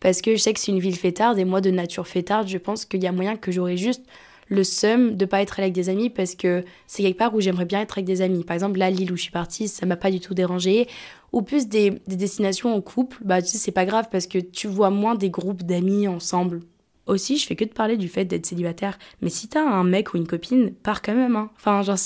parce 0.00 0.20
que 0.20 0.32
je 0.32 0.40
sais 0.40 0.52
que 0.52 0.60
c'est 0.60 0.72
une 0.72 0.80
ville 0.80 0.96
fêtarde 0.96 1.38
et 1.38 1.44
moi 1.44 1.60
de 1.60 1.70
nature 1.70 2.06
fêtarde, 2.06 2.48
je 2.48 2.58
pense 2.58 2.84
qu'il 2.84 3.02
y 3.02 3.06
a 3.06 3.12
moyen 3.12 3.36
que 3.36 3.50
j'aurais 3.50 3.76
juste 3.76 4.02
le 4.48 4.64
seum 4.64 5.16
de 5.16 5.24
pas 5.24 5.42
être 5.42 5.58
avec 5.58 5.72
des 5.72 5.88
amis 5.88 6.10
parce 6.10 6.34
que 6.34 6.64
c'est 6.86 7.02
quelque 7.02 7.18
part 7.18 7.34
où 7.34 7.40
j'aimerais 7.40 7.64
bien 7.64 7.80
être 7.80 7.98
avec 7.98 8.04
des 8.04 8.22
amis. 8.22 8.44
Par 8.44 8.54
exemple, 8.54 8.78
là, 8.78 8.90
l'île 8.90 9.12
où 9.12 9.16
je 9.16 9.22
suis 9.22 9.32
partie, 9.32 9.68
ça 9.68 9.86
m'a 9.86 9.96
pas 9.96 10.10
du 10.10 10.20
tout 10.20 10.34
dérangé. 10.34 10.88
Ou 11.32 11.42
plus 11.42 11.68
des, 11.68 12.00
destinations 12.06 12.74
en 12.74 12.80
couple, 12.80 13.18
bah 13.24 13.42
tu 13.42 13.48
sais, 13.48 13.58
c'est 13.58 13.72
pas 13.72 13.84
grave 13.84 14.08
parce 14.10 14.26
que 14.26 14.38
tu 14.38 14.68
vois 14.68 14.90
moins 14.90 15.14
des 15.14 15.30
groupes 15.30 15.64
d'amis 15.64 16.08
ensemble. 16.08 16.60
Aussi, 17.06 17.38
je 17.38 17.46
fais 17.46 17.54
que 17.54 17.64
de 17.64 17.72
parler 17.72 17.96
du 17.96 18.08
fait 18.08 18.24
d'être 18.24 18.46
célibataire. 18.46 18.98
Mais 19.20 19.30
si 19.30 19.48
t'as 19.48 19.62
un 19.62 19.84
mec 19.84 20.14
ou 20.14 20.16
une 20.16 20.26
copine, 20.26 20.72
pars 20.72 21.02
quand 21.02 21.14
même. 21.14 21.36
Hein. 21.36 21.50
Enfin, 21.56 21.82
genre, 21.82 21.98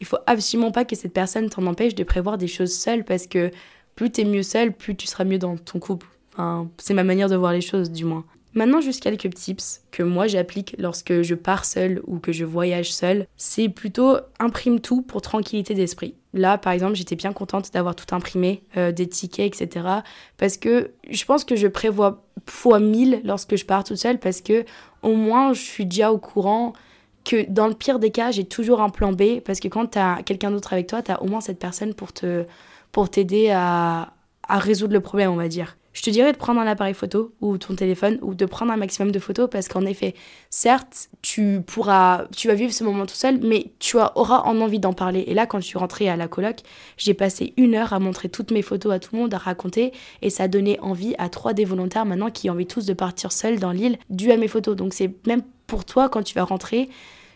il 0.00 0.06
faut 0.06 0.18
absolument 0.26 0.70
pas 0.70 0.84
que 0.84 0.96
cette 0.96 1.12
personne 1.12 1.50
t'en 1.50 1.66
empêche 1.66 1.94
de 1.94 2.04
prévoir 2.04 2.38
des 2.38 2.46
choses 2.46 2.74
seule 2.74 3.04
parce 3.04 3.26
que 3.26 3.50
plus 3.94 4.10
t'es 4.10 4.24
mieux 4.24 4.42
seul, 4.42 4.72
plus 4.72 4.96
tu 4.96 5.06
seras 5.06 5.24
mieux 5.24 5.38
dans 5.38 5.56
ton 5.56 5.78
couple. 5.78 6.06
Enfin, 6.32 6.70
c'est 6.78 6.94
ma 6.94 7.04
manière 7.04 7.28
de 7.28 7.36
voir 7.36 7.52
les 7.52 7.60
choses, 7.60 7.90
du 7.90 8.04
moins. 8.04 8.24
Maintenant, 8.56 8.80
juste 8.80 9.02
quelques 9.02 9.34
tips 9.34 9.82
que 9.90 10.02
moi 10.02 10.26
j'applique 10.28 10.74
lorsque 10.78 11.20
je 11.20 11.34
pars 11.34 11.66
seule 11.66 12.00
ou 12.06 12.18
que 12.18 12.32
je 12.32 12.46
voyage 12.46 12.90
seule. 12.90 13.26
C'est 13.36 13.68
plutôt 13.68 14.16
imprime 14.38 14.80
tout 14.80 15.02
pour 15.02 15.20
tranquillité 15.20 15.74
d'esprit. 15.74 16.14
Là, 16.32 16.56
par 16.56 16.72
exemple, 16.72 16.94
j'étais 16.94 17.16
bien 17.16 17.34
contente 17.34 17.70
d'avoir 17.74 17.94
tout 17.94 18.14
imprimé, 18.14 18.62
euh, 18.78 18.92
des 18.92 19.06
tickets, 19.06 19.60
etc. 19.60 19.86
Parce 20.38 20.56
que 20.56 20.92
je 21.10 21.24
pense 21.26 21.44
que 21.44 21.54
je 21.54 21.68
prévois 21.68 22.24
fois 22.46 22.80
1000 22.80 23.20
lorsque 23.24 23.56
je 23.56 23.66
pars 23.66 23.84
toute 23.84 23.98
seule 23.98 24.18
parce 24.18 24.40
que 24.40 24.64
au 25.02 25.14
moins 25.14 25.52
je 25.52 25.60
suis 25.60 25.84
déjà 25.84 26.10
au 26.10 26.18
courant 26.18 26.72
que 27.26 27.44
dans 27.50 27.68
le 27.68 27.74
pire 27.74 27.98
des 27.98 28.10
cas, 28.10 28.30
j'ai 28.30 28.44
toujours 28.44 28.80
un 28.80 28.88
plan 28.88 29.12
B 29.12 29.40
parce 29.44 29.60
que 29.60 29.68
quand 29.68 29.88
tu 29.88 29.98
as 29.98 30.22
quelqu'un 30.24 30.50
d'autre 30.50 30.72
avec 30.72 30.86
toi, 30.86 31.02
tu 31.02 31.12
as 31.12 31.22
au 31.22 31.26
moins 31.26 31.42
cette 31.42 31.58
personne 31.58 31.92
pour 31.92 32.08
pour 32.90 33.10
t'aider 33.10 33.50
à, 33.50 34.14
à 34.48 34.58
résoudre 34.58 34.94
le 34.94 35.00
problème, 35.00 35.30
on 35.30 35.36
va 35.36 35.48
dire 35.48 35.76
je 35.96 36.02
te 36.02 36.10
dirais 36.10 36.30
de 36.30 36.36
prendre 36.36 36.60
un 36.60 36.66
appareil 36.66 36.92
photo 36.92 37.32
ou 37.40 37.56
ton 37.56 37.74
téléphone 37.74 38.18
ou 38.20 38.34
de 38.34 38.44
prendre 38.44 38.70
un 38.70 38.76
maximum 38.76 39.10
de 39.10 39.18
photos 39.18 39.48
parce 39.50 39.66
qu'en 39.66 39.86
effet, 39.86 40.14
certes, 40.50 41.08
tu 41.22 41.62
pourras, 41.66 42.26
tu 42.36 42.48
vas 42.48 42.54
vivre 42.54 42.70
ce 42.70 42.84
moment 42.84 43.06
tout 43.06 43.14
seul, 43.14 43.38
mais 43.40 43.72
tu 43.78 43.96
auras 43.96 44.42
en 44.42 44.60
envie 44.60 44.78
d'en 44.78 44.92
parler. 44.92 45.24
Et 45.26 45.32
là, 45.32 45.46
quand 45.46 45.58
je 45.58 45.64
suis 45.64 45.78
rentrée 45.78 46.10
à 46.10 46.16
la 46.16 46.28
coloc, 46.28 46.58
j'ai 46.98 47.14
passé 47.14 47.54
une 47.56 47.74
heure 47.74 47.94
à 47.94 47.98
montrer 47.98 48.28
toutes 48.28 48.50
mes 48.50 48.60
photos 48.60 48.92
à 48.92 48.98
tout 48.98 49.16
le 49.16 49.22
monde, 49.22 49.32
à 49.32 49.38
raconter, 49.38 49.92
et 50.20 50.28
ça 50.28 50.42
a 50.42 50.48
donné 50.48 50.78
envie 50.80 51.14
à 51.16 51.30
trois 51.30 51.54
des 51.54 51.64
volontaires 51.64 52.04
maintenant 52.04 52.30
qui 52.30 52.50
ont 52.50 52.52
envie 52.52 52.66
tous 52.66 52.84
de 52.84 52.92
partir 52.92 53.32
seuls 53.32 53.58
dans 53.58 53.72
l'île 53.72 53.96
dû 54.10 54.30
à 54.30 54.36
mes 54.36 54.48
photos. 54.48 54.76
Donc 54.76 54.92
c'est 54.92 55.14
même 55.26 55.44
pour 55.66 55.86
toi 55.86 56.10
quand 56.10 56.22
tu 56.22 56.34
vas 56.34 56.44
rentrer, 56.44 56.90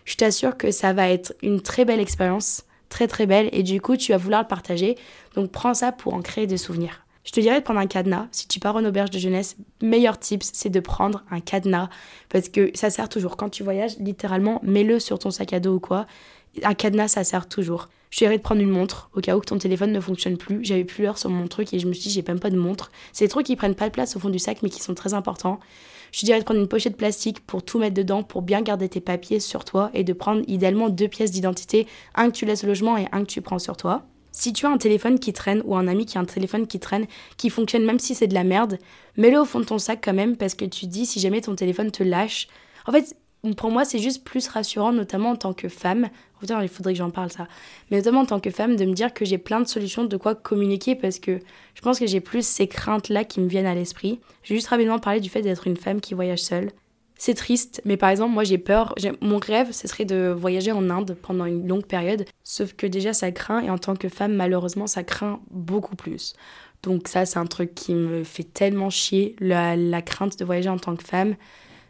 je 0.04 0.16
t'assure 0.16 0.58
que 0.58 0.70
ça 0.70 0.92
va 0.92 1.08
être 1.08 1.32
une 1.42 1.62
très 1.62 1.86
belle 1.86 2.00
expérience, 2.00 2.64
très 2.90 3.08
très 3.08 3.24
belle, 3.24 3.48
et 3.52 3.62
du 3.62 3.80
coup 3.80 3.96
tu 3.96 4.12
vas 4.12 4.18
vouloir 4.18 4.42
le 4.42 4.48
partager. 4.48 4.98
Donc 5.34 5.50
prends 5.50 5.72
ça 5.72 5.92
pour 5.92 6.12
en 6.12 6.20
créer 6.20 6.46
des 6.46 6.58
souvenirs. 6.58 7.06
Je 7.30 7.34
te 7.36 7.40
dirais 7.40 7.60
de 7.60 7.64
prendre 7.64 7.78
un 7.78 7.86
cadenas. 7.86 8.26
Si 8.32 8.48
tu 8.48 8.58
pars 8.58 8.74
en 8.74 8.84
auberge 8.84 9.10
de 9.10 9.20
jeunesse, 9.20 9.54
meilleur 9.80 10.18
tips, 10.18 10.50
c'est 10.52 10.68
de 10.68 10.80
prendre 10.80 11.22
un 11.30 11.38
cadenas. 11.38 11.88
Parce 12.28 12.48
que 12.48 12.72
ça 12.74 12.90
sert 12.90 13.08
toujours. 13.08 13.36
Quand 13.36 13.48
tu 13.48 13.62
voyages, 13.62 13.96
littéralement, 14.00 14.58
mets-le 14.64 14.98
sur 14.98 15.20
ton 15.20 15.30
sac 15.30 15.52
à 15.52 15.60
dos 15.60 15.74
ou 15.74 15.78
quoi. 15.78 16.08
Un 16.64 16.74
cadenas, 16.74 17.06
ça 17.06 17.22
sert 17.22 17.48
toujours. 17.48 17.88
Je 18.10 18.18
te 18.18 18.24
dirais 18.24 18.36
de 18.36 18.42
prendre 18.42 18.60
une 18.60 18.70
montre 18.70 19.10
au 19.14 19.20
cas 19.20 19.36
où 19.36 19.40
que 19.40 19.46
ton 19.46 19.58
téléphone 19.58 19.92
ne 19.92 20.00
fonctionne 20.00 20.38
plus. 20.38 20.58
J'avais 20.64 20.82
plus 20.82 21.04
l'heure 21.04 21.18
sur 21.18 21.30
mon 21.30 21.46
truc 21.46 21.72
et 21.72 21.78
je 21.78 21.86
me 21.86 21.92
suis 21.92 22.08
dit, 22.08 22.10
j'ai 22.10 22.24
même 22.26 22.40
pas 22.40 22.50
de 22.50 22.58
montre. 22.58 22.90
C'est 23.12 23.26
des 23.26 23.28
trucs 23.28 23.46
qui 23.46 23.54
prennent 23.54 23.76
pas 23.76 23.86
de 23.86 23.92
place 23.92 24.16
au 24.16 24.18
fond 24.18 24.30
du 24.30 24.40
sac 24.40 24.58
mais 24.64 24.68
qui 24.68 24.82
sont 24.82 24.94
très 24.94 25.14
importants. 25.14 25.60
Je 26.10 26.18
te 26.18 26.26
dirais 26.26 26.40
de 26.40 26.44
prendre 26.44 26.58
une 26.58 26.66
pochette 26.66 26.96
plastique 26.96 27.46
pour 27.46 27.62
tout 27.62 27.78
mettre 27.78 27.94
dedans, 27.94 28.24
pour 28.24 28.42
bien 28.42 28.60
garder 28.60 28.88
tes 28.88 29.00
papiers 29.00 29.38
sur 29.38 29.64
toi 29.64 29.92
et 29.94 30.02
de 30.02 30.12
prendre 30.12 30.42
idéalement 30.48 30.88
deux 30.88 31.06
pièces 31.06 31.30
d'identité, 31.30 31.86
un 32.16 32.32
que 32.32 32.34
tu 32.34 32.44
laisses 32.44 32.64
au 32.64 32.66
logement 32.66 32.96
et 32.96 33.06
un 33.12 33.20
que 33.20 33.30
tu 33.30 33.40
prends 33.40 33.60
sur 33.60 33.76
toi. 33.76 34.02
Si 34.40 34.54
tu 34.54 34.64
as 34.64 34.70
un 34.70 34.78
téléphone 34.78 35.18
qui 35.18 35.34
traîne 35.34 35.60
ou 35.66 35.76
un 35.76 35.86
ami 35.86 36.06
qui 36.06 36.16
a 36.16 36.20
un 36.22 36.24
téléphone 36.24 36.66
qui 36.66 36.80
traîne, 36.80 37.04
qui 37.36 37.50
fonctionne 37.50 37.84
même 37.84 37.98
si 37.98 38.14
c'est 38.14 38.26
de 38.26 38.32
la 38.32 38.42
merde, 38.42 38.78
mets-le 39.18 39.38
au 39.38 39.44
fond 39.44 39.60
de 39.60 39.66
ton 39.66 39.78
sac 39.78 40.00
quand 40.02 40.14
même 40.14 40.38
parce 40.38 40.54
que 40.54 40.64
tu 40.64 40.86
dis 40.86 41.04
si 41.04 41.20
jamais 41.20 41.42
ton 41.42 41.54
téléphone 41.54 41.90
te 41.90 42.02
lâche. 42.02 42.48
En 42.86 42.92
fait, 42.92 43.14
pour 43.58 43.70
moi, 43.70 43.84
c'est 43.84 43.98
juste 43.98 44.24
plus 44.24 44.48
rassurant, 44.48 44.94
notamment 44.94 45.32
en 45.32 45.36
tant 45.36 45.52
que 45.52 45.68
femme. 45.68 46.08
il 46.40 46.68
faudrait 46.68 46.94
que 46.94 46.98
j'en 46.98 47.10
parle 47.10 47.30
ça. 47.30 47.48
Mais 47.90 47.98
notamment 47.98 48.20
en 48.20 48.24
tant 48.24 48.40
que 48.40 48.50
femme, 48.50 48.76
de 48.76 48.86
me 48.86 48.94
dire 48.94 49.12
que 49.12 49.26
j'ai 49.26 49.36
plein 49.36 49.60
de 49.60 49.68
solutions 49.68 50.04
de 50.04 50.16
quoi 50.16 50.34
communiquer 50.34 50.94
parce 50.94 51.18
que 51.18 51.40
je 51.74 51.82
pense 51.82 51.98
que 51.98 52.06
j'ai 52.06 52.20
plus 52.20 52.46
ces 52.46 52.66
craintes-là 52.66 53.24
qui 53.24 53.40
me 53.40 53.46
viennent 53.46 53.66
à 53.66 53.74
l'esprit. 53.74 54.20
J'ai 54.42 54.54
juste 54.54 54.68
rapidement 54.68 54.98
parlé 54.98 55.20
du 55.20 55.28
fait 55.28 55.42
d'être 55.42 55.66
une 55.66 55.76
femme 55.76 56.00
qui 56.00 56.14
voyage 56.14 56.40
seule 56.40 56.70
c'est 57.20 57.34
triste, 57.34 57.82
mais 57.84 57.98
par 57.98 58.08
exemple, 58.08 58.32
moi 58.32 58.44
j'ai 58.44 58.56
peur. 58.56 58.94
Mon 59.20 59.36
rêve, 59.36 59.72
ce 59.72 59.86
serait 59.86 60.06
de 60.06 60.34
voyager 60.34 60.72
en 60.72 60.88
Inde 60.88 61.18
pendant 61.20 61.44
une 61.44 61.68
longue 61.68 61.84
période. 61.84 62.24
Sauf 62.44 62.72
que 62.72 62.86
déjà, 62.86 63.12
ça 63.12 63.30
craint, 63.30 63.60
et 63.60 63.68
en 63.68 63.76
tant 63.76 63.94
que 63.94 64.08
femme, 64.08 64.32
malheureusement, 64.32 64.86
ça 64.86 65.04
craint 65.04 65.38
beaucoup 65.50 65.96
plus. 65.96 66.32
Donc, 66.82 67.08
ça, 67.08 67.26
c'est 67.26 67.38
un 67.38 67.44
truc 67.44 67.74
qui 67.74 67.92
me 67.92 68.24
fait 68.24 68.44
tellement 68.44 68.88
chier, 68.88 69.36
la, 69.38 70.00
crainte 70.00 70.38
de 70.38 70.46
voyager 70.46 70.70
en 70.70 70.78
tant 70.78 70.96
que 70.96 71.04
femme. 71.04 71.36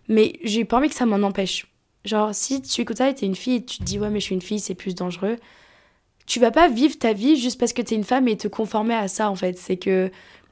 Mais 0.08 0.32
j'ai 0.42 0.64
pas 0.64 0.78
envie 0.78 0.88
que 0.88 0.96
ça 0.96 1.06
m'en 1.06 1.24
empêche. 1.24 1.68
Genre, 2.04 2.34
si 2.34 2.60
tu 2.60 2.80
écoutes 2.80 2.96
ça 2.98 3.12
t'es 3.12 3.26
une 3.26 3.36
fille 3.36 3.56
et 3.56 3.64
tu 3.64 3.78
te 3.78 3.84
dis, 3.84 4.00
ouais, 4.00 4.10
mais 4.10 4.18
je 4.18 4.24
suis 4.24 4.34
une 4.34 4.42
fille, 4.42 4.58
c'est 4.58 4.74
plus 4.74 4.96
dangereux, 4.96 5.36
tu 6.26 6.40
vas 6.40 6.50
pas 6.50 6.68
vivre 6.68 6.98
ta 6.98 7.12
vie 7.12 7.36
juste 7.36 7.60
parce 7.60 7.72
que 7.72 7.82
t'es 7.82 7.94
une 7.94 8.02
femme 8.02 8.26
et 8.26 8.36
te 8.36 8.48
conformer 8.48 8.94
à 8.94 9.06
ça, 9.06 9.30
en 9.30 9.36
fait. 9.36 9.56
C'est 9.56 9.76
que 9.76 10.10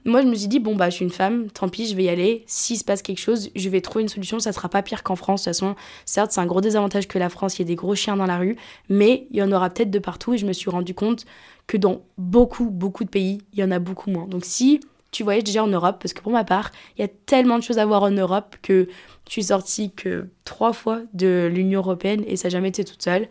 moi, 0.08 0.22
je 0.22 0.26
me 0.26 0.34
suis 0.34 0.48
dit, 0.48 0.60
bon, 0.60 0.76
bah, 0.76 0.90
je 0.90 0.96
suis 0.96 1.04
une 1.04 1.10
femme, 1.10 1.50
tant 1.50 1.68
pis, 1.68 1.86
je 1.86 1.96
vais 1.96 2.04
y 2.04 2.08
aller. 2.08 2.44
S'il 2.46 2.76
se 2.78 2.84
passe 2.84 3.02
quelque 3.02 3.20
chose, 3.20 3.50
je 3.54 3.68
vais 3.68 3.80
trouver 3.80 4.02
une 4.02 4.08
solution. 4.08 4.38
Ça 4.38 4.52
sera 4.52 4.68
pas 4.68 4.82
pire 4.82 5.02
qu'en 5.02 5.16
France. 5.16 5.42
De 5.42 5.50
toute 5.50 5.58
façon, 5.58 5.74
certes, 6.04 6.32
c'est 6.32 6.40
un 6.40 6.46
gros 6.46 6.60
désavantage 6.60 7.08
que 7.08 7.18
la 7.18 7.28
France, 7.28 7.58
il 7.58 7.60
y 7.60 7.62
ait 7.62 7.66
des 7.66 7.74
gros 7.74 7.94
chiens 7.94 8.16
dans 8.16 8.26
la 8.26 8.38
rue, 8.38 8.56
mais 8.88 9.26
il 9.30 9.36
y 9.36 9.42
en 9.42 9.52
aura 9.52 9.70
peut-être 9.70 9.90
de 9.90 9.98
partout. 9.98 10.34
Et 10.34 10.38
je 10.38 10.46
me 10.46 10.52
suis 10.52 10.70
rendu 10.70 10.94
compte 10.94 11.26
que 11.66 11.76
dans 11.76 12.02
beaucoup, 12.16 12.70
beaucoup 12.70 13.04
de 13.04 13.10
pays, 13.10 13.38
il 13.52 13.60
y 13.60 13.64
en 13.64 13.70
a 13.70 13.78
beaucoup 13.78 14.10
moins. 14.10 14.26
Donc, 14.26 14.44
si 14.44 14.80
tu 15.10 15.22
voyages 15.22 15.44
déjà 15.44 15.64
en 15.64 15.68
Europe, 15.68 15.98
parce 16.00 16.12
que 16.12 16.22
pour 16.22 16.32
ma 16.32 16.44
part, 16.44 16.70
il 16.96 17.02
y 17.02 17.04
a 17.04 17.08
tellement 17.26 17.58
de 17.58 17.62
choses 17.62 17.78
à 17.78 17.86
voir 17.86 18.02
en 18.02 18.10
Europe 18.10 18.56
que 18.62 18.88
je 19.26 19.32
suis 19.32 19.44
sortie 19.44 19.90
que 19.90 20.28
trois 20.44 20.72
fois 20.72 21.00
de 21.14 21.50
l'Union 21.52 21.80
Européenne 21.80 22.24
et 22.26 22.36
ça 22.36 22.48
n'a 22.48 22.52
jamais 22.52 22.68
été 22.68 22.84
toute 22.84 23.02
seule. 23.02 23.28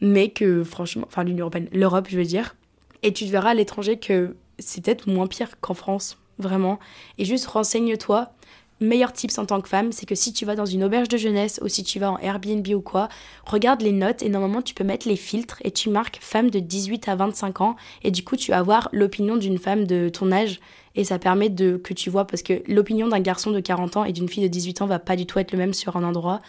Mais 0.00 0.28
que, 0.28 0.64
franchement, 0.64 1.04
enfin, 1.06 1.24
l'Union 1.24 1.44
Européenne, 1.44 1.68
l'Europe, 1.72 2.06
je 2.08 2.16
veux 2.16 2.24
dire. 2.24 2.56
Et 3.02 3.12
tu 3.12 3.26
te 3.26 3.30
verras 3.30 3.50
à 3.50 3.54
l'étranger 3.54 3.98
que 3.98 4.34
c'est 4.58 4.84
peut-être 4.84 5.08
moins 5.08 5.26
pire 5.26 5.60
qu'en 5.60 5.74
France, 5.74 6.18
vraiment. 6.38 6.78
Et 7.18 7.24
juste 7.24 7.46
renseigne-toi. 7.46 8.32
Meilleur 8.80 9.12
tips 9.12 9.38
en 9.38 9.46
tant 9.46 9.60
que 9.60 9.68
femme, 9.68 9.92
c'est 9.92 10.04
que 10.04 10.16
si 10.16 10.32
tu 10.32 10.44
vas 10.44 10.56
dans 10.56 10.66
une 10.66 10.82
auberge 10.82 11.08
de 11.08 11.16
jeunesse 11.16 11.60
ou 11.62 11.68
si 11.68 11.84
tu 11.84 12.00
vas 12.00 12.10
en 12.10 12.18
Airbnb 12.18 12.66
ou 12.74 12.80
quoi, 12.80 13.08
regarde 13.46 13.82
les 13.82 13.92
notes 13.92 14.22
et 14.22 14.28
normalement 14.28 14.62
tu 14.62 14.74
peux 14.74 14.82
mettre 14.82 15.08
les 15.08 15.16
filtres 15.16 15.58
et 15.62 15.70
tu 15.70 15.90
marques 15.90 16.18
femme 16.20 16.50
de 16.50 16.58
18 16.58 17.08
à 17.08 17.14
25 17.14 17.60
ans 17.60 17.76
et 18.02 18.10
du 18.10 18.24
coup 18.24 18.36
tu 18.36 18.50
vas 18.50 18.58
avoir 18.58 18.88
l'opinion 18.92 19.36
d'une 19.36 19.58
femme 19.58 19.86
de 19.86 20.08
ton 20.08 20.32
âge 20.32 20.60
et 20.96 21.04
ça 21.04 21.20
permet 21.20 21.50
de 21.50 21.76
que 21.76 21.94
tu 21.94 22.10
vois 22.10 22.26
parce 22.26 22.42
que 22.42 22.62
l'opinion 22.66 23.06
d'un 23.06 23.20
garçon 23.20 23.52
de 23.52 23.60
40 23.60 23.96
ans 23.96 24.04
et 24.04 24.12
d'une 24.12 24.28
fille 24.28 24.42
de 24.42 24.48
18 24.48 24.82
ans 24.82 24.86
va 24.86 24.98
pas 24.98 25.14
du 25.14 25.24
tout 25.24 25.38
être 25.38 25.52
le 25.52 25.58
même 25.58 25.72
sur 25.72 25.96
un 25.96 26.02
endroit 26.02 26.40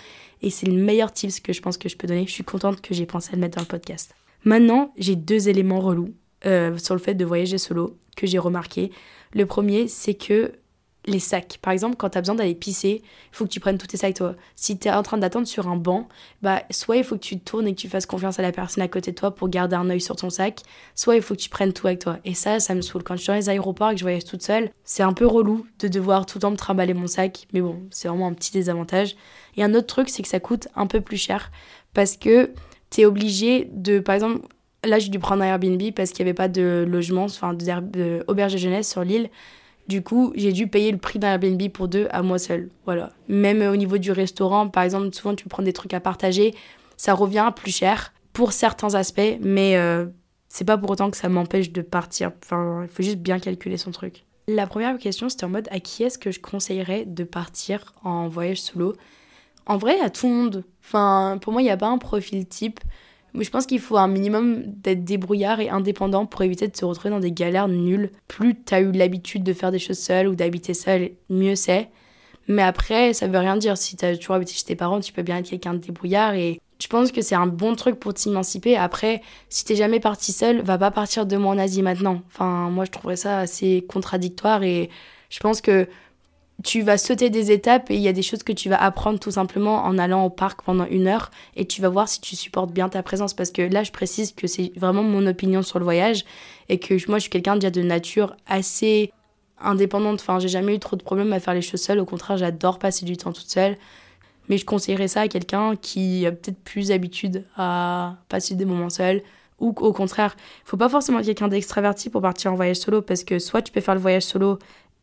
et 0.42 0.50
c'est 0.50 0.66
le 0.66 0.74
meilleur 0.74 1.12
tips 1.12 1.40
que 1.40 1.54
je 1.54 1.62
pense 1.62 1.78
que 1.78 1.90
je 1.90 1.96
peux 1.96 2.08
donner. 2.08 2.26
Je 2.26 2.32
suis 2.32 2.44
contente 2.44 2.82
que 2.82 2.96
j'ai 2.96 3.06
pensé 3.06 3.30
à 3.34 3.36
le 3.36 3.42
mettre 3.42 3.58
dans 3.58 3.64
le 3.64 3.68
podcast. 3.68 4.16
Maintenant, 4.44 4.94
j'ai 4.98 5.16
deux 5.16 5.48
éléments 5.48 5.80
relous 5.80 6.14
euh, 6.46 6.78
sur 6.78 6.96
le 6.96 7.00
fait 7.00 7.16
de 7.16 7.26
voyager 7.26 7.58
solo 7.58 7.98
que 8.16 8.28
j'ai 8.28 8.40
remarqué. 8.40 8.92
Le 9.34 9.46
premier, 9.46 9.88
c'est 9.88 10.14
que 10.14 10.54
les 11.08 11.20
sacs. 11.20 11.60
Par 11.62 11.74
exemple, 11.74 11.96
quand 11.98 12.10
tu 12.10 12.18
as 12.18 12.22
besoin 12.22 12.36
d'aller 12.36 12.56
pisser, 12.56 13.02
il 13.04 13.36
faut 13.36 13.46
que 13.46 13.50
tu 13.50 13.60
prennes 13.60 13.78
tous 13.78 13.88
tes 13.88 13.98
sacs 13.98 14.16
toi. 14.16 14.36
Si 14.56 14.78
tu 14.78 14.88
es 14.88 14.92
en 14.92 15.04
train 15.04 15.18
d'attendre 15.18 15.48
sur 15.48 15.68
un 15.68 15.76
banc, 15.76 16.08
bah 16.42 16.64
soit 16.72 16.98
il 16.98 17.04
faut 17.04 17.16
que 17.16 17.22
tu 17.22 17.40
tournes 17.40 17.68
et 17.68 17.76
que 17.76 17.80
tu 17.80 17.90
fasses 17.90 18.06
confiance 18.06 18.40
à 18.40 18.42
la 18.42 18.52
personne 18.52 18.84
à 18.84 18.88
côté 18.88 19.12
de 19.12 19.16
toi 19.16 19.34
pour 19.34 19.50
garder 19.50 19.76
un 19.76 19.90
œil 19.90 20.02
sur 20.02 20.16
ton 20.16 20.30
sac, 20.30 20.62
soit 20.96 21.16
il 21.16 21.22
faut 21.22 21.36
que 21.36 21.42
tu 21.42 21.50
prennes 21.50 21.74
tout 21.74 21.88
avec 21.88 22.00
toi. 22.00 22.18
Et 22.26 22.34
ça, 22.34 22.60
ça 22.60 22.74
me 22.76 22.82
saoule. 22.82 23.04
Quand 23.04 23.16
je 23.16 23.22
suis 23.22 23.28
dans 23.28 23.36
les 23.36 23.50
aéroports 23.50 23.92
et 23.92 23.94
que 23.94 24.00
je 24.00 24.06
voyage 24.06 24.26
toute 24.26 24.42
seule, 24.42 24.72
c'est 24.84 25.04
un 25.04 25.14
peu 25.14 25.28
relou 25.28 25.66
de 25.80 25.88
devoir 25.88 26.26
tout 26.26 26.38
le 26.38 26.42
temps 26.42 26.52
me 26.52 26.58
trimballer 26.58 26.94
mon 26.94 27.08
sac, 27.08 27.48
mais 27.54 27.62
bon, 27.62 27.84
c'est 27.92 28.08
vraiment 28.08 28.28
un 28.28 28.34
petit 28.34 28.52
désavantage. 28.52 29.16
Et 29.58 29.64
un 29.64 29.74
autre 29.74 29.88
truc, 29.88 30.10
c'est 30.10 30.24
que 30.24 30.30
ça 30.30 30.40
coûte 30.40 30.68
un 30.76 30.88
peu 30.88 31.02
plus 31.02 31.18
cher 31.18 31.52
parce 31.94 32.18
que 32.18 32.52
tu 32.90 33.02
es 33.02 33.06
obligé 33.06 33.70
de, 33.72 34.00
par 34.00 34.16
exemple, 34.16 34.48
Là, 34.86 35.00
j'ai 35.00 35.10
dû 35.10 35.20
prendre 35.20 35.44
un 35.44 35.48
Airbnb 35.48 35.82
parce 35.96 36.12
qu'il 36.12 36.24
n'y 36.24 36.30
avait 36.30 36.36
pas 36.36 36.48
de 36.48 36.86
logement, 36.88 37.26
enfin 37.26 37.54
d'auberge 37.54 38.54
de 38.54 38.58
jeunesse 38.58 38.90
sur 38.90 39.04
l'île. 39.04 39.30
Du 39.88 40.02
coup, 40.02 40.34
j'ai 40.36 40.52
dû 40.52 40.68
payer 40.68 40.92
le 40.92 40.98
prix 40.98 41.20
d'un 41.20 41.34
Airbnb 41.34 41.62
pour 41.70 41.88
deux 41.88 42.08
à 42.12 42.24
moi 42.24 42.40
seule. 42.40 42.70
Voilà. 42.86 43.12
Même 43.28 43.62
au 43.62 43.76
niveau 43.76 43.98
du 43.98 44.12
restaurant, 44.12 44.68
par 44.68 44.84
exemple, 44.84 45.14
souvent 45.14 45.36
tu 45.36 45.48
prends 45.48 45.64
des 45.64 45.74
trucs 45.74 45.94
à 45.94 46.00
partager, 46.00 46.56
ça 46.98 47.14
revient 47.14 47.52
plus 47.56 47.76
cher 47.76 48.14
pour 48.34 48.52
certains 48.52 48.96
aspects, 48.96 49.38
mais 49.42 49.78
euh, 49.78 50.08
c'est 50.48 50.66
pas 50.66 50.78
pour 50.78 50.90
autant 50.90 51.12
que 51.12 51.18
ça 51.18 51.30
m'empêche 51.30 51.72
de 51.72 51.82
partir. 51.82 52.32
Enfin, 52.44 52.82
il 52.84 52.90
faut 52.90 53.04
juste 53.04 53.18
bien 53.18 53.40
calculer 53.40 53.78
son 53.78 53.92
truc. 53.92 54.26
La 54.48 54.68
première 54.68 54.98
question, 54.98 55.30
c'était 55.30 55.46
en 55.46 55.50
mode 55.50 55.68
à 55.72 55.80
qui 55.80 56.04
est-ce 56.04 56.18
que 56.18 56.32
je 56.32 56.40
conseillerais 56.40 57.06
de 57.06 57.24
partir 57.24 57.94
en 58.04 58.28
voyage 58.28 58.62
solo? 58.62 58.96
En 59.66 59.78
vrai, 59.78 60.00
à 60.00 60.10
tout 60.10 60.28
le 60.28 60.34
monde. 60.34 60.64
Enfin, 60.84 61.40
pour 61.42 61.52
moi, 61.52 61.62
il 61.62 61.66
n'y 61.66 61.72
a 61.72 61.78
pas 61.78 61.88
un 61.88 61.98
profil 61.98 62.46
type. 62.48 62.80
Je 63.40 63.50
pense 63.50 63.66
qu'il 63.66 63.80
faut 63.80 63.98
un 63.98 64.08
minimum 64.08 64.64
d'être 64.66 65.04
débrouillard 65.04 65.60
et 65.60 65.70
indépendant 65.70 66.26
pour 66.26 66.42
éviter 66.42 66.68
de 66.68 66.76
se 66.76 66.86
retrouver 66.86 67.10
dans 67.10 67.20
des 67.20 67.32
galères 67.32 67.68
nulles. 67.68 68.12
Plus 68.28 68.56
tu 68.64 68.74
as 68.74 68.82
eu 68.82 68.92
l'habitude 68.92 69.44
de 69.44 69.54
faire 69.54 69.72
des 69.72 69.80
choses 69.80 70.00
seul 70.00 70.28
ou 70.28 70.36
d'habiter 70.36 70.74
seul, 70.74 71.12
mieux 71.30 71.56
c'est. 71.56 71.90
Mais 72.48 72.62
après, 72.62 73.14
ça 73.14 73.28
veut 73.28 73.40
rien 73.40 73.58
dire. 73.58 73.78
Si 73.78 73.98
tu 73.98 74.06
as 74.06 74.16
toujours 74.16 74.36
habité 74.36 74.54
chez 74.54 74.64
tes 74.64 74.76
parents, 74.76 75.00
tu 75.00 75.12
peux 75.12 75.24
bien 75.24 75.38
être 75.38 75.50
quelqu'un 75.50 75.74
de 75.74 75.80
débrouillard 75.80 76.34
et 76.36 76.60
je 76.80 76.88
pense 76.88 77.12
que 77.12 77.22
c'est 77.22 77.36
un 77.36 77.48
bon 77.48 77.76
truc 77.76 78.00
pour 78.00 78.14
t'émanciper. 78.14 78.78
Après, 78.78 79.22
si 79.50 79.66
t'es 79.66 79.76
jamais 79.76 80.00
parti 80.00 80.32
seul, 80.32 80.62
va 80.62 80.78
pas 80.78 80.92
partir 80.92 81.26
de 81.26 81.38
moi 81.38 81.54
en 81.54 81.58
Asie 81.58 81.82
maintenant. 81.82 82.22
Enfin, 82.28 82.70
moi, 82.70 82.86
je 82.86 82.92
trouverais 82.92 83.16
ça 83.16 83.40
assez 83.40 83.86
contradictoire 83.88 84.64
et 84.64 84.90
je 85.30 85.40
pense 85.40 85.62
que 85.62 85.88
tu 86.64 86.82
vas 86.82 86.98
sauter 86.98 87.30
des 87.30 87.52
étapes 87.52 87.92
et 87.92 87.96
il 87.96 88.02
y 88.02 88.08
a 88.08 88.14
des 88.14 88.22
choses 88.22 88.44
que 88.44 88.54
tu 88.54 88.70
vas 88.70 88.82
apprendre 88.82 89.20
tout 89.20 89.32
simplement 89.32 89.84
en 89.84 89.98
allant 89.98 90.26
au 90.26 90.30
parc 90.30 90.62
pendant 90.64 90.86
une 90.86 91.08
heure 91.08 91.32
et 91.56 91.66
tu 91.66 91.82
vas 91.82 91.90
voir 91.90 92.08
si 92.08 92.22
tu 92.22 92.36
supportes 92.36 92.72
bien 92.72 92.90
ta 92.90 93.04
présence. 93.04 93.34
Parce 93.34 93.52
que 93.52 93.62
là 93.62 93.84
je 93.84 93.92
précise 93.92 94.32
que 94.32 94.48
c'est 94.48 94.72
vraiment 94.76 95.04
mon 95.04 95.28
opinion 95.28 95.62
sur 95.62 95.80
le 95.80 95.86
voyage 95.86 96.24
et 96.70 96.80
que 96.80 96.94
moi 97.10 97.18
je 97.18 97.24
suis 97.24 97.30
quelqu'un 97.30 97.56
déjà 97.56 97.72
de 97.72 97.82
nature 97.82 98.36
assez 98.48 99.12
indépendante. 99.60 100.22
Enfin 100.22 100.40
j'ai 100.40 100.48
jamais 100.48 100.76
eu 100.76 100.80
trop 100.80 100.96
de 100.96 101.04
problèmes 101.04 101.34
à 101.34 101.40
faire 101.40 101.54
les 101.54 101.62
choses 101.62 101.82
seule. 101.82 102.00
Au 102.00 102.06
contraire 102.06 102.38
j'adore 102.38 102.80
passer 102.80 103.06
du 103.06 103.18
temps 103.18 103.34
toute 103.34 103.50
seule. 103.50 103.78
Mais 104.48 104.58
je 104.58 104.66
conseillerais 104.66 105.08
ça 105.08 105.22
à 105.22 105.28
quelqu'un 105.28 105.76
qui 105.76 106.26
a 106.26 106.32
peut-être 106.32 106.60
plus 106.64 106.92
habitude 106.92 107.46
à 107.58 108.16
passer 108.30 108.56
des 108.56 108.66
moments 108.66 108.92
seuls 108.92 109.24
ou 109.60 109.70
au 109.78 109.94
contraire, 109.94 110.36
faut 110.66 110.78
pas 110.78 110.90
forcément 110.90 111.22
quelqu'un 111.22 111.48
d'extraverti 111.48 112.10
pour 112.10 112.22
partir 112.22 112.52
en 112.52 112.56
voyage 112.56 112.78
solo 112.78 113.02
parce 113.02 113.24
que 113.24 113.40
soit 113.40 113.62
tu 113.62 113.72
peux 113.72 113.82
faire 113.82 113.96
le 113.96 114.02
voyage 114.02 114.24
solo 114.24 114.60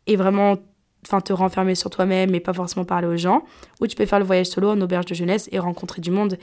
et 0.06 0.16
vraiment 0.16 0.56
enfin 1.04 1.20
te 1.20 1.32
renfermer 1.32 1.74
sur 1.74 1.90
toi-même 1.90 2.34
et 2.34 2.40
pas 2.40 2.52
forcément 2.52 2.84
parler 2.84 3.08
aux 3.08 3.16
gens, 3.16 3.44
ou 3.80 3.86
tu 3.86 3.96
peux 3.96 4.06
faire 4.06 4.18
le 4.18 4.24
voyage 4.24 4.46
solo 4.46 4.70
en 4.70 4.80
auberge 4.80 5.06
de 5.06 5.14
jeunesse 5.14 5.48
et 5.52 5.58
rencontrer 5.58 6.00
du 6.00 6.10
monde. 6.10 6.38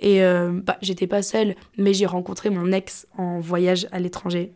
Et 0.00 0.22
euh, 0.22 0.50
bah, 0.52 0.78
j'étais 0.82 1.06
pas 1.06 1.22
seule, 1.22 1.54
mais 1.76 1.94
j'ai 1.94 2.06
rencontré 2.06 2.50
mon 2.50 2.72
ex 2.72 3.06
en 3.16 3.40
voyage 3.40 3.86
à 3.92 4.00
l'étranger. 4.00 4.52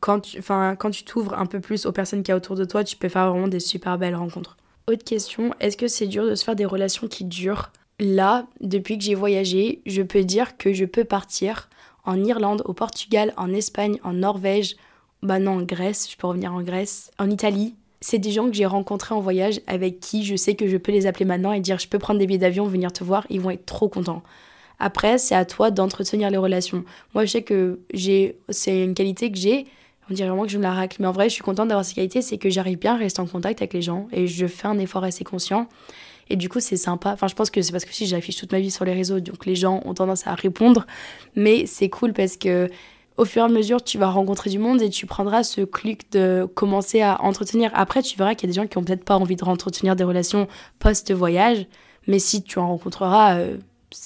Quand 0.00 0.20
tu 0.20 0.40
quand 0.42 0.90
tu 0.90 1.04
t'ouvres 1.04 1.34
un 1.34 1.46
peu 1.46 1.60
plus 1.60 1.86
aux 1.86 1.92
personnes 1.92 2.22
qui 2.22 2.30
y 2.30 2.32
a 2.32 2.36
autour 2.36 2.56
de 2.56 2.64
toi, 2.64 2.84
tu 2.84 2.96
peux 2.96 3.08
faire 3.08 3.30
vraiment 3.30 3.48
des 3.48 3.60
super 3.60 3.98
belles 3.98 4.14
rencontres. 4.14 4.56
Autre 4.86 5.04
question, 5.04 5.54
est-ce 5.60 5.76
que 5.76 5.88
c'est 5.88 6.06
dur 6.06 6.24
de 6.24 6.34
se 6.34 6.44
faire 6.44 6.56
des 6.56 6.64
relations 6.64 7.08
qui 7.08 7.24
durent? 7.24 7.72
Là, 8.00 8.46
depuis 8.60 8.96
que 8.96 9.04
j'ai 9.04 9.16
voyagé, 9.16 9.82
je 9.86 10.02
peux 10.02 10.22
dire 10.22 10.56
que 10.56 10.72
je 10.72 10.84
peux 10.84 11.04
partir 11.04 11.68
en 12.04 12.22
Irlande, 12.24 12.62
au 12.64 12.72
Portugal, 12.72 13.34
en 13.36 13.52
Espagne, 13.52 13.98
en 14.04 14.14
Norvège, 14.14 14.76
bah 15.22 15.40
non, 15.40 15.58
en 15.58 15.62
Grèce, 15.62 16.10
je 16.10 16.16
peux 16.16 16.28
revenir 16.28 16.54
en 16.54 16.62
Grèce, 16.62 17.10
en 17.18 17.28
Italie, 17.28 17.74
c'est 18.00 18.18
des 18.18 18.30
gens 18.30 18.46
que 18.46 18.54
j'ai 18.54 18.66
rencontrés 18.66 19.14
en 19.14 19.20
voyage 19.20 19.60
avec 19.66 20.00
qui 20.00 20.24
je 20.24 20.36
sais 20.36 20.54
que 20.54 20.68
je 20.68 20.76
peux 20.76 20.92
les 20.92 21.06
appeler 21.06 21.24
maintenant 21.24 21.52
et 21.52 21.60
dire 21.60 21.78
je 21.78 21.88
peux 21.88 21.98
prendre 21.98 22.18
des 22.18 22.26
billets 22.26 22.38
d'avion, 22.38 22.66
venir 22.66 22.92
te 22.92 23.02
voir, 23.02 23.26
ils 23.30 23.40
vont 23.40 23.50
être 23.50 23.66
trop 23.66 23.88
contents. 23.88 24.22
Après, 24.78 25.18
c'est 25.18 25.34
à 25.34 25.44
toi 25.44 25.70
d'entretenir 25.70 26.30
les 26.30 26.36
relations. 26.36 26.84
Moi, 27.14 27.24
je 27.24 27.32
sais 27.32 27.42
que 27.42 27.80
j'ai, 27.92 28.38
c'est 28.48 28.84
une 28.84 28.94
qualité 28.94 29.30
que 29.32 29.38
j'ai. 29.38 29.66
On 30.10 30.14
dirait 30.14 30.28
vraiment 30.28 30.44
que 30.44 30.50
je 30.50 30.58
me 30.58 30.62
la 30.62 30.72
racle. 30.72 30.98
Mais 31.00 31.08
en 31.08 31.12
vrai, 31.12 31.28
je 31.28 31.34
suis 31.34 31.42
contente 31.42 31.68
d'avoir 31.68 31.84
cette 31.84 31.96
qualité, 31.96 32.22
c'est 32.22 32.38
que 32.38 32.48
j'arrive 32.48 32.78
bien 32.78 32.94
à 32.94 32.96
rester 32.96 33.20
en 33.20 33.26
contact 33.26 33.60
avec 33.60 33.74
les 33.74 33.82
gens 33.82 34.06
et 34.12 34.26
je 34.26 34.46
fais 34.46 34.68
un 34.68 34.78
effort 34.78 35.04
assez 35.04 35.24
conscient. 35.24 35.68
Et 36.30 36.36
du 36.36 36.48
coup, 36.48 36.60
c'est 36.60 36.76
sympa. 36.76 37.12
Enfin, 37.12 37.26
je 37.26 37.34
pense 37.34 37.50
que 37.50 37.60
c'est 37.60 37.72
parce 37.72 37.84
que 37.84 37.92
si 37.92 38.06
j'affiche 38.06 38.36
toute 38.36 38.52
ma 38.52 38.60
vie 38.60 38.70
sur 38.70 38.84
les 38.84 38.92
réseaux, 38.92 39.18
donc 39.18 39.46
les 39.46 39.56
gens 39.56 39.80
ont 39.84 39.94
tendance 39.94 40.26
à 40.26 40.34
répondre. 40.34 40.86
Mais 41.34 41.66
c'est 41.66 41.88
cool 41.88 42.12
parce 42.12 42.36
que 42.36 42.70
au 43.18 43.24
fur 43.24 43.42
et 43.42 43.44
à 43.44 43.48
mesure, 43.48 43.82
tu 43.82 43.98
vas 43.98 44.08
rencontrer 44.08 44.48
du 44.48 44.58
monde 44.58 44.80
et 44.80 44.88
tu 44.88 45.04
prendras 45.04 45.42
ce 45.42 45.62
clic 45.62 46.10
de 46.12 46.48
commencer 46.54 47.02
à 47.02 47.20
entretenir. 47.22 47.70
Après, 47.74 48.00
tu 48.00 48.16
verras 48.16 48.34
qu'il 48.34 48.48
y 48.48 48.52
a 48.52 48.54
des 48.54 48.60
gens 48.60 48.68
qui 48.68 48.78
ont 48.78 48.84
peut-être 48.84 49.04
pas 49.04 49.16
envie 49.16 49.34
de 49.34 49.44
entretenir 49.44 49.96
des 49.96 50.04
relations 50.04 50.46
post-voyage. 50.78 51.66
Mais 52.06 52.20
si 52.20 52.42
tu 52.42 52.60
en 52.60 52.68
rencontreras, 52.68 53.38
euh, 53.38 53.58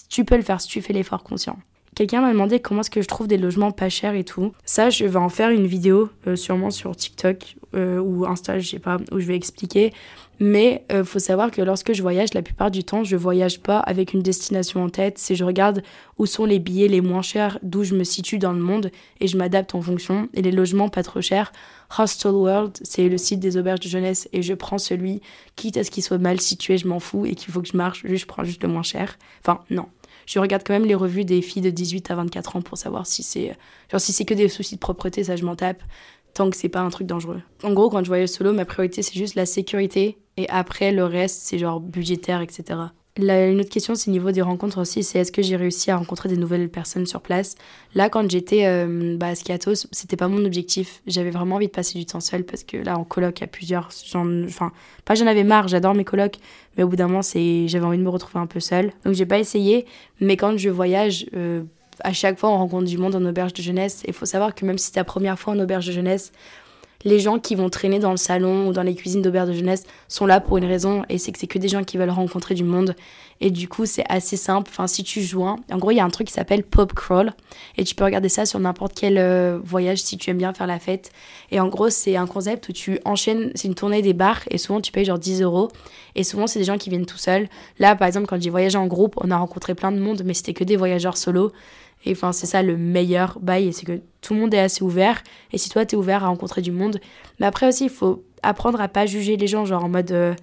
tu 0.08 0.24
peux 0.24 0.36
le 0.36 0.42
faire 0.42 0.60
si 0.60 0.68
tu 0.68 0.80
fais 0.80 0.94
l'effort 0.94 1.22
conscient. 1.22 1.58
Quelqu'un 1.94 2.22
m'a 2.22 2.32
demandé 2.32 2.58
comment 2.58 2.80
est-ce 2.80 2.90
que 2.90 3.02
je 3.02 3.08
trouve 3.08 3.28
des 3.28 3.36
logements 3.36 3.70
pas 3.70 3.90
chers 3.90 4.14
et 4.14 4.24
tout. 4.24 4.52
Ça, 4.64 4.88
je 4.88 5.04
vais 5.04 5.16
en 5.16 5.28
faire 5.28 5.50
une 5.50 5.66
vidéo 5.66 6.08
euh, 6.26 6.36
sûrement 6.36 6.70
sur 6.70 6.96
TikTok 6.96 7.56
euh, 7.74 7.98
ou 7.98 8.24
Insta, 8.24 8.58
je 8.58 8.70
sais 8.70 8.78
pas, 8.78 8.96
où 9.12 9.20
je 9.20 9.26
vais 9.26 9.36
expliquer. 9.36 9.92
Mais 10.40 10.84
euh, 10.90 11.04
faut 11.04 11.18
savoir 11.18 11.50
que 11.50 11.60
lorsque 11.60 11.92
je 11.92 12.00
voyage, 12.00 12.32
la 12.32 12.42
plupart 12.42 12.70
du 12.70 12.82
temps, 12.82 13.04
je 13.04 13.14
voyage 13.14 13.60
pas 13.60 13.78
avec 13.78 14.14
une 14.14 14.22
destination 14.22 14.82
en 14.82 14.88
tête. 14.88 15.18
C'est 15.18 15.34
je 15.34 15.44
regarde 15.44 15.82
où 16.18 16.24
sont 16.24 16.46
les 16.46 16.58
billets 16.58 16.88
les 16.88 17.02
moins 17.02 17.22
chers, 17.22 17.58
d'où 17.62 17.84
je 17.84 17.94
me 17.94 18.04
situe 18.04 18.38
dans 18.38 18.52
le 18.52 18.58
monde 18.58 18.90
et 19.20 19.28
je 19.28 19.36
m'adapte 19.36 19.74
en 19.74 19.82
fonction. 19.82 20.28
Et 20.32 20.40
les 20.40 20.50
logements 20.50 20.88
pas 20.88 21.02
trop 21.02 21.20
chers, 21.20 21.52
Hostel 21.96 22.32
World, 22.32 22.78
c'est 22.82 23.08
le 23.08 23.18
site 23.18 23.38
des 23.38 23.58
auberges 23.58 23.80
de 23.80 23.88
jeunesse 23.88 24.28
et 24.32 24.42
je 24.42 24.54
prends 24.54 24.78
celui, 24.78 25.20
quitte 25.56 25.76
à 25.76 25.84
ce 25.84 25.90
qu'il 25.90 26.02
soit 26.02 26.18
mal 26.18 26.40
situé, 26.40 26.78
je 26.78 26.88
m'en 26.88 27.00
fous 27.00 27.26
et 27.26 27.34
qu'il 27.34 27.52
faut 27.52 27.60
que 27.60 27.68
je 27.68 27.76
marche, 27.76 28.02
je 28.04 28.26
prends 28.26 28.44
juste 28.44 28.62
le 28.62 28.68
moins 28.68 28.82
cher. 28.82 29.18
Enfin, 29.42 29.60
non, 29.70 29.86
je 30.26 30.38
regarde 30.38 30.62
quand 30.66 30.72
même 30.72 30.86
les 30.86 30.94
revues 30.94 31.24
des 31.24 31.42
filles 31.42 31.62
de 31.62 31.70
18 31.70 32.10
à 32.10 32.14
24 32.16 32.56
ans 32.56 32.62
pour 32.62 32.78
savoir 32.78 33.06
si 33.06 33.22
c'est 33.22 33.56
genre 33.90 34.00
si 34.00 34.12
c'est 34.12 34.24
que 34.24 34.34
des 34.34 34.48
soucis 34.48 34.76
de 34.76 34.80
propreté, 34.80 35.24
ça 35.24 35.36
je 35.36 35.44
m'en 35.44 35.56
tape 35.56 35.82
tant 36.34 36.48
que 36.48 36.56
c'est 36.56 36.68
pas 36.70 36.80
un 36.80 36.88
truc 36.88 37.06
dangereux. 37.06 37.42
En 37.62 37.74
gros, 37.74 37.90
quand 37.90 38.02
je 38.02 38.08
voyage 38.08 38.30
solo, 38.30 38.52
ma 38.52 38.64
priorité 38.64 39.02
c'est 39.02 39.18
juste 39.18 39.34
la 39.34 39.46
sécurité 39.46 40.18
et 40.36 40.48
après 40.48 40.92
le 40.92 41.04
reste 41.04 41.42
c'est 41.42 41.58
genre 41.58 41.80
budgétaire, 41.80 42.40
etc. 42.40 42.80
Une 43.18 43.60
autre 43.60 43.68
question, 43.68 43.94
c'est 43.94 44.08
au 44.08 44.12
niveau 44.12 44.30
des 44.30 44.40
rencontres 44.40 44.80
aussi, 44.80 45.02
c'est 45.02 45.18
est-ce 45.18 45.32
que 45.32 45.42
j'ai 45.42 45.56
réussi 45.56 45.90
à 45.90 45.98
rencontrer 45.98 46.30
des 46.30 46.38
nouvelles 46.38 46.70
personnes 46.70 47.04
sur 47.04 47.20
place? 47.20 47.56
Là, 47.94 48.08
quand 48.08 48.30
j'étais 48.30 48.64
euh, 48.64 49.18
bah, 49.18 49.26
à 49.26 49.34
Skiatos, 49.34 49.86
c'était 49.92 50.16
pas 50.16 50.28
mon 50.28 50.42
objectif. 50.46 51.02
J'avais 51.06 51.28
vraiment 51.28 51.56
envie 51.56 51.66
de 51.66 51.72
passer 51.72 51.98
du 51.98 52.06
temps 52.06 52.20
seul 52.20 52.42
parce 52.42 52.64
que 52.64 52.78
là, 52.78 52.96
en 52.96 53.04
coloc, 53.04 53.42
a 53.42 53.46
plusieurs. 53.46 53.90
Enfin, 54.14 54.72
pas 55.04 55.14
j'en 55.14 55.26
avais 55.26 55.44
marre, 55.44 55.68
j'adore 55.68 55.92
mes 55.92 56.04
colocs, 56.04 56.36
mais 56.78 56.84
au 56.84 56.88
bout 56.88 56.96
d'un 56.96 57.06
moment, 57.06 57.20
j'avais 57.20 57.84
envie 57.84 57.98
de 57.98 58.02
me 58.02 58.08
retrouver 58.08 58.40
un 58.40 58.46
peu 58.46 58.60
seule. 58.60 58.92
Donc, 59.04 59.12
j'ai 59.12 59.26
pas 59.26 59.38
essayé, 59.38 59.84
mais 60.20 60.38
quand 60.38 60.56
je 60.56 60.70
voyage, 60.70 61.26
euh, 61.36 61.64
à 62.00 62.14
chaque 62.14 62.38
fois, 62.38 62.48
on 62.48 62.56
rencontre 62.56 62.86
du 62.86 62.96
monde 62.96 63.14
en 63.14 63.24
auberge 63.26 63.52
de 63.52 63.60
jeunesse. 63.60 64.04
Il 64.08 64.14
faut 64.14 64.24
savoir 64.24 64.54
que 64.54 64.64
même 64.64 64.78
si 64.78 64.86
c'est 64.86 64.92
ta 64.92 65.04
première 65.04 65.38
fois 65.38 65.52
en 65.52 65.58
auberge 65.58 65.86
de 65.86 65.92
jeunesse, 65.92 66.32
les 67.04 67.18
gens 67.18 67.38
qui 67.38 67.54
vont 67.54 67.70
traîner 67.70 67.98
dans 67.98 68.10
le 68.10 68.16
salon 68.16 68.68
ou 68.68 68.72
dans 68.72 68.82
les 68.82 68.94
cuisines 68.94 69.22
d'auberge 69.22 69.48
de 69.48 69.54
jeunesse 69.54 69.84
sont 70.08 70.26
là 70.26 70.40
pour 70.40 70.58
une 70.58 70.64
raison 70.64 71.04
et 71.08 71.18
c'est 71.18 71.32
que 71.32 71.38
c'est 71.38 71.46
que 71.46 71.58
des 71.58 71.68
gens 71.68 71.84
qui 71.84 71.98
veulent 71.98 72.10
rencontrer 72.10 72.54
du 72.54 72.64
monde. 72.64 72.94
Et 73.40 73.50
du 73.50 73.68
coup 73.68 73.86
c'est 73.86 74.04
assez 74.08 74.36
simple. 74.36 74.70
Enfin 74.72 74.86
si 74.86 75.02
tu 75.02 75.20
joins 75.20 75.56
en 75.70 75.78
gros 75.78 75.90
il 75.90 75.96
y 75.96 76.00
a 76.00 76.04
un 76.04 76.10
truc 76.10 76.28
qui 76.28 76.32
s'appelle 76.32 76.62
pop 76.62 76.92
crawl 76.92 77.32
et 77.76 77.84
tu 77.84 77.94
peux 77.94 78.04
regarder 78.04 78.28
ça 78.28 78.46
sur 78.46 78.60
n'importe 78.60 78.92
quel 78.94 79.18
euh, 79.18 79.58
voyage 79.62 79.98
si 79.98 80.16
tu 80.16 80.30
aimes 80.30 80.38
bien 80.38 80.52
faire 80.52 80.66
la 80.66 80.78
fête. 80.78 81.10
Et 81.50 81.58
en 81.58 81.68
gros 81.68 81.90
c'est 81.90 82.16
un 82.16 82.26
concept 82.26 82.68
où 82.68 82.72
tu 82.72 83.00
enchaînes 83.04 83.50
c'est 83.54 83.68
une 83.68 83.74
tournée 83.74 84.02
des 84.02 84.12
bars 84.12 84.40
et 84.50 84.58
souvent 84.58 84.80
tu 84.80 84.92
payes 84.92 85.04
genre 85.04 85.18
10 85.18 85.42
euros. 85.42 85.68
Et 86.14 86.24
souvent 86.24 86.46
c'est 86.46 86.58
des 86.58 86.64
gens 86.64 86.78
qui 86.78 86.90
viennent 86.90 87.06
tout 87.06 87.18
seuls. 87.18 87.48
Là 87.78 87.96
par 87.96 88.06
exemple 88.06 88.26
quand 88.26 88.40
j'ai 88.40 88.50
voyagé 88.50 88.78
en 88.78 88.86
groupe 88.86 89.14
on 89.16 89.30
a 89.30 89.36
rencontré 89.36 89.74
plein 89.74 89.92
de 89.92 89.98
monde 89.98 90.22
mais 90.24 90.34
c'était 90.34 90.54
que 90.54 90.64
des 90.64 90.76
voyageurs 90.76 91.16
solo 91.16 91.52
et 92.04 92.12
enfin, 92.12 92.32
c'est 92.32 92.46
ça 92.46 92.62
le 92.62 92.76
meilleur 92.76 93.38
bail, 93.40 93.72
c'est 93.72 93.86
que 93.86 94.00
tout 94.20 94.34
le 94.34 94.40
monde 94.40 94.54
est 94.54 94.58
assez 94.58 94.82
ouvert. 94.82 95.22
Et 95.52 95.58
si 95.58 95.68
toi, 95.68 95.86
t'es 95.86 95.96
ouvert 95.96 96.24
à 96.24 96.28
rencontrer 96.28 96.62
du 96.62 96.72
monde. 96.72 96.98
Mais 97.38 97.46
après 97.46 97.68
aussi, 97.68 97.84
il 97.84 97.90
faut 97.90 98.24
apprendre 98.42 98.80
à 98.80 98.88
pas 98.88 99.06
juger 99.06 99.36
les 99.36 99.46
gens, 99.46 99.64
genre 99.64 99.84
en 99.84 99.88
mode. 99.88 100.10
Euh, 100.12 100.34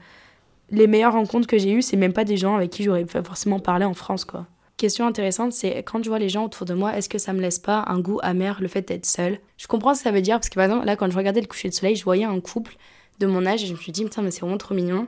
les 0.72 0.88
meilleures 0.88 1.14
rencontres 1.14 1.48
que 1.48 1.58
j'ai 1.58 1.72
eues, 1.72 1.82
c'est 1.82 1.98
même 1.98 2.14
pas 2.14 2.26
des 2.26 2.38
gens 2.38 2.56
avec 2.56 2.70
qui 2.70 2.84
j'aurais 2.84 3.06
forcément 3.24 3.60
parlé 3.60 3.86
en 3.86 3.94
France, 3.94 4.26
quoi. 4.26 4.46
Question 4.78 5.06
intéressante, 5.06 5.52
c'est 5.52 5.84
quand 5.84 6.02
je 6.02 6.10
vois 6.10 6.20
les 6.20 6.30
gens 6.30 6.46
autour 6.46 6.66
de 6.66 6.74
moi, 6.74 6.96
est-ce 6.96 7.10
que 7.10 7.18
ça 7.18 7.34
me 7.34 7.42
laisse 7.42 7.60
pas 7.60 7.84
un 7.88 8.00
goût 8.00 8.20
amer 8.24 8.60
le 8.62 8.70
fait 8.70 8.88
d'être 8.88 9.06
seule? 9.06 9.40
Je 9.58 9.68
comprends 9.68 9.94
ce 9.94 10.00
que 10.00 10.04
ça 10.06 10.12
veut 10.12 10.22
dire, 10.22 10.36
parce 10.38 10.48
que 10.48 10.56
par 10.56 10.66
exemple, 10.66 10.86
là, 10.86 10.96
quand 10.96 11.12
je 11.12 11.18
regardais 11.18 11.42
le 11.42 11.48
coucher 11.48 11.68
de 11.68 11.74
soleil, 11.74 11.98
je 11.98 12.04
voyais 12.06 12.24
un 12.24 12.40
couple 12.40 12.78
de 13.20 13.28
mon 13.28 13.46
âge 13.46 13.64
et 13.64 13.66
je 13.66 13.74
me 13.74 13.78
suis 13.78 13.92
dit, 13.92 14.06
putain, 14.06 14.22
mais 14.22 14.32
c'est 14.32 14.42
vraiment 14.42 14.58
trop 14.58 14.74
mignon. 14.74 15.08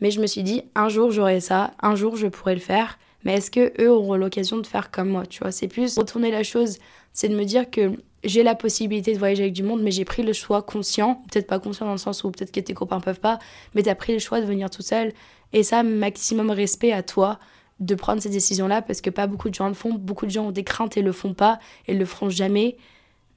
Mais 0.00 0.10
je 0.10 0.20
me 0.20 0.26
suis 0.26 0.42
dit, 0.42 0.62
un 0.74 0.88
jour 0.88 1.10
j'aurai 1.10 1.40
ça, 1.40 1.72
un 1.80 1.94
jour 1.94 2.16
je 2.16 2.26
pourrai 2.26 2.54
le 2.54 2.60
faire 2.60 2.98
mais 3.26 3.34
est-ce 3.34 3.50
que 3.50 3.72
eux 3.82 3.90
auront 3.90 4.14
l'occasion 4.14 4.58
de 4.58 4.66
faire 4.66 4.92
comme 4.92 5.08
moi, 5.08 5.26
tu 5.26 5.40
vois? 5.40 5.50
C'est 5.50 5.66
plus 5.66 5.98
retourner 5.98 6.30
la 6.30 6.44
chose, 6.44 6.78
c'est 7.12 7.28
de 7.28 7.34
me 7.34 7.44
dire 7.44 7.68
que 7.68 7.90
j'ai 8.22 8.44
la 8.44 8.54
possibilité 8.54 9.12
de 9.12 9.18
voyager 9.18 9.42
avec 9.42 9.52
du 9.52 9.64
monde, 9.64 9.82
mais 9.82 9.90
j'ai 9.90 10.04
pris 10.04 10.22
le 10.22 10.32
choix 10.32 10.62
conscient, 10.62 11.24
peut-être 11.28 11.48
pas 11.48 11.58
conscient 11.58 11.86
dans 11.86 11.92
le 11.92 11.98
sens 11.98 12.22
où 12.22 12.30
peut-être 12.30 12.52
que 12.52 12.60
tes 12.60 12.72
copains 12.72 13.00
peuvent 13.00 13.18
pas, 13.18 13.40
mais 13.74 13.82
tu 13.82 13.88
as 13.88 13.96
pris 13.96 14.12
le 14.12 14.20
choix 14.20 14.40
de 14.40 14.46
venir 14.46 14.70
tout 14.70 14.82
seul. 14.82 15.12
Et 15.52 15.64
ça, 15.64 15.82
maximum 15.82 16.50
respect 16.50 16.92
à 16.92 17.02
toi 17.02 17.40
de 17.80 17.96
prendre 17.96 18.22
ces 18.22 18.28
décisions-là, 18.28 18.80
parce 18.80 19.00
que 19.00 19.10
pas 19.10 19.26
beaucoup 19.26 19.50
de 19.50 19.54
gens 19.54 19.66
le 19.66 19.74
font, 19.74 19.92
beaucoup 19.92 20.26
de 20.26 20.30
gens 20.30 20.46
ont 20.46 20.52
des 20.52 20.64
craintes 20.64 20.96
et 20.96 21.02
le 21.02 21.10
font 21.10 21.34
pas, 21.34 21.58
et 21.88 21.94
le 21.94 22.04
feront 22.04 22.30
jamais. 22.30 22.76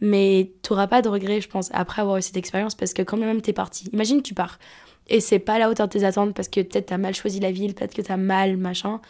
Mais 0.02 0.52
tu 0.64 0.72
n'auras 0.72 0.88
pas 0.88 1.02
de 1.02 1.10
regrets, 1.10 1.42
je 1.42 1.50
pense, 1.50 1.70
après 1.74 2.02
avoir 2.02 2.18
eu 2.18 2.22
cette 2.22 2.38
expérience, 2.38 2.76
parce 2.76 2.94
que 2.94 3.02
quand 3.02 3.18
même 3.18 3.42
t'es 3.42 3.54
parti. 3.54 3.90
Imagine 3.94 4.22
tu 4.22 4.34
pars, 4.34 4.60
et 5.08 5.20
c'est 5.20 5.40
pas 5.40 5.56
à 5.56 5.60
la 5.60 5.70
hauteur 5.70 5.88
de 5.88 5.94
tes 5.94 6.04
attentes, 6.06 6.34
parce 6.34 6.48
que 6.48 6.62
peut-être 6.62 6.88
t'as 6.88 6.98
mal 6.98 7.14
choisi 7.16 7.40
la 7.40 7.52
ville, 7.52 7.74
peut-être 7.74 7.94
que 7.94 8.02
t'as 8.02 8.18
mal, 8.18 8.58
machin. 8.58 9.02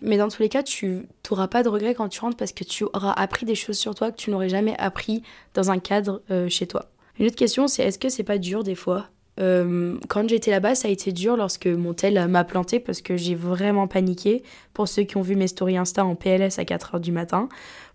Mais 0.00 0.16
dans 0.16 0.28
tous 0.28 0.42
les 0.42 0.48
cas, 0.48 0.62
tu 0.62 1.08
n'auras 1.30 1.48
pas 1.48 1.62
de 1.62 1.68
regrets 1.68 1.94
quand 1.94 2.08
tu 2.08 2.20
rentres 2.20 2.36
parce 2.36 2.52
que 2.52 2.64
tu 2.64 2.84
auras 2.84 3.12
appris 3.12 3.46
des 3.46 3.56
choses 3.56 3.78
sur 3.78 3.94
toi 3.94 4.12
que 4.12 4.16
tu 4.16 4.30
n'aurais 4.30 4.48
jamais 4.48 4.76
appris 4.78 5.22
dans 5.54 5.70
un 5.70 5.78
cadre 5.78 6.22
euh, 6.30 6.48
chez 6.48 6.66
toi. 6.66 6.86
Une 7.18 7.26
autre 7.26 7.36
question, 7.36 7.66
c'est 7.66 7.82
est-ce 7.82 7.98
que 7.98 8.08
c'est 8.08 8.22
pas 8.22 8.38
dur 8.38 8.62
des 8.62 8.76
fois? 8.76 9.06
Euh, 9.40 9.96
Quand 10.08 10.28
j'étais 10.28 10.52
là-bas, 10.52 10.76
ça 10.76 10.86
a 10.86 10.90
été 10.90 11.10
dur 11.10 11.36
lorsque 11.36 11.66
mon 11.66 11.94
tel 11.94 12.28
m'a 12.28 12.44
planté 12.44 12.78
parce 12.78 13.00
que 13.02 13.16
j'ai 13.16 13.34
vraiment 13.34 13.88
paniqué. 13.88 14.44
Pour 14.72 14.86
ceux 14.86 15.02
qui 15.02 15.16
ont 15.16 15.22
vu 15.22 15.34
mes 15.34 15.48
stories 15.48 15.76
Insta 15.76 16.04
en 16.04 16.14
PLS 16.14 16.60
à 16.60 16.62
4h 16.62 17.00
du 17.00 17.10
matin, 17.10 17.48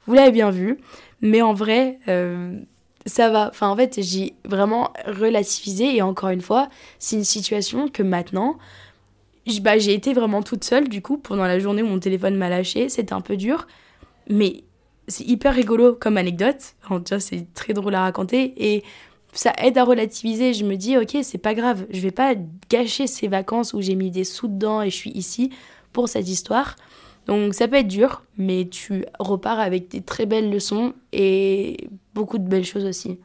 vous 0.05 0.13
l'avez 0.13 0.31
bien 0.31 0.51
vu. 0.51 0.79
Mais 1.23 1.41
en 1.41 1.53
vrai, 1.53 1.99
euh, 2.09 2.59
ça 3.05 3.29
va. 3.29 3.47
Enfin, 3.49 3.69
en 3.69 3.75
fait, 3.77 4.01
j'ai 4.01 4.35
vraiment 4.43 4.91
relativisé 5.07 5.95
et 5.95 6.01
encore 6.01 6.29
une 6.29 6.41
fois, 6.41 6.67
c'est 6.99 7.15
une 7.15 7.23
situation 7.23 7.87
que 7.87 8.03
maintenant, 8.03 8.57
bah, 9.61 9.77
j'ai 9.77 9.93
été 9.93 10.13
vraiment 10.13 10.43
toute 10.43 10.65
seule 10.65 10.89
du 10.89 11.01
coup 11.01 11.17
pendant 11.17 11.45
la 11.45 11.59
journée 11.59 11.81
où 11.81 11.87
mon 11.87 11.99
téléphone 11.99 12.35
m'a 12.35 12.49
lâché. 12.49 12.89
C'était 12.89 13.13
un 13.13 13.21
peu 13.21 13.37
dur, 13.37 13.67
mais 14.29 14.65
c'est 15.07 15.25
hyper 15.25 15.55
rigolo 15.55 15.93
comme 15.93 16.17
anecdote. 16.17 16.75
Enfin, 16.83 17.19
c'est 17.19 17.47
très 17.53 17.71
drôle 17.71 17.95
à 17.95 18.01
raconter 18.01 18.53
et 18.57 18.83
ça 19.31 19.53
aide 19.59 19.77
à 19.77 19.85
relativiser. 19.85 20.53
Je 20.53 20.65
me 20.65 20.75
dis, 20.75 20.97
ok, 20.97 21.17
c'est 21.23 21.37
pas 21.37 21.53
grave, 21.53 21.85
je 21.89 22.01
vais 22.01 22.11
pas 22.11 22.35
gâcher 22.69 23.07
ces 23.07 23.29
vacances 23.29 23.73
où 23.73 23.81
j'ai 23.81 23.95
mis 23.95 24.11
des 24.11 24.25
sous 24.25 24.49
dedans 24.49 24.81
et 24.81 24.89
je 24.89 24.95
suis 24.95 25.11
ici 25.11 25.51
pour 25.93 26.09
cette 26.09 26.27
histoire. 26.27 26.75
Donc 27.27 27.53
ça 27.53 27.67
peut 27.67 27.77
être 27.77 27.87
dur, 27.87 28.23
mais 28.37 28.67
tu 28.69 29.05
repars 29.19 29.59
avec 29.59 29.89
des 29.89 30.01
très 30.01 30.25
belles 30.25 30.51
leçons 30.51 30.93
et 31.11 31.87
beaucoup 32.13 32.37
de 32.37 32.47
belles 32.47 32.65
choses 32.65 32.85
aussi. 32.85 33.19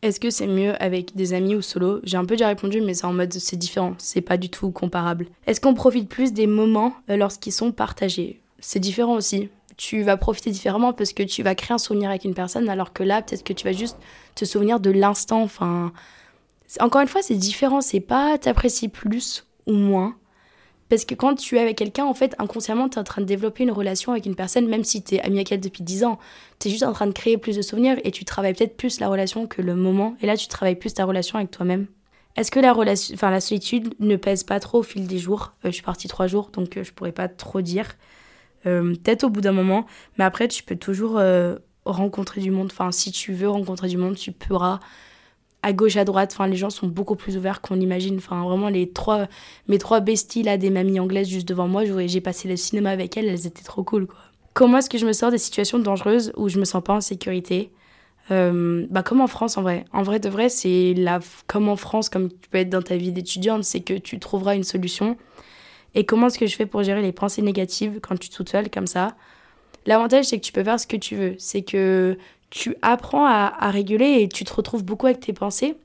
Est-ce 0.00 0.20
que 0.20 0.30
c'est 0.30 0.46
mieux 0.46 0.80
avec 0.80 1.16
des 1.16 1.32
amis 1.32 1.56
ou 1.56 1.62
solo? 1.62 2.00
J'ai 2.04 2.16
un 2.16 2.24
peu 2.24 2.36
déjà 2.36 2.46
répondu, 2.46 2.80
mais 2.80 2.94
c'est 2.94 3.04
en 3.04 3.12
mode 3.12 3.32
c'est 3.32 3.56
différent, 3.56 3.94
c'est 3.98 4.20
pas 4.20 4.36
du 4.36 4.48
tout 4.48 4.70
comparable. 4.70 5.26
Est-ce 5.46 5.60
qu'on 5.60 5.74
profite 5.74 6.08
plus 6.08 6.32
des 6.32 6.46
moments 6.46 6.94
euh, 7.10 7.16
lorsqu'ils 7.16 7.52
sont 7.52 7.72
partagés? 7.72 8.40
C'est 8.60 8.78
différent 8.78 9.14
aussi. 9.14 9.48
Tu 9.76 10.02
vas 10.02 10.16
profiter 10.16 10.50
différemment 10.50 10.92
parce 10.92 11.12
que 11.12 11.22
tu 11.22 11.42
vas 11.42 11.54
créer 11.54 11.74
un 11.74 11.78
souvenir 11.78 12.10
avec 12.10 12.24
une 12.24 12.34
personne, 12.34 12.68
alors 12.68 12.92
que 12.92 13.02
là, 13.02 13.22
peut-être 13.22 13.44
que 13.44 13.52
tu 13.52 13.64
vas 13.64 13.72
juste 13.72 13.96
te 14.36 14.44
souvenir 14.44 14.78
de 14.78 14.90
l'instant. 14.90 15.42
Enfin, 15.42 15.92
encore 16.80 17.00
une 17.00 17.08
fois, 17.08 17.22
c'est 17.22 17.36
différent. 17.36 17.80
C'est 17.80 18.00
pas 18.00 18.38
t'apprécies 18.38 18.88
plus 18.88 19.46
ou 19.66 19.72
moins. 19.72 20.14
Parce 20.88 21.04
que 21.04 21.14
quand 21.14 21.34
tu 21.34 21.56
es 21.56 21.60
avec 21.60 21.76
quelqu'un, 21.76 22.06
en 22.06 22.14
fait, 22.14 22.34
inconsciemment, 22.38 22.88
tu 22.88 22.96
es 22.96 22.98
en 22.98 23.04
train 23.04 23.20
de 23.20 23.26
développer 23.26 23.62
une 23.62 23.70
relation 23.70 24.12
avec 24.12 24.26
une 24.26 24.34
personne, 24.34 24.66
même 24.68 24.84
si 24.84 25.02
tu 25.02 25.16
es 25.16 25.20
ami 25.20 25.36
avec 25.36 25.52
elle 25.52 25.60
depuis 25.60 25.82
10 25.82 26.04
ans. 26.04 26.18
Tu 26.58 26.68
es 26.68 26.70
juste 26.70 26.82
en 26.82 26.92
train 26.92 27.06
de 27.06 27.12
créer 27.12 27.36
plus 27.36 27.56
de 27.56 27.62
souvenirs 27.62 27.98
et 28.04 28.10
tu 28.10 28.24
travailles 28.24 28.54
peut-être 28.54 28.76
plus 28.76 29.00
la 29.00 29.08
relation 29.08 29.46
que 29.46 29.60
le 29.60 29.74
moment. 29.74 30.16
Et 30.22 30.26
là, 30.26 30.36
tu 30.36 30.48
travailles 30.48 30.76
plus 30.76 30.94
ta 30.94 31.04
relation 31.04 31.36
avec 31.38 31.50
toi-même. 31.50 31.86
Est-ce 32.36 32.50
que 32.50 32.60
la, 32.60 32.72
relation, 32.72 33.16
la 33.20 33.40
solitude 33.40 33.94
ne 33.98 34.16
pèse 34.16 34.44
pas 34.44 34.60
trop 34.60 34.78
au 34.78 34.82
fil 34.82 35.06
des 35.06 35.18
jours? 35.18 35.54
Euh, 35.64 35.68
Je 35.68 35.74
suis 35.74 35.82
partie 35.82 36.08
trois 36.08 36.26
jours, 36.26 36.50
donc 36.52 36.76
euh, 36.76 36.84
je 36.84 36.92
pourrais 36.92 37.12
pas 37.12 37.28
trop 37.28 37.60
dire. 37.60 37.96
Euh, 38.66 38.94
peut-être 38.94 39.24
au 39.24 39.28
bout 39.28 39.40
d'un 39.40 39.52
moment, 39.52 39.86
mais 40.16 40.24
après, 40.24 40.48
tu 40.48 40.62
peux 40.62 40.76
toujours 40.76 41.20
rencontrer 41.84 42.40
du 42.40 42.50
monde. 42.50 42.68
Enfin, 42.70 42.92
si 42.92 43.12
tu 43.12 43.32
veux 43.32 43.48
rencontrer 43.48 43.88
du 43.88 43.96
monde, 43.96 44.14
tu 44.16 44.32
pourras 44.32 44.80
à 45.62 45.72
gauche, 45.72 45.96
à 45.96 46.04
droite. 46.04 46.30
Enfin, 46.32 46.46
les 46.46 46.56
gens 46.56 46.70
sont 46.70 46.86
beaucoup 46.86 47.16
plus 47.16 47.36
ouverts 47.36 47.60
qu'on 47.60 47.80
imagine. 47.80 48.16
Enfin, 48.16 48.42
vraiment, 48.44 48.68
les 48.68 48.90
trois, 48.90 49.26
mes 49.66 49.78
trois 49.78 50.00
besties, 50.00 50.42
là, 50.42 50.56
des 50.56 50.70
mamies 50.70 51.00
anglaises 51.00 51.28
juste 51.28 51.48
devant 51.48 51.68
moi, 51.68 51.82
j'ai 52.06 52.20
passé 52.20 52.48
le 52.48 52.56
cinéma 52.56 52.90
avec 52.90 53.16
elles, 53.16 53.26
elles 53.26 53.46
étaient 53.46 53.64
trop 53.64 53.82
cool. 53.82 54.08
Comment 54.54 54.78
est-ce 54.78 54.90
que 54.90 54.98
je 54.98 55.06
me 55.06 55.12
sors 55.12 55.30
des 55.30 55.38
situations 55.38 55.78
dangereuses 55.78 56.32
où 56.36 56.48
je 56.48 56.58
me 56.58 56.64
sens 56.64 56.82
pas 56.82 56.94
en 56.94 57.00
sécurité? 57.00 57.70
Euh, 58.30 58.86
bah 58.90 59.02
comme 59.02 59.20
en 59.20 59.26
France 59.26 59.56
en 59.56 59.62
vrai. 59.62 59.84
En 59.92 60.02
vrai 60.02 60.20
de 60.20 60.28
vrai, 60.28 60.48
c'est 60.48 60.94
la 60.94 61.20
comme 61.46 61.68
en 61.68 61.76
France, 61.76 62.08
comme 62.08 62.28
tu 62.28 62.48
peux 62.50 62.58
être 62.58 62.68
dans 62.68 62.82
ta 62.82 62.96
vie 62.96 63.12
d'étudiante, 63.12 63.64
c'est 63.64 63.80
que 63.80 63.94
tu 63.94 64.18
trouveras 64.18 64.54
une 64.54 64.64
solution. 64.64 65.16
Et 65.94 66.04
comment 66.04 66.26
est-ce 66.26 66.38
que 66.38 66.46
je 66.46 66.54
fais 66.54 66.66
pour 66.66 66.82
gérer 66.82 67.02
les 67.02 67.12
pensées 67.12 67.40
négatives 67.42 68.00
quand 68.02 68.18
tu 68.18 68.28
es 68.28 68.30
toute 68.30 68.48
seule 68.48 68.70
comme 68.70 68.86
ça? 68.86 69.16
L'avantage, 69.86 70.26
c'est 70.26 70.38
que 70.38 70.44
tu 70.44 70.52
peux 70.52 70.62
faire 70.62 70.78
ce 70.78 70.86
que 70.86 70.96
tu 70.96 71.16
veux. 71.16 71.34
C'est 71.38 71.62
que 71.62 72.18
tu 72.50 72.76
apprends 72.82 73.26
à, 73.26 73.52
à, 73.58 73.70
réguler 73.70 74.22
et 74.22 74.28
tu 74.28 74.44
te 74.44 74.52
retrouves 74.52 74.84
beaucoup 74.84 75.06
avec 75.06 75.20
tes 75.20 75.32
pensées. 75.32 75.76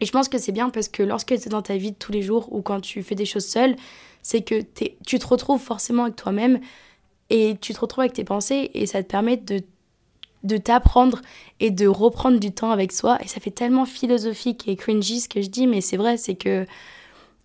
Et 0.00 0.06
je 0.06 0.12
pense 0.12 0.28
que 0.28 0.38
c'est 0.38 0.52
bien 0.52 0.70
parce 0.70 0.88
que 0.88 1.02
lorsque 1.02 1.28
tu 1.28 1.34
es 1.46 1.48
dans 1.48 1.62
ta 1.62 1.76
vie 1.76 1.92
de 1.92 1.96
tous 1.96 2.12
les 2.12 2.22
jours 2.22 2.52
ou 2.52 2.62
quand 2.62 2.80
tu 2.80 3.02
fais 3.02 3.14
des 3.14 3.24
choses 3.24 3.46
seule, 3.46 3.76
c'est 4.22 4.42
que 4.42 4.62
tu 5.06 5.18
te 5.18 5.26
retrouves 5.26 5.60
forcément 5.60 6.04
avec 6.04 6.16
toi-même 6.16 6.60
et 7.30 7.56
tu 7.60 7.72
te 7.72 7.80
retrouves 7.80 8.02
avec 8.02 8.12
tes 8.12 8.24
pensées 8.24 8.70
et 8.74 8.86
ça 8.86 9.02
te 9.02 9.08
permet 9.08 9.36
de 9.36 9.62
de 10.42 10.56
t'apprendre 10.56 11.20
et 11.60 11.70
de 11.70 11.86
reprendre 11.86 12.38
du 12.40 12.52
temps 12.52 12.70
avec 12.70 12.92
soi. 12.92 13.18
Et 13.22 13.28
ça 13.28 13.40
fait 13.40 13.50
tellement 13.50 13.86
philosophique 13.86 14.68
et 14.68 14.76
cringy 14.76 15.20
ce 15.20 15.28
que 15.28 15.40
je 15.40 15.48
dis, 15.48 15.66
mais 15.66 15.80
c'est 15.80 15.96
vrai, 15.96 16.16
c'est 16.16 16.34
que, 16.34 16.66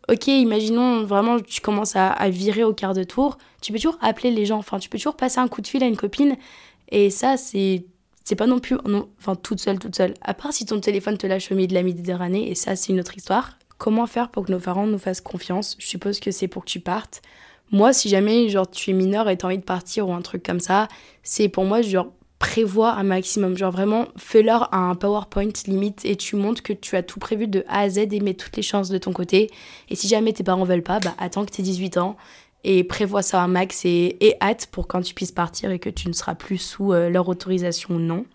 ok, 0.10 0.27
imaginons 0.27 1.03
vraiment 1.03 1.39
tu 1.39 1.62
commences 1.62 1.95
à, 1.95 2.30
virer 2.30 2.63
au 2.63 2.73
quart 2.73 2.93
de 2.93 3.03
tour, 3.03 3.38
tu 3.62 3.71
peux 3.71 3.77
toujours 3.80 3.97
appeler 4.01 4.32
les 4.32 4.45
gens, 4.45 4.58
enfin, 4.58 4.80
tu 4.80 4.89
peux 4.89 4.97
toujours 4.97 5.15
passer 5.15 5.39
un 5.39 5.47
coup 5.47 5.62
de 5.62 5.67
fil 5.67 5.84
à 5.84 5.88
une 5.88 5.97
copine. 5.97 6.36
Et 6.89 7.10
ça, 7.10 7.38
c'est. 7.38 7.86
C'est 8.28 8.36
pas 8.36 8.46
non 8.46 8.60
plus, 8.60 8.76
enfin, 9.20 9.36
toute 9.36 9.62
seule, 9.62 9.80
toute 9.80 9.96
seule. 9.96 10.13
À 10.22 10.34
part 10.34 10.52
si 10.52 10.66
ton 10.66 10.82
téléphone 10.82 11.18
te 11.18 11.26
lâche 11.26 11.50
au 11.50 11.56
milieu 11.56 11.70
de 11.70 11.74
la 11.74 11.82
Méditerranée, 11.82 12.52
et 12.52 12.56
ça, 12.56 12.76
c'est 12.76 12.92
une 12.92 13.00
autre 13.00 13.16
histoire. 13.16 13.58
Comment 13.78 14.06
faire 14.06 14.28
pour 14.32 14.46
que 14.46 14.52
nos 14.52 14.60
parents 14.60 14.86
nous 14.86 14.98
fassent 14.98 15.22
confiance? 15.22 15.78
Je 15.80 15.88
suppose 15.88 16.20
que 16.20 16.32
c'est 16.32 16.50
pour 16.50 16.66
que 16.66 16.70
tu 16.70 16.82
partes. 16.82 17.22
Moi, 17.72 17.94
si 17.94 18.10
jamais, 18.10 18.50
genre, 18.50 18.70
tu 18.70 18.90
es 18.90 18.94
mineur 18.94 19.30
et 19.30 19.38
t'as 19.38 19.48
envie 19.48 19.60
de 19.60 19.63
partir 19.63 20.10
ou 20.10 20.12
un 20.12 20.22
truc 20.22 20.44
comme 20.44 20.60
ça, 20.60 20.90
c'est 21.24 21.48
pour 21.48 21.63
moi, 21.63 21.82
genre, 21.82 22.12
prévois 22.38 22.92
un 22.96 23.04
maximum. 23.04 23.56
Genre 23.56 23.72
vraiment, 23.72 24.08
fais-leur 24.18 24.74
un 24.74 24.94
PowerPoint 24.96 25.54
limite 25.66 26.04
et 26.04 26.18
tu 26.18 26.36
montres 26.36 26.63
que 26.63 26.74
tu 26.74 26.98
as 26.98 27.04
tout 27.04 27.20
prévu 27.20 27.48
de 27.48 27.63
A 27.70 27.80
à 27.80 27.90
Z 27.90 27.98
et 28.12 28.20
mets 28.20 28.34
toutes 28.34 28.58
les 28.58 28.62
chances 28.62 28.90
de 28.90 28.98
ton 28.98 29.13
côté. 29.13 29.50
Et 29.90 29.96
si 29.96 30.10
jamais 30.10 30.34
tes 30.34 30.44
parents 30.44 30.66
veulent 30.66 30.84
pas, 30.84 31.00
bah 31.00 31.16
attends 31.18 31.46
que 31.46 31.52
tu 31.52 31.62
aies 31.62 31.63
18 31.63 31.98
ans 31.98 32.18
et 32.63 32.84
prévois 32.84 33.22
ça 33.22 33.41
un 33.41 33.48
max 33.48 33.86
et, 33.86 34.36
hâte 34.41 34.67
pour 34.72 34.88
quand 34.88 35.02
tu 35.02 35.13
puisses 35.13 35.32
partir 35.32 35.72
et 35.72 35.80
que 35.80 35.89
tu 35.89 36.08
ne 36.08 36.13
seras 36.13 36.36
plus 36.36 36.58
sous 36.58 36.93
euh, 36.93 37.10
leur 37.10 37.28
autorisation 37.30 37.96
ou 37.96 38.00
non. 38.00 38.26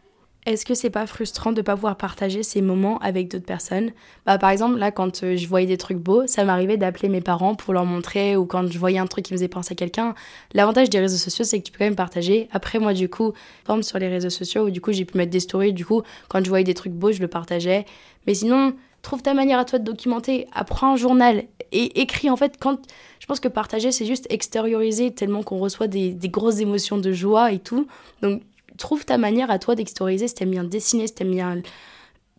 Est-ce 0.44 0.66
que 0.66 0.74
c'est 0.74 0.90
pas 0.90 1.06
frustrant 1.06 1.52
de 1.52 1.62
pas 1.62 1.76
pouvoir 1.76 1.96
partager 1.96 2.42
ces 2.42 2.62
moments 2.62 2.98
avec 2.98 3.28
d'autres 3.28 3.46
personnes? 3.46 3.92
Bah 4.26 4.38
par 4.38 4.50
exemple 4.50 4.76
là 4.76 4.90
quand 4.90 5.22
euh, 5.22 5.37
je 5.37 5.46
voyais 5.46 5.68
des 5.68 5.76
trucs 5.76 5.98
beaux, 5.98 6.26
ça 6.26 6.44
m'arrivait 6.44 6.76
d'appeler 6.76 7.08
mes 7.08 7.20
parents 7.20 7.54
pour 7.54 7.72
leur 7.72 7.85
montrer 7.85 8.37
ou 8.37 8.44
quand 8.44 8.66
je 8.68 8.76
voyais 8.76 8.98
un 8.98 9.06
truc 9.06 9.26
qui 9.26 9.32
me 9.35 9.38
faisait 9.38 9.46
penser 9.46 9.72
à 9.72 9.76
quelqu'un. 9.76 10.16
L'avantage 10.52 10.90
des 10.90 10.98
réseaux 10.98 11.16
sociaux 11.16 11.44
c'est 11.44 11.61
que 11.61 11.64
tu 11.64 11.70
peux 11.70 11.78
quand 11.78 11.85
même 11.85 11.94
partager. 11.94 12.48
Après 12.50 12.80
moi 12.80 12.92
du 12.92 13.08
coup, 13.08 13.35
forme 13.64 13.85
sur 13.85 14.00
les 14.00 14.08
réseaux 14.08 14.30
sociaux 14.30 14.66
où 14.66 14.70
du 14.70 14.80
coup 14.80 14.90
j'ai 14.90 15.04
pu 15.04 15.16
mettre 15.16 15.30
des 15.30 15.38
stories, 15.38 15.72
du 15.72 15.87
coup 15.87 16.02
quand 16.28 16.44
je 16.44 16.48
voyais 16.48 16.64
des 16.64 16.74
trucs 16.74 16.92
beaux 16.92 17.12
je 17.12 17.20
le 17.20 17.28
partageais. 17.28 17.85
Mais 18.26 18.35
sinon 18.35 18.74
trouve 19.02 19.22
ta 19.22 19.34
manière 19.34 19.58
à 19.58 19.64
toi 19.64 19.78
de 19.78 19.84
documenter, 19.84 20.46
apprends 20.52 20.92
un 20.92 20.96
journal 20.96 21.44
et 21.72 22.00
écris 22.00 22.30
en 22.30 22.36
fait 22.36 22.56
quand 22.58 22.78
je 23.18 23.26
pense 23.26 23.40
que 23.40 23.48
partager 23.48 23.92
c'est 23.92 24.06
juste 24.06 24.26
extérioriser 24.30 25.12
tellement 25.12 25.42
qu'on 25.42 25.58
reçoit 25.58 25.88
des, 25.88 26.12
des 26.12 26.28
grosses 26.28 26.60
émotions 26.60 26.98
de 26.98 27.12
joie 27.12 27.52
et 27.52 27.58
tout. 27.58 27.86
Donc 28.22 28.42
trouve 28.78 29.04
ta 29.04 29.18
manière 29.18 29.50
à 29.50 29.58
toi 29.58 29.74
d'extérioriser. 29.74 30.28
Si 30.28 30.34
t'aimes 30.34 30.50
bien 30.50 30.64
dessiner, 30.64 31.06
si 31.06 31.14
t'aimes 31.14 31.32
bien 31.32 31.62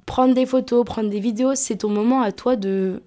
prendre 0.06 0.34
des 0.34 0.46
photos, 0.46 0.86
prendre 0.86 1.10
des 1.10 1.20
vidéos, 1.20 1.56
c'est 1.56 1.78
ton 1.78 1.90
moment 1.90 2.22
à 2.22 2.32
toi 2.32 2.56
de 2.56 3.02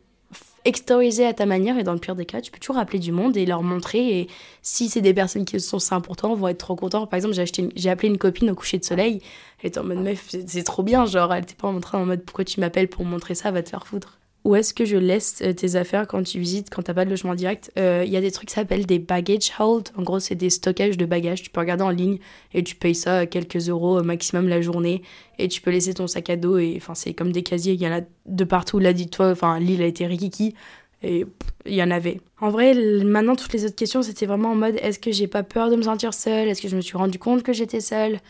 extérioriser 0.66 1.24
à 1.24 1.32
ta 1.32 1.46
manière 1.46 1.78
et 1.78 1.84
dans 1.84 1.92
le 1.92 1.98
pire 1.98 2.16
des 2.16 2.26
cas 2.26 2.40
tu 2.40 2.50
peux 2.50 2.58
toujours 2.58 2.76
appeler 2.76 2.98
du 2.98 3.12
monde 3.12 3.36
et 3.36 3.46
leur 3.46 3.62
montrer 3.62 4.20
et 4.20 4.28
si 4.62 4.88
c'est 4.88 5.00
des 5.00 5.14
personnes 5.14 5.44
qui 5.44 5.60
sont 5.60 5.78
ça 5.78 6.00
toi 6.18 6.34
vont 6.34 6.48
être 6.48 6.58
trop 6.58 6.74
contents. 6.74 7.06
Par 7.06 7.16
exemple 7.16 7.36
j'ai 7.76 7.90
appelé 7.90 8.08
une 8.08 8.18
copine 8.18 8.50
au 8.50 8.54
coucher 8.54 8.78
de 8.78 8.84
soleil 8.84 9.22
elle 9.60 9.68
était 9.68 9.78
en 9.78 9.84
mode 9.84 9.98
meuf 9.98 10.28
c'est 10.46 10.62
trop 10.64 10.82
bien 10.82 11.06
genre 11.06 11.32
elle 11.32 11.44
était 11.44 11.54
pas 11.54 11.68
en 11.68 11.80
train 11.80 12.00
en 12.00 12.06
mode 12.06 12.22
pourquoi 12.22 12.44
tu 12.44 12.60
m'appelles 12.60 12.88
pour 12.88 13.04
montrer 13.04 13.34
ça 13.34 13.50
va 13.52 13.62
te 13.62 13.70
faire 13.70 13.86
foutre 13.86 14.18
où 14.46 14.54
est-ce 14.54 14.72
que 14.72 14.84
je 14.84 14.96
laisse 14.96 15.42
euh, 15.42 15.52
tes 15.52 15.74
affaires 15.74 16.06
quand 16.06 16.22
tu 16.22 16.38
visites, 16.38 16.70
quand 16.70 16.82
t'as 16.82 16.94
pas 16.94 17.04
de 17.04 17.10
logement 17.10 17.34
direct? 17.34 17.72
Euh, 17.78 18.04
Il 18.06 18.12
y 18.12 18.16
a 18.16 18.20
des 18.20 18.30
trucs 18.30 18.48
qui 18.48 18.54
s'appellent 18.54 18.86
des 18.86 19.00
baggage 19.00 19.52
hold. 19.58 19.88
En 19.96 20.02
gros, 20.02 20.20
c'est 20.20 20.36
des 20.36 20.50
stockages 20.50 20.96
de 20.96 21.04
bagages. 21.04 21.42
Tu 21.42 21.50
peux 21.50 21.58
regarder 21.58 21.82
en 21.82 21.90
ligne 21.90 22.18
et 22.54 22.62
tu 22.62 22.76
payes 22.76 22.94
ça 22.94 23.26
quelques 23.26 23.68
euros 23.68 23.98
au 23.98 24.04
maximum 24.04 24.48
la 24.48 24.62
journée. 24.62 25.02
Et 25.40 25.48
tu 25.48 25.60
peux 25.60 25.72
laisser 25.72 25.94
ton 25.94 26.06
sac 26.06 26.30
à 26.30 26.36
dos. 26.36 26.58
Et 26.58 26.74
enfin, 26.76 26.94
c'est 26.94 27.12
comme 27.12 27.32
des 27.32 27.42
casiers. 27.42 27.72
Il 27.72 27.82
y 27.82 27.88
en 27.88 27.98
a 27.98 28.02
de 28.26 28.44
partout. 28.44 28.78
Là, 28.78 28.92
dis-toi, 28.92 29.32
enfin, 29.32 29.58
l'île 29.58 29.82
a 29.82 29.86
été 29.86 30.06
rikiki. 30.06 30.54
Et 31.02 31.26
il 31.66 31.74
y 31.74 31.82
en 31.82 31.90
avait. 31.90 32.20
En 32.40 32.50
vrai, 32.50 32.72
maintenant, 33.02 33.34
toutes 33.34 33.52
les 33.52 33.64
autres 33.64 33.74
questions, 33.74 34.02
c'était 34.02 34.26
vraiment 34.26 34.52
en 34.52 34.54
mode 34.54 34.76
est-ce 34.80 35.00
que 35.00 35.10
j'ai 35.10 35.26
pas 35.26 35.42
peur 35.42 35.70
de 35.70 35.76
me 35.76 35.82
sentir 35.82 36.14
seule? 36.14 36.46
Est-ce 36.46 36.62
que 36.62 36.68
je 36.68 36.76
me 36.76 36.82
suis 36.82 36.96
rendu 36.96 37.18
compte 37.18 37.42
que 37.42 37.52
j'étais 37.52 37.80
seule? 37.80 38.20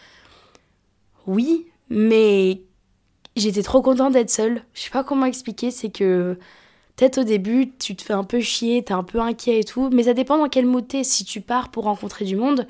Oui, 1.26 1.66
mais 1.90 2.62
j'étais 3.36 3.62
trop 3.62 3.82
contente 3.82 4.12
d'être 4.12 4.30
seule. 4.30 4.62
Je 4.74 4.82
sais 4.82 4.90
pas 4.90 5.04
comment 5.04 5.26
expliquer, 5.26 5.70
c'est 5.70 5.90
que 5.90 6.38
peut-être 6.96 7.18
au 7.18 7.24
début, 7.24 7.72
tu 7.78 7.94
te 7.94 8.02
fais 8.02 8.14
un 8.14 8.24
peu 8.24 8.40
chier, 8.40 8.82
t'es 8.82 8.94
un 8.94 9.04
peu 9.04 9.20
inquiet 9.20 9.60
et 9.60 9.64
tout, 9.64 9.90
mais 9.92 10.04
ça 10.04 10.14
dépend 10.14 10.38
dans 10.38 10.48
quel 10.48 10.66
mood. 10.66 10.86
Si 11.02 11.24
tu 11.24 11.40
pars 11.40 11.70
pour 11.70 11.84
rencontrer 11.84 12.24
du 12.24 12.36
monde, 12.36 12.66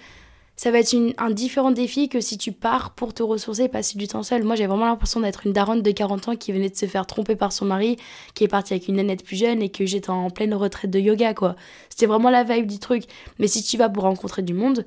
ça 0.57 0.71
va 0.71 0.79
être 0.79 0.95
un 1.19 1.31
différent 1.31 1.71
défi 1.71 2.09
que 2.09 2.21
si 2.21 2.39
tu 2.39 2.51
pars 2.51 2.95
pour 2.95 3.13
te 3.13 3.23
ressourcer 3.23 3.65
et 3.65 3.69
passer 3.69 3.99
du 3.99 4.09
temps 4.09 4.23
seul. 4.23 4.43
Moi, 4.43 4.57
j'ai 4.57 4.67
vraiment 4.67 4.87
l'impression 4.87 5.21
d'être 5.21 5.47
une 5.47 5.53
daronne 5.53 5.83
de 5.83 5.91
40 5.91 6.29
ans 6.29 6.37
qui 6.37 6.51
venait 6.51 6.71
de 6.71 6.77
se 6.77 6.87
faire 6.87 7.07
tromper 7.07 7.37
par 7.37 7.53
son 7.53 7.67
mari, 7.67 7.99
qui 8.35 8.45
est 8.45 8.49
partie 8.49 8.73
avec 8.73 8.89
une 8.89 8.97
nénette 8.97 9.23
plus 9.23 9.37
jeune 9.37 9.61
et 9.61 9.69
que 9.69 9.85
j'étais 9.85 10.11
en 10.11 10.31
pleine 10.31 10.55
retraite 10.55 10.91
de 10.91 10.99
yoga, 10.99 11.35
quoi. 11.35 11.57
C'était 11.91 12.07
vraiment 12.07 12.31
la 12.31 12.43
vibe 12.43 12.67
du 12.67 12.79
truc. 12.79 13.05
Mais 13.39 13.49
si 13.49 13.63
tu 13.63 13.77
vas 13.77 13.91
pour 13.91 14.05
rencontrer 14.05 14.43
du 14.43 14.55
monde, 14.55 14.87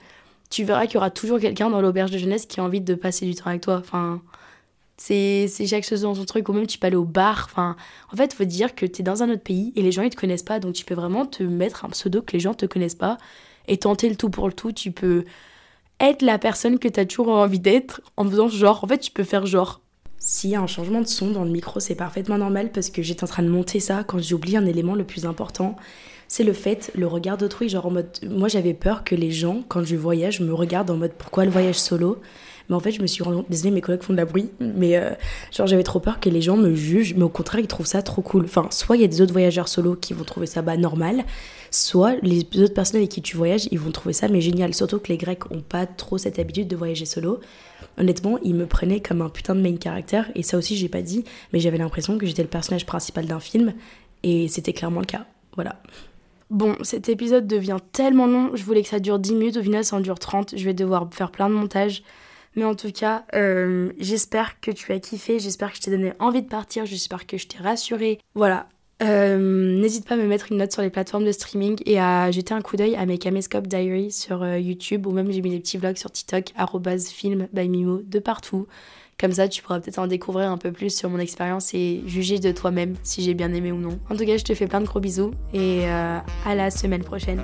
tu 0.50 0.64
verras 0.64 0.88
qu'il 0.88 0.96
y 0.96 0.98
aura 0.98 1.12
toujours 1.12 1.40
quelqu'un 1.40 1.70
dans 1.70 1.82
l'auberge 1.82 2.10
de 2.10 2.18
jeunesse 2.18 2.48
qui 2.48 2.60
a 2.60 2.64
envie 2.64 2.82
de 2.82 2.96
passer 2.96 3.28
du 3.28 3.36
temps 3.36 3.48
avec 3.48 3.62
toi. 3.62 3.78
Enfin, 3.78 4.22
c'est 5.00 5.48
chaque 5.66 5.86
chose 5.86 6.02
dans 6.02 6.14
son 6.14 6.26
truc, 6.26 6.50
ou 6.50 6.54
même 6.54 6.68
tu 6.68 6.78
peux 6.78 6.88
aller 6.88 6.96
au 6.96 7.06
bar. 7.06 7.48
Enfin, 7.50 7.76
en 8.12 8.18
fait, 8.18 8.34
faut 8.34 8.44
dire 8.44 8.76
que 8.76 8.86
tu 8.86 9.02
es 9.02 9.04
dans 9.04 9.24
un 9.24 9.30
autre 9.30 9.44
pays 9.44 9.72
et 9.76 9.82
les 9.82 9.92
gens 9.92 10.02
ils 10.02 10.10
te 10.10 10.20
connaissent 10.20 10.44
pas, 10.44 10.60
donc 10.60 10.74
tu 10.74 10.86
peux 10.86 10.94
vraiment 10.94 11.26
te 11.26 11.42
mettre 11.44 11.86
un 11.86 11.90
pseudo 11.90 12.22
que 12.22 12.34
les 12.34 12.40
gens 12.40 12.54
te 12.54 12.66
connaissent 12.66 12.96
pas 12.96 13.18
et 13.68 13.78
tenter 13.78 14.10
le 14.10 14.16
tout 14.16 14.30
pour 14.30 14.48
le 14.48 14.54
tout. 14.54 14.72
Tu 14.72 14.92
peux 14.92 15.24
être 16.00 16.22
la 16.22 16.38
personne 16.38 16.80
que 16.80 16.88
tu 16.88 17.00
as 17.00 17.06
toujours 17.06 17.30
envie 17.30 17.60
d'être 17.60 18.02
en 18.18 18.30
faisant 18.30 18.50
genre. 18.50 18.84
En 18.84 18.88
fait, 18.88 19.00
tu 19.00 19.12
peux 19.12 19.24
faire 19.24 19.46
genre. 19.46 19.82
S'il 20.18 20.50
y 20.50 20.56
a 20.56 20.62
un 20.62 20.68
changement 20.68 21.00
de 21.00 21.08
son 21.08 21.32
dans 21.32 21.46
le 21.46 21.50
micro, 21.50 21.80
c'est 21.80 21.96
parfaitement 21.96 22.38
normal 22.38 22.72
parce 22.74 22.90
que 22.90 23.02
j'étais 23.02 23.24
en 23.24 23.28
train 23.28 23.44
de 23.44 23.48
monter 23.48 23.80
ça 23.80 24.04
quand 24.04 24.20
j'ai 24.20 24.36
oublié 24.36 24.58
un 24.58 24.66
élément 24.66 24.96
le 24.96 25.06
plus 25.06 25.26
important. 25.26 25.78
C'est 26.28 26.44
le 26.44 26.52
fait, 26.54 26.92
le 26.94 27.08
regard 27.08 27.38
d'autrui. 27.38 27.70
Genre 27.70 27.86
en 27.86 27.92
mode. 27.92 28.10
Moi, 28.24 28.50
j'avais 28.50 28.74
peur 28.74 29.06
que 29.06 29.16
les 29.16 29.32
gens, 29.32 29.64
quand 29.70 29.86
je 29.86 29.96
voyage, 29.96 30.42
me 30.42 30.54
regardent 30.54 30.92
en 30.92 30.98
mode 30.98 31.14
pourquoi 31.14 31.46
le 31.46 31.52
voyage 31.52 31.80
solo? 31.80 32.22
Mais 32.70 32.76
en 32.76 32.80
fait, 32.80 32.92
je 32.92 33.02
me 33.02 33.08
suis 33.08 33.24
rendu 33.24 33.44
Désolée, 33.50 33.72
mes 33.72 33.82
collègues 33.82 34.04
font 34.04 34.14
de 34.14 34.18
la 34.18 34.26
bruit. 34.26 34.50
Mais 34.60 34.96
euh, 34.98 35.10
genre, 35.52 35.66
j'avais 35.66 35.84
trop 35.84 36.00
peur 36.00 36.20
que 36.20 36.30
les 36.30 36.42
gens 36.42 36.56
me 36.56 36.76
jugent. 36.76 37.16
Mais 37.16 37.24
au 37.24 37.30
contraire, 37.30 37.60
ils 37.60 37.68
trouvent 37.68 37.88
ça 37.88 38.04
trop 38.04 38.22
cool. 38.22 38.46
Enfin, 38.46 38.68
soit 38.70 38.96
il 38.96 39.02
y 39.02 39.06
a 39.06 39.08
des 39.08 39.22
autres 39.22 39.32
voyageurs 39.32 39.68
solo 39.68 39.96
qui 39.96 40.14
vont 40.14 40.24
trouver 40.24 40.46
ça 40.46 40.62
bah, 40.62 40.78
normal. 40.78 41.26
Soit 41.72 42.16
les 42.22 42.46
autres 42.62 42.74
personnes 42.74 42.98
avec 42.98 43.10
qui 43.10 43.22
tu 43.22 43.38
voyages, 43.38 43.68
ils 43.72 43.80
vont 43.80 43.92
trouver 43.92 44.14
ça 44.14 44.28
mais 44.28 44.42
génial. 44.42 44.74
Surtout 44.76 45.00
que 45.00 45.08
les 45.08 45.18
Grecs 45.18 45.52
ont 45.52 45.62
pas 45.62 45.88
trop 45.88 46.18
cette 46.18 46.38
habitude 46.38 46.68
de 46.68 46.76
voyager 46.76 47.06
solo. 47.06 47.40
Honnêtement, 47.98 48.38
ils 48.44 48.56
me 48.56 48.68
prenaient 48.68 49.02
comme 49.02 49.22
un 49.22 49.30
putain 49.30 49.56
de 49.56 49.62
main 49.62 49.76
character. 49.82 50.22
Et 50.36 50.44
ça 50.44 50.58
aussi, 50.58 50.78
j'ai 50.78 50.90
pas 50.90 51.02
dit. 51.02 51.24
Mais 51.54 51.60
j'avais 51.60 51.80
l'impression 51.80 52.18
que 52.20 52.26
j'étais 52.28 52.44
le 52.44 52.50
personnage 52.50 52.86
principal 52.86 53.26
d'un 53.26 53.40
film. 53.40 53.74
Et 54.22 54.48
c'était 54.48 54.74
clairement 54.74 55.00
le 55.00 55.08
cas. 55.08 55.26
Voilà. 55.56 55.82
Bon, 56.52 56.76
cet 56.82 57.10
épisode 57.10 57.46
devient 57.46 57.78
tellement 57.92 58.26
long, 58.26 58.56
je 58.56 58.64
voulais 58.64 58.82
que 58.82 58.88
ça 58.88 59.00
dure 59.00 59.20
10 59.20 59.36
minutes, 59.36 59.58
au 59.58 59.62
final 59.62 59.86
ça 59.86 59.96
en 59.96 60.00
dure 60.00 60.18
30, 60.18 60.58
je 60.58 60.66
vais 60.66 60.74
devoir 60.74 61.08
faire 61.12 61.30
plein 61.30 61.48
de 61.48 61.54
montage. 61.54 62.02
Mais 62.56 62.66
en 62.66 62.76
tout 62.76 62.92
cas, 62.92 63.26
euh, 63.36 63.92
j'espère 64.00 64.60
que 64.60 64.72
tu 64.72 64.92
as 64.92 65.00
kiffé, 65.00 65.40
j'espère 65.40 65.72
que 65.72 65.78
je 65.78 65.82
t'ai 65.82 65.92
donné 65.92 66.14
envie 66.20 66.42
de 66.42 66.48
partir, 66.48 66.86
j'espère 66.86 67.28
que 67.28 67.38
je 67.38 67.48
t'ai 67.48 67.60
rassuré. 67.60 68.20
Voilà. 68.36 68.68
Euh, 69.02 69.80
n'hésite 69.80 70.06
pas 70.06 70.16
à 70.16 70.18
me 70.18 70.26
mettre 70.26 70.52
une 70.52 70.58
note 70.58 70.74
sur 70.74 70.82
les 70.82 70.90
plateformes 70.90 71.24
de 71.24 71.32
streaming 71.32 71.80
et 71.86 72.02
à 72.02 72.32
jeter 72.32 72.54
un 72.54 72.62
coup 72.62 72.76
d'œil 72.76 72.98
à 72.98 73.06
mes 73.06 73.18
Caméscope 73.18 73.66
Diary 73.66 74.12
sur 74.12 74.44
euh, 74.44 74.60
YouTube 74.60 75.08
ou 75.08 75.12
même 75.12 75.32
j'ai 75.32 75.42
mis 75.42 75.52
des 75.52 75.60
petits 75.60 75.78
vlogs 75.78 75.96
sur 75.96 76.12
TikTok, 76.12 76.52
film 77.14 77.48
by 77.54 77.70
Mimo, 77.70 78.02
de 78.04 78.20
partout. 78.20 78.68
Comme 79.18 79.32
ça, 79.32 79.48
tu 79.48 79.62
pourras 79.62 79.80
peut-être 79.80 80.00
en 80.00 80.08
découvrir 80.08 80.50
un 80.50 80.58
peu 80.58 80.72
plus 80.72 80.96
sur 80.96 81.10
mon 81.10 81.20
expérience 81.20 81.74
et 81.74 82.04
juger 82.08 82.40
de 82.40 82.52
toi-même 82.52 82.96
si 83.04 83.22
j'ai 83.22 83.34
bien 83.34 83.54
aimé 83.54 83.72
ou 83.72 83.78
non. 83.78 84.00
En 84.10 84.16
tout 84.16 84.26
cas, 84.26 84.38
je 84.38 84.44
te 84.44 84.54
fais 84.54 84.68
plein 84.68 84.82
de 84.82 84.86
gros 84.86 85.02
bisous 85.02 85.32
et 85.54 85.86
à 85.88 86.56
la 86.56 86.72
semaine 86.72 87.04
prochaine. 87.04 87.44